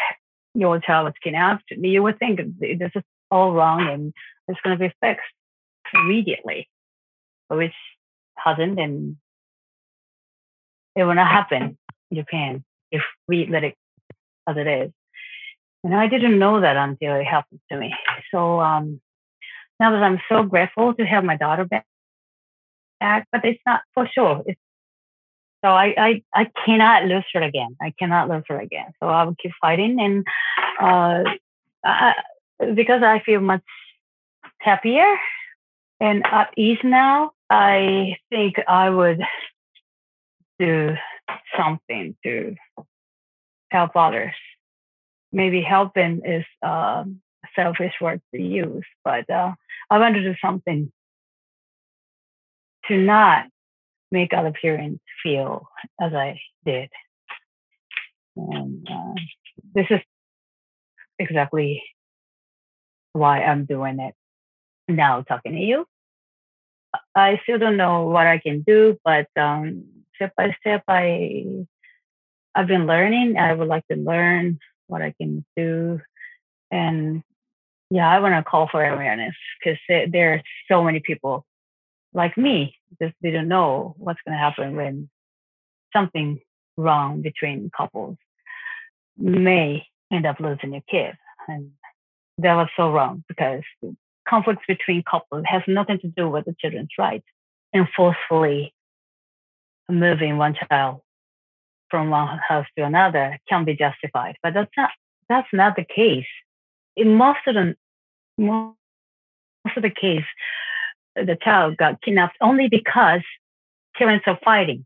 your 0.54 0.80
child 0.80 1.06
was 1.06 1.14
kidnapped, 1.24 1.66
you 1.70 2.04
would 2.04 2.20
think 2.20 2.40
this 2.60 2.92
is 2.96 3.04
all 3.30 3.54
wrong 3.54 3.88
and 3.88 4.14
it's 4.48 4.60
going 4.64 4.78
to 4.78 4.88
be 4.88 4.94
fixed 5.02 5.26
immediately, 5.94 6.70
which 7.56 7.74
hasn't, 8.36 8.80
and 8.80 9.18
it 10.96 11.04
will 11.04 11.16
not 11.16 11.32
happen 11.32 11.78
in 12.12 12.18
Japan 12.18 12.64
if 12.92 13.02
we 13.28 13.48
let 13.48 13.64
it 13.64 13.76
as 14.48 14.58
it 14.58 14.68
is. 14.68 14.92
And 15.84 15.94
I 15.96 16.08
didn't 16.08 16.40
know 16.40 16.62
that 16.62 16.78
until 16.78 17.16
it 17.16 17.26
happened 17.26 17.60
to 17.72 17.78
me. 17.78 17.94
So 18.32 18.62
um, 18.62 19.02
now 19.80 19.92
that 19.92 20.02
I'm 20.02 20.22
so 20.30 20.44
grateful 20.44 20.94
to 20.94 21.06
have 21.06 21.24
my 21.24 21.36
daughter 21.36 21.66
back, 21.66 21.86
but 23.32 23.44
it's 23.44 23.60
not 23.66 23.82
for 23.94 24.08
sure. 24.08 24.44
It's, 24.46 24.60
so 25.64 25.72
I, 25.72 25.94
I, 25.98 26.24
I 26.34 26.52
cannot 26.66 27.06
lose 27.06 27.26
her 27.34 27.42
again. 27.42 27.76
I 27.82 27.94
cannot 28.00 28.30
lose 28.30 28.44
her 28.48 28.60
again. 28.60 28.94
So 29.02 29.10
I 29.10 29.24
will 29.24 29.36
keep 29.36 29.52
fighting. 29.60 30.00
And 30.00 30.26
uh, 30.82 31.24
I, 31.84 32.14
because 32.74 33.04
I 33.04 33.20
feel 33.26 33.42
much 33.42 33.64
happier 34.60 35.18
and 36.00 36.26
at 36.26 36.54
ease 36.58 36.80
now, 36.84 37.33
I 37.50 38.18
think 38.30 38.56
I 38.68 38.90
would 38.90 39.22
do 40.60 40.96
something 41.58 42.16
to 42.24 42.56
help 43.72 43.96
others. 43.96 44.34
Maybe 45.32 45.62
helping 45.62 46.22
is 46.26 46.46
a 46.62 47.06
selfish 47.56 47.94
word 48.00 48.22
to 48.34 48.42
use, 48.42 48.86
but 49.04 49.30
uh, 49.30 49.54
I 49.90 50.00
want 50.00 50.16
to 50.16 50.24
do 50.24 50.36
something 50.42 50.92
to 52.88 52.98
not 52.98 53.46
make 54.12 54.34
other 54.34 54.54
parents 54.60 55.04
feel 55.24 55.68
as 56.00 56.14
I 56.14 56.40
did. 56.66 56.90
And 58.36 58.88
uh, 58.90 59.14
this 59.74 59.88
is 59.90 60.00
exactly 61.20 61.82
why 63.14 63.42
I'm 63.44 63.66
doing 63.66 64.00
it 64.00 64.16
now, 64.88 65.22
talking 65.22 65.54
to 65.54 65.60
you. 65.60 65.86
I 67.16 67.40
still 67.44 67.60
don't 67.60 67.78
know 67.78 68.08
what 68.08 68.28
I 68.28 68.38
can 68.38 68.62
do, 68.62 68.98
but 69.04 69.28
um, 69.38 69.86
step 70.16 70.34
by 70.36 70.56
step, 70.60 70.84
I 70.88 71.66
I've 72.56 72.68
been 72.68 72.86
learning. 72.86 73.38
I 73.38 73.54
would 73.54 73.68
like 73.68 73.88
to 73.88 73.98
learn 73.98 74.60
what 74.88 75.02
I 75.02 75.14
can 75.20 75.46
do, 75.56 76.00
and 76.72 77.24
yeah, 77.90 78.10
I 78.10 78.20
want 78.20 78.36
to 78.36 78.50
call 78.50 78.68
for 78.68 78.84
awareness 78.84 79.36
because 79.60 79.80
there 79.88 80.34
are 80.34 80.42
so 80.70 80.84
many 80.84 81.00
people 81.00 81.46
like 82.14 82.38
me 82.38 82.76
just 83.02 83.16
didn't 83.22 83.48
know 83.48 83.96
what's 83.98 84.20
going 84.26 84.34
to 84.34 84.44
happen 84.44 84.76
when 84.76 85.10
something 85.92 86.40
wrong 86.78 87.22
between 87.22 87.72
couples 87.76 88.18
may 89.18 89.86
end 90.12 90.26
up 90.26 90.40
losing 90.40 90.74
your 90.74 90.84
kid, 90.90 91.16
and 91.48 91.72
that 92.38 92.56
was 92.56 92.70
so 92.76 92.92
wrong 92.92 93.24
because 93.28 93.64
conflicts 94.28 94.64
between 94.68 95.04
couples 95.04 95.44
has 95.46 95.62
nothing 95.68 96.00
to 96.00 96.08
do 96.08 96.30
with 96.30 96.46
the 96.46 96.56
children's 96.60 96.90
rights 96.98 97.26
and 97.74 97.88
forcefully 97.96 98.74
moving 99.90 100.38
one 100.38 100.56
child 100.70 101.02
from 101.90 102.10
one 102.10 102.40
house 102.48 102.66
to 102.78 102.84
another 102.84 103.38
can 103.48 103.66
be 103.66 103.76
justified. 103.76 104.36
But 104.42 104.54
that's 104.54 104.72
not 104.78 104.90
that's 105.30 105.48
not 105.54 105.76
the 105.76 105.86
case. 105.86 106.26
In 106.96 107.16
most 107.16 107.40
of 107.48 107.56
the 107.56 107.76
most 108.38 109.78
of 109.78 109.84
the 109.84 109.90
case, 109.90 110.26
the 111.16 111.38
child 111.42 111.78
got 111.78 112.02
kidnapped 112.02 112.38
only 112.42 112.68
because 112.68 113.22
parents 113.96 114.26
are 114.28 114.40
fighting. 114.44 114.86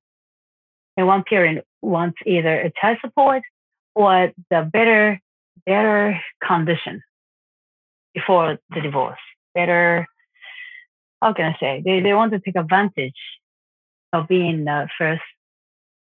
And 0.95 1.07
one 1.07 1.23
parent 1.23 1.63
wants 1.81 2.17
either 2.25 2.59
a 2.59 2.71
child 2.79 2.97
support 3.01 3.43
or 3.95 4.31
the 4.49 4.69
better 4.71 5.21
better 5.65 6.19
condition 6.45 7.01
before 8.17 8.57
the 8.73 8.81
divorce. 8.81 9.23
Better, 9.53 10.07
how 11.21 11.33
can 11.33 11.45
I 11.53 11.55
say? 11.59 11.81
They, 11.85 12.01
they 12.01 12.13
want 12.13 12.31
to 12.33 12.39
take 12.39 12.55
advantage 12.55 13.21
of 14.13 14.27
being 14.27 14.65
the 14.65 14.87
first 14.97 15.21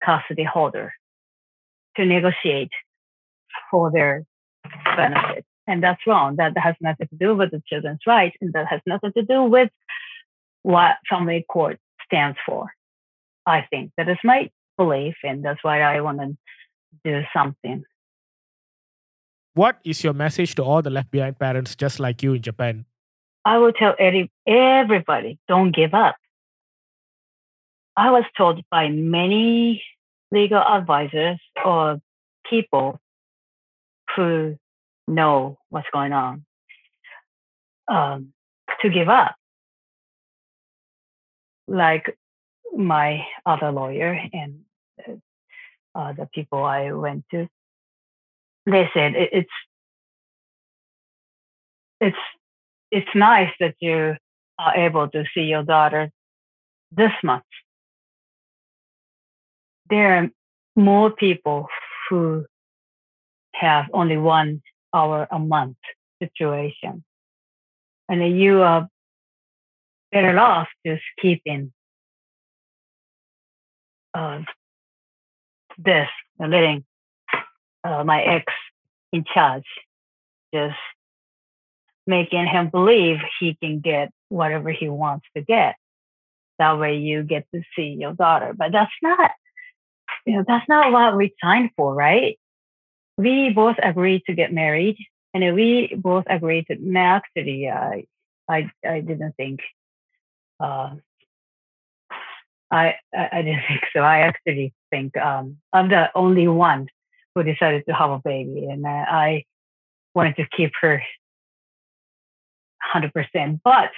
custody 0.04 0.44
holder 0.44 0.92
to 1.96 2.04
negotiate 2.04 2.72
for 3.70 3.90
their 3.92 4.24
benefit. 4.96 5.44
And 5.66 5.82
that's 5.82 6.04
wrong. 6.06 6.36
That 6.36 6.56
has 6.58 6.74
nothing 6.80 7.08
to 7.08 7.16
do 7.16 7.36
with 7.36 7.50
the 7.52 7.62
children's 7.68 8.04
rights, 8.06 8.36
and 8.40 8.52
that 8.54 8.66
has 8.66 8.80
nothing 8.86 9.12
to 9.16 9.22
do 9.22 9.44
with 9.44 9.70
what 10.62 10.96
family 11.08 11.44
court 11.48 11.78
stands 12.06 12.38
for. 12.44 12.70
I 13.46 13.66
think 13.70 13.92
that 13.96 14.08
is 14.08 14.18
my 14.24 14.50
belief, 14.76 15.14
and 15.22 15.44
that's 15.44 15.62
why 15.62 15.82
I 15.82 16.00
want 16.00 16.18
to 16.20 16.36
do 17.04 17.22
something 17.32 17.84
what 19.54 19.78
is 19.84 20.04
your 20.04 20.12
message 20.12 20.54
to 20.56 20.62
all 20.62 20.82
the 20.82 20.90
left 20.90 21.10
behind 21.10 21.38
parents 21.38 21.74
just 21.74 22.00
like 22.00 22.22
you 22.22 22.34
in 22.34 22.42
Japan? 22.42 22.84
I 23.44 23.58
will 23.58 23.72
tell 23.72 23.94
every, 23.98 24.30
everybody 24.46 25.38
don't 25.48 25.74
give 25.74 25.94
up. 25.94 26.16
I 27.96 28.10
was 28.10 28.24
told 28.36 28.62
by 28.70 28.88
many 28.88 29.82
legal 30.30 30.62
advisors 30.62 31.38
or 31.64 32.00
people 32.48 33.00
who 34.14 34.56
know 35.08 35.58
what's 35.70 35.88
going 35.92 36.12
on 36.12 36.44
um, 37.88 38.32
to 38.82 38.90
give 38.90 39.08
up. 39.08 39.34
Like 41.66 42.16
my 42.76 43.26
other 43.44 43.72
lawyer 43.72 44.18
and 44.32 44.60
uh, 45.94 46.12
the 46.12 46.28
people 46.32 46.62
I 46.62 46.92
went 46.92 47.24
to, 47.32 47.48
said 48.94 49.14
it, 49.14 49.30
it's 49.32 49.50
it's 52.00 52.16
it's 52.90 53.14
nice 53.14 53.52
that 53.60 53.74
you 53.80 54.16
are 54.58 54.76
able 54.76 55.08
to 55.08 55.24
see 55.34 55.42
your 55.42 55.62
daughter 55.62 56.10
this 56.92 57.12
much. 57.22 57.44
There 59.88 60.16
are 60.16 60.30
more 60.76 61.10
people 61.10 61.68
who 62.08 62.44
have 63.54 63.86
only 63.92 64.16
one 64.16 64.62
hour 64.94 65.26
a 65.30 65.38
month 65.38 65.76
situation. 66.22 67.04
And 68.08 68.38
you 68.38 68.62
are 68.62 68.88
better 70.10 70.38
off 70.38 70.68
just 70.84 71.02
keeping 71.20 71.72
uh, 74.14 74.42
this, 75.78 76.08
letting 76.38 76.84
uh, 77.84 78.04
my 78.04 78.22
ex 78.22 78.52
in 79.12 79.24
charge, 79.24 79.64
just 80.52 80.76
making 82.06 82.46
him 82.46 82.68
believe 82.68 83.18
he 83.38 83.54
can 83.54 83.80
get 83.80 84.10
whatever 84.28 84.70
he 84.70 84.88
wants 84.88 85.26
to 85.36 85.42
get. 85.42 85.76
That 86.58 86.78
way 86.78 86.98
you 86.98 87.22
get 87.22 87.46
to 87.54 87.62
see 87.74 87.96
your 87.98 88.12
daughter. 88.12 88.52
But 88.54 88.72
that's 88.72 88.92
not, 89.02 89.30
you 90.26 90.36
know, 90.36 90.44
that's 90.46 90.68
not 90.68 90.92
what 90.92 91.16
we 91.16 91.34
signed 91.42 91.70
for, 91.76 91.94
right? 91.94 92.38
We 93.16 93.50
both 93.50 93.76
agreed 93.82 94.22
to 94.26 94.34
get 94.34 94.52
married 94.52 94.96
and 95.32 95.54
we 95.54 95.94
both 95.96 96.24
agreed 96.28 96.66
to, 96.66 96.96
actually, 96.96 97.68
uh, 97.68 97.96
I, 98.48 98.70
I 98.86 99.00
didn't 99.00 99.32
think, 99.36 99.60
uh, 100.58 100.94
I, 102.70 102.96
I 103.14 103.42
didn't 103.42 103.62
think 103.68 103.82
so. 103.92 104.00
I 104.00 104.20
actually 104.20 104.74
think 104.90 105.16
um, 105.16 105.58
I'm 105.72 105.88
the 105.88 106.10
only 106.14 106.48
one 106.48 106.88
who 107.34 107.42
decided 107.42 107.84
to 107.88 107.94
have 107.94 108.10
a 108.10 108.20
baby, 108.24 108.66
and 108.66 108.84
uh, 108.84 108.88
I 108.88 109.44
wanted 110.14 110.36
to 110.36 110.46
keep 110.56 110.72
her 110.80 111.02
100%. 112.94 113.60
But 113.62 113.90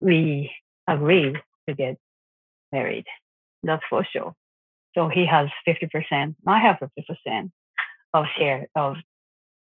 we 0.00 0.50
agreed 0.86 1.36
to 1.68 1.74
get 1.74 1.96
married. 2.72 3.06
That's 3.62 3.82
for 3.90 4.06
sure. 4.10 4.34
So 4.94 5.08
he 5.08 5.26
has 5.26 5.48
50%. 5.68 6.34
I 6.46 6.58
have 6.58 6.78
50% 7.26 7.50
of 8.14 8.24
share 8.36 8.66
of 8.74 8.96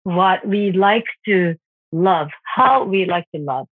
what 0.04 0.46
we 0.46 0.72
like 0.72 1.06
to 1.26 1.56
love, 1.92 2.28
how 2.44 2.84
we 2.84 3.06
like 3.06 3.24
to 3.34 3.40
love 3.40 3.66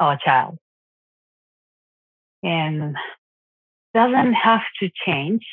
our 0.00 0.18
child. 0.18 0.58
And 2.42 2.96
doesn't 3.94 4.34
have 4.34 4.60
to 4.80 4.90
change. 5.06 5.46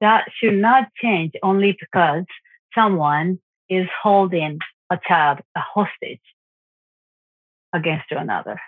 That 0.00 0.26
should 0.38 0.54
not 0.54 0.88
change 1.00 1.32
only 1.42 1.76
because 1.78 2.24
someone 2.74 3.38
is 3.68 3.86
holding 4.02 4.58
a 4.90 4.98
child 5.06 5.40
a 5.56 5.60
hostage 5.60 6.20
against 7.72 8.10
another. 8.10 8.60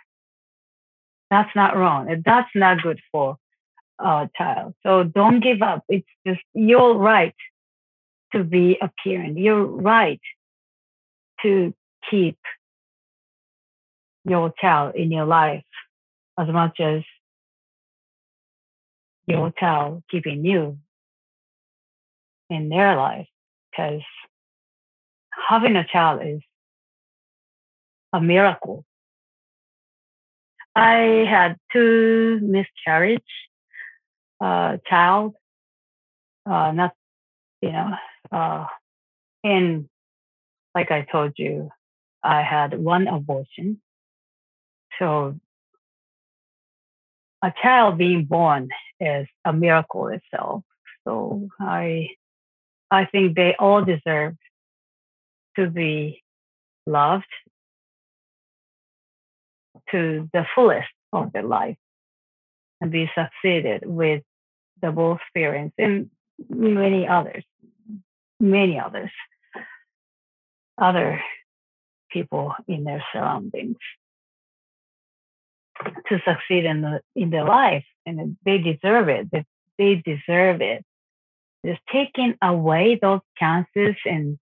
That's 1.30 1.54
not 1.54 1.76
wrong. 1.76 2.22
That's 2.24 2.50
not 2.54 2.82
good 2.82 3.00
for 3.10 3.36
a 3.98 4.28
child. 4.36 4.74
So 4.82 5.04
don't 5.04 5.40
give 5.40 5.62
up. 5.62 5.84
It's 5.88 6.06
just 6.26 6.40
your 6.54 6.96
right 6.96 7.34
to 8.32 8.44
be 8.44 8.78
a 8.80 8.90
parent. 9.02 9.38
Your 9.38 9.64
right 9.64 10.20
to 11.42 11.74
keep 12.10 12.38
your 14.24 14.52
child 14.60 14.94
in 14.94 15.12
your 15.12 15.26
life 15.26 15.64
as 16.38 16.48
much 16.48 16.80
as 16.80 17.02
your 19.26 19.52
child 19.58 20.02
keeping 20.10 20.44
you 20.44 20.78
in 22.54 22.68
their 22.68 22.96
life. 22.96 23.26
Because 23.70 24.02
having 25.48 25.76
a 25.76 25.84
child 25.84 26.20
is 26.24 26.40
a 28.12 28.20
miracle. 28.20 28.84
I 30.76 31.26
had 31.28 31.56
two 31.72 32.40
miscarriage 32.42 33.22
uh, 34.40 34.78
child, 34.88 35.34
uh, 36.46 36.72
not 36.72 36.92
you 37.60 37.72
know, 37.72 37.94
uh, 38.32 38.66
and 39.42 39.88
like 40.74 40.90
I 40.90 41.06
told 41.10 41.32
you, 41.36 41.70
I 42.22 42.42
had 42.42 42.78
one 42.78 43.06
abortion. 43.06 43.80
So 44.98 45.38
a 47.42 47.52
child 47.62 47.98
being 47.98 48.24
born 48.24 48.68
is 49.00 49.26
a 49.44 49.52
miracle 49.52 50.08
itself. 50.08 50.62
So 51.04 51.48
I 51.60 52.08
I 52.90 53.06
think 53.06 53.34
they 53.34 53.54
all 53.58 53.84
deserve 53.84 54.36
to 55.56 55.68
be 55.68 56.22
loved 56.86 57.24
to 59.90 60.28
the 60.32 60.44
fullest 60.54 60.88
of 61.12 61.32
their 61.32 61.42
life 61.42 61.76
and 62.80 62.90
be 62.90 63.10
succeeded 63.14 63.84
with 63.86 64.22
the 64.80 64.90
both 64.90 65.20
parents 65.34 65.74
and 65.78 66.10
many 66.48 67.06
others, 67.06 67.44
many 68.40 68.78
others, 68.78 69.10
other 70.76 71.20
people 72.10 72.54
in 72.68 72.84
their 72.84 73.04
surroundings 73.12 73.76
to 76.08 76.20
succeed 76.24 76.64
in 76.64 76.82
the, 76.82 77.00
in 77.16 77.30
their 77.30 77.44
life, 77.44 77.84
and 78.06 78.36
they 78.44 78.58
deserve 78.58 79.08
it. 79.08 79.28
They 79.78 80.02
deserve 80.04 80.60
it. 80.60 80.84
Just 81.64 81.80
taking 81.90 82.34
away 82.42 82.98
those 83.00 83.20
chances 83.38 83.94
and 84.04 84.38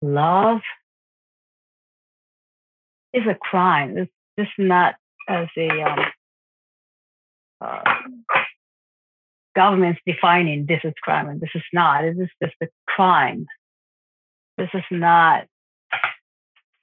love 0.00 0.60
is 3.12 3.24
a 3.28 3.34
crime. 3.34 3.98
It's 3.98 4.12
just 4.38 4.52
not 4.58 4.94
as 5.28 5.48
a 5.56 5.68
um, 5.82 5.98
uh, 7.60 7.82
government's 9.54 10.00
defining 10.06 10.66
this 10.66 10.80
is 10.84 10.94
crime 11.02 11.28
and 11.28 11.40
this 11.40 11.50
is 11.54 11.62
not. 11.72 12.02
This 12.02 12.16
is 12.16 12.30
just 12.42 12.54
a 12.62 12.66
crime. 12.86 13.46
This 14.56 14.70
is 14.74 14.84
not 14.90 15.44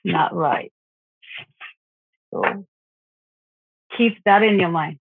not 0.03 0.33
right. 0.33 0.71
So 2.31 2.65
keep 3.97 4.17
that 4.25 4.43
in 4.43 4.59
your 4.59 4.69
mind. 4.69 4.99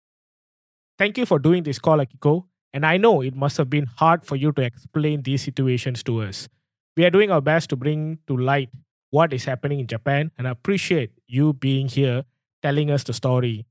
Thank 0.98 1.18
you 1.18 1.26
for 1.26 1.40
doing 1.40 1.64
this 1.64 1.80
call, 1.80 1.98
Akiko. 2.00 2.46
And 2.74 2.86
I 2.86 2.98
know 2.98 3.22
it 3.22 3.36
must 3.36 3.58
have 3.58 3.70
been 3.70 3.86
hard 3.86 4.26
for 4.26 4.36
you 4.36 4.52
to 4.54 4.62
explain 4.62 5.24
these 5.24 5.44
situations 5.44 6.04
to 6.04 6.22
us. 6.22 6.48
We 6.96 7.06
are 7.06 7.10
doing 7.10 7.32
our 7.32 7.42
best 7.42 7.70
to 7.70 7.76
bring 7.76 8.20
to 8.28 8.38
light 8.38 8.70
what 9.10 9.34
is 9.34 9.46
happening 9.46 9.80
in 9.80 9.88
Japan 9.88 10.32
and 10.38 10.48
I 10.48 10.52
appreciate 10.52 11.12
you 11.28 11.54
being 11.54 11.88
here 11.88 12.24
telling 12.62 12.90
us 12.92 13.04
the 13.04 13.14
story. 13.14 13.66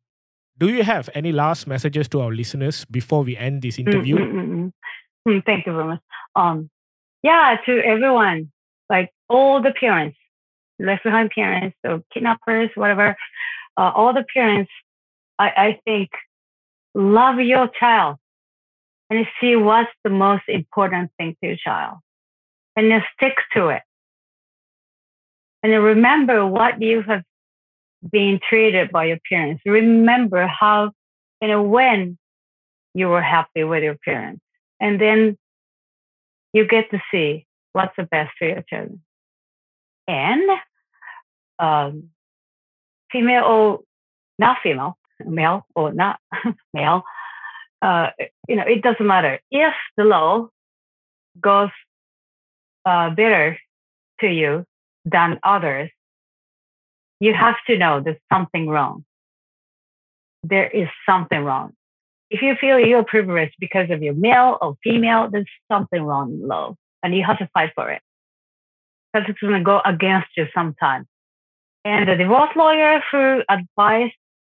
Do 0.58 0.68
you 0.68 0.82
have 0.82 1.08
any 1.14 1.32
last 1.32 1.66
messages 1.66 2.08
to 2.08 2.20
our 2.20 2.32
listeners 2.32 2.84
before 2.84 3.22
we 3.24 3.36
end 3.36 3.62
this 3.62 3.78
interview? 3.78 4.16
Mm-hmm. 4.16 5.38
Thank 5.46 5.66
you 5.66 5.72
very 5.72 5.84
much. 5.86 6.00
Um, 6.36 6.68
yeah, 7.22 7.56
to 7.64 7.80
everyone, 7.80 8.50
like 8.90 9.10
all 9.28 9.62
the 9.62 9.72
parents, 9.72 10.18
left 10.78 11.04
behind 11.04 11.30
parents, 11.30 11.76
or 11.84 12.02
kidnappers, 12.12 12.70
whatever, 12.74 13.16
uh, 13.76 13.92
all 13.94 14.12
the 14.12 14.24
parents 14.34 14.70
I, 15.40 15.48
I 15.48 15.80
think 15.86 16.10
love 16.94 17.40
your 17.40 17.68
child 17.68 18.18
and 19.10 19.26
see 19.40 19.56
what's 19.56 19.90
the 20.04 20.10
most 20.10 20.44
important 20.48 21.10
thing 21.18 21.36
to 21.42 21.48
your 21.48 21.56
child 21.56 21.98
and 22.76 22.90
then 22.90 23.02
stick 23.14 23.34
to 23.54 23.68
it. 23.68 23.82
And 25.62 25.72
then 25.72 25.82
remember 25.82 26.46
what 26.46 26.80
you 26.80 27.02
have 27.02 27.22
been 28.10 28.40
treated 28.48 28.90
by 28.90 29.06
your 29.06 29.18
parents. 29.28 29.62
Remember 29.66 30.46
how 30.46 30.92
you 31.40 31.48
know, 31.48 31.62
when 31.62 32.18
you 32.94 33.08
were 33.08 33.22
happy 33.22 33.64
with 33.64 33.82
your 33.82 33.96
parents. 34.04 34.42
And 34.80 35.00
then 35.00 35.36
you 36.52 36.66
get 36.66 36.90
to 36.90 37.00
see 37.10 37.46
what's 37.72 37.94
the 37.96 38.04
best 38.04 38.32
for 38.38 38.48
your 38.48 38.62
children. 38.68 39.02
And 40.08 40.50
um, 41.58 42.10
female 43.12 43.44
or 43.44 43.80
not 44.38 44.58
female, 44.62 44.98
male 45.24 45.66
or 45.74 45.92
not 45.92 46.18
male, 46.74 47.02
uh, 47.82 48.10
you 48.48 48.56
know, 48.56 48.64
it 48.66 48.82
doesn't 48.82 49.06
matter. 49.06 49.40
If 49.50 49.74
the 49.96 50.04
law 50.04 50.48
goes 51.40 51.70
uh, 52.84 53.10
better 53.10 53.58
to 54.20 54.26
you 54.26 54.64
than 55.04 55.38
others, 55.42 55.90
you 57.20 57.34
have 57.34 57.56
to 57.66 57.78
know 57.78 58.00
there's 58.00 58.16
something 58.32 58.68
wrong. 58.68 59.04
There 60.42 60.68
is 60.68 60.88
something 61.06 61.42
wrong. 61.44 61.74
if 62.30 62.42
you 62.42 62.54
feel 62.60 62.78
you're 62.78 63.04
privileged 63.04 63.56
because 63.58 63.90
of 63.90 64.02
your 64.02 64.14
male 64.14 64.56
or 64.62 64.76
female, 64.82 65.28
there's 65.30 65.48
something 65.70 66.02
wrong 66.02 66.32
in 66.32 66.46
love, 66.46 66.76
and 67.02 67.14
you 67.14 67.24
have 67.24 67.38
to 67.38 67.48
fight 67.52 67.72
for 67.74 67.90
it 67.90 68.00
because 69.12 69.28
it's 69.28 69.40
going 69.40 69.54
to 69.54 69.64
go 69.64 69.80
against 69.84 70.28
you 70.36 70.46
sometimes. 70.54 71.06
And 71.84 72.08
the 72.08 72.14
divorce 72.16 72.50
lawyer 72.54 73.02
who 73.10 73.42
advised 73.48 74.14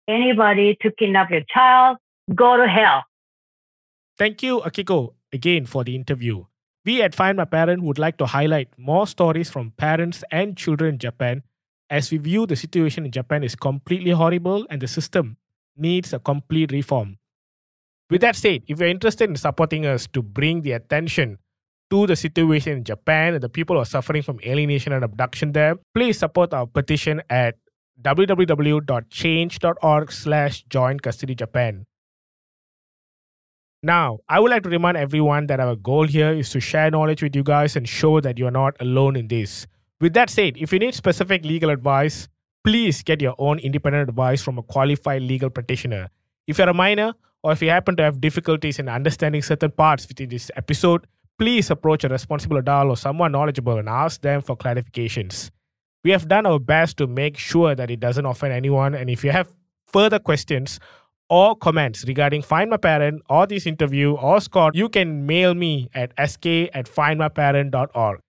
anybody 0.08 0.78
to 0.82 0.92
kidnap 0.92 1.32
your 1.32 1.42
child, 1.50 1.98
go 2.34 2.58
to 2.58 2.68
hell. 2.68 3.04
Thank 4.18 4.44
you, 4.44 4.62
Akiko, 4.62 5.14
again 5.32 5.66
for 5.66 5.84
the 5.84 5.96
interview. 5.96 6.46
We 6.86 7.02
at 7.02 7.16
Find 7.16 7.38
My 7.38 7.46
Parent 7.46 7.82
would 7.82 7.98
like 7.98 8.18
to 8.18 8.26
highlight 8.26 8.70
more 8.78 9.08
stories 9.08 9.50
from 9.50 9.72
parents 9.72 10.24
and 10.32 10.58
children 10.58 10.96
in 10.96 11.00
Japan 11.00 11.44
as 11.90 12.12
we 12.12 12.18
view 12.18 12.46
the 12.46 12.56
situation 12.56 13.06
in 13.06 13.12
Japan 13.12 13.44
is 13.44 13.56
completely 13.56 14.12
horrible 14.12 14.66
and 14.70 14.82
the 14.82 14.88
system 14.88 15.38
needs 15.78 16.14
a 16.14 16.20
complete 16.20 16.72
reform. 16.72 17.18
With 18.10 18.22
that 18.22 18.36
said, 18.36 18.64
if 18.68 18.80
you're 18.80 18.90
interested 18.90 19.30
in 19.30 19.36
supporting 19.36 19.86
us 19.86 20.08
to 20.08 20.22
bring 20.22 20.62
the 20.62 20.74
attention 20.74 21.40
to 21.90 22.08
the 22.08 22.16
situation 22.16 22.78
in 22.78 22.84
Japan 22.84 23.36
and 23.36 23.44
the 23.44 23.50
people 23.50 23.76
who 23.76 23.82
are 23.82 23.86
suffering 23.86 24.24
from 24.24 24.40
alienation 24.46 24.94
and 24.94 25.04
abduction 25.04 25.54
there, 25.54 25.76
please 25.96 26.20
support 26.20 26.54
our 26.54 26.68
petition 26.68 27.22
at 27.30 27.56
www.change.org 28.02 30.12
slash 30.12 30.64
join 30.64 31.00
custody 31.00 31.36
Japan. 31.36 31.86
Now, 33.86 34.20
I 34.30 34.40
would 34.40 34.50
like 34.50 34.64
to 34.64 34.70
remind 34.70 34.96
everyone 34.96 35.48
that 35.48 35.60
our 35.60 35.76
goal 35.76 36.08
here 36.08 36.32
is 36.32 36.50
to 36.52 36.62
share 36.62 36.90
knowledge 36.90 37.22
with 37.22 37.36
you 37.36 37.44
guys 37.44 37.76
and 37.76 37.88
show 37.88 38.22
that 38.22 38.38
you're 38.38 38.50
not 38.50 38.78
alone 38.80 39.18
in 39.18 39.28
this. 39.28 39.68
With 40.00 40.14
that 40.14 40.30
said, 40.30 40.56
if 40.58 40.72
you 40.72 40.80
need 40.80 40.96
specific 40.96 41.44
legal 41.44 41.70
advice, 41.70 42.30
please 42.64 43.04
get 43.04 43.22
your 43.22 43.36
own 43.38 43.60
independent 43.60 44.08
advice 44.08 44.42
from 44.42 44.58
a 44.58 44.64
qualified 44.64 45.22
legal 45.22 45.50
practitioner. 45.50 46.10
If 46.48 46.60
you're 46.60 46.70
a 46.70 46.74
minor 46.74 47.14
or 47.44 47.52
if 47.52 47.62
you 47.62 47.72
happen 47.72 47.98
to 47.98 48.04
have 48.04 48.22
difficulties 48.22 48.80
in 48.80 48.88
understanding 48.88 49.42
certain 49.42 49.72
parts 49.72 50.08
within 50.08 50.30
this 50.30 50.50
episode, 50.56 51.06
please 51.38 51.70
approach 51.70 52.06
a 52.06 52.08
responsible 52.08 52.56
adult 52.56 52.88
or 52.88 52.96
someone 52.96 53.34
knowledgeable 53.34 53.78
and 53.80 53.90
ask 53.90 54.22
them 54.22 54.42
for 54.42 54.56
clarifications. 54.56 55.52
We 56.06 56.12
have 56.12 56.30
done 56.30 56.46
our 56.46 56.60
best 56.60 56.96
to 57.00 57.08
make 57.08 57.38
sure 57.38 57.76
that 57.76 57.92
it 57.92 58.00
doesn't 58.00 58.26
offend 58.26 58.54
anyone. 58.54 58.96
And 58.96 59.10
if 59.10 59.26
you 59.26 59.32
have 59.32 59.54
further 59.88 60.20
questions 60.20 60.80
or 61.34 61.56
comments 61.56 62.06
regarding 62.08 62.44
Find 62.44 62.70
My 62.70 62.78
Parent 62.78 63.24
or 63.28 63.48
this 63.48 63.66
interview 63.66 64.12
or 64.12 64.40
Scott, 64.40 64.76
you 64.76 64.88
can 64.88 65.26
mail 65.26 65.56
me 65.56 65.90
at 65.96 66.12
sk 66.30 66.46
at 66.80 66.86
findmyparent.org. 66.98 68.20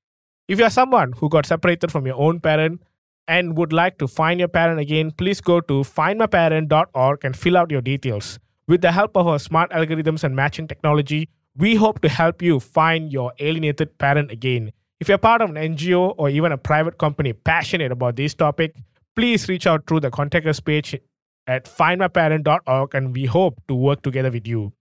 If 0.48 0.58
you're 0.58 0.70
someone 0.70 1.12
who 1.18 1.28
got 1.28 1.44
separated 1.44 1.92
from 1.92 2.06
your 2.06 2.18
own 2.18 2.40
parent 2.40 2.82
and 3.28 3.58
would 3.58 3.74
like 3.74 3.98
to 3.98 4.08
find 4.08 4.40
your 4.40 4.48
parent 4.48 4.80
again, 4.80 5.10
please 5.10 5.42
go 5.42 5.60
to 5.60 5.82
findmyparent.org 5.82 7.24
and 7.24 7.36
fill 7.36 7.58
out 7.58 7.70
your 7.70 7.82
details. 7.82 8.38
With 8.66 8.80
the 8.80 8.92
help 8.92 9.18
of 9.18 9.26
our 9.26 9.38
smart 9.38 9.70
algorithms 9.72 10.24
and 10.24 10.34
matching 10.34 10.66
technology, 10.66 11.28
we 11.58 11.74
hope 11.74 12.00
to 12.00 12.08
help 12.08 12.40
you 12.40 12.58
find 12.58 13.12
your 13.12 13.34
alienated 13.38 13.98
parent 13.98 14.30
again. 14.30 14.72
If 14.98 15.10
you're 15.10 15.18
part 15.18 15.42
of 15.42 15.50
an 15.50 15.56
NGO 15.56 16.14
or 16.16 16.30
even 16.30 16.52
a 16.52 16.56
private 16.56 16.96
company 16.96 17.34
passionate 17.34 17.92
about 17.92 18.16
this 18.16 18.32
topic, 18.32 18.74
please 19.14 19.46
reach 19.46 19.66
out 19.66 19.86
through 19.86 20.00
the 20.00 20.10
contact 20.10 20.46
us 20.46 20.60
page 20.60 20.96
at 21.46 21.64
findmyparent.org 21.64 22.94
and 22.94 23.14
we 23.14 23.26
hope 23.26 23.60
to 23.68 23.74
work 23.74 24.02
together 24.02 24.30
with 24.30 24.46
you. 24.46 24.72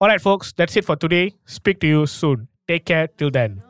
All 0.00 0.08
right, 0.08 0.20
folks, 0.20 0.52
that's 0.52 0.76
it 0.76 0.84
for 0.84 0.96
today. 0.96 1.34
Speak 1.44 1.80
to 1.80 1.86
you 1.86 2.06
soon. 2.06 2.48
Take 2.66 2.84
care 2.84 3.08
till 3.08 3.30
then. 3.30 3.62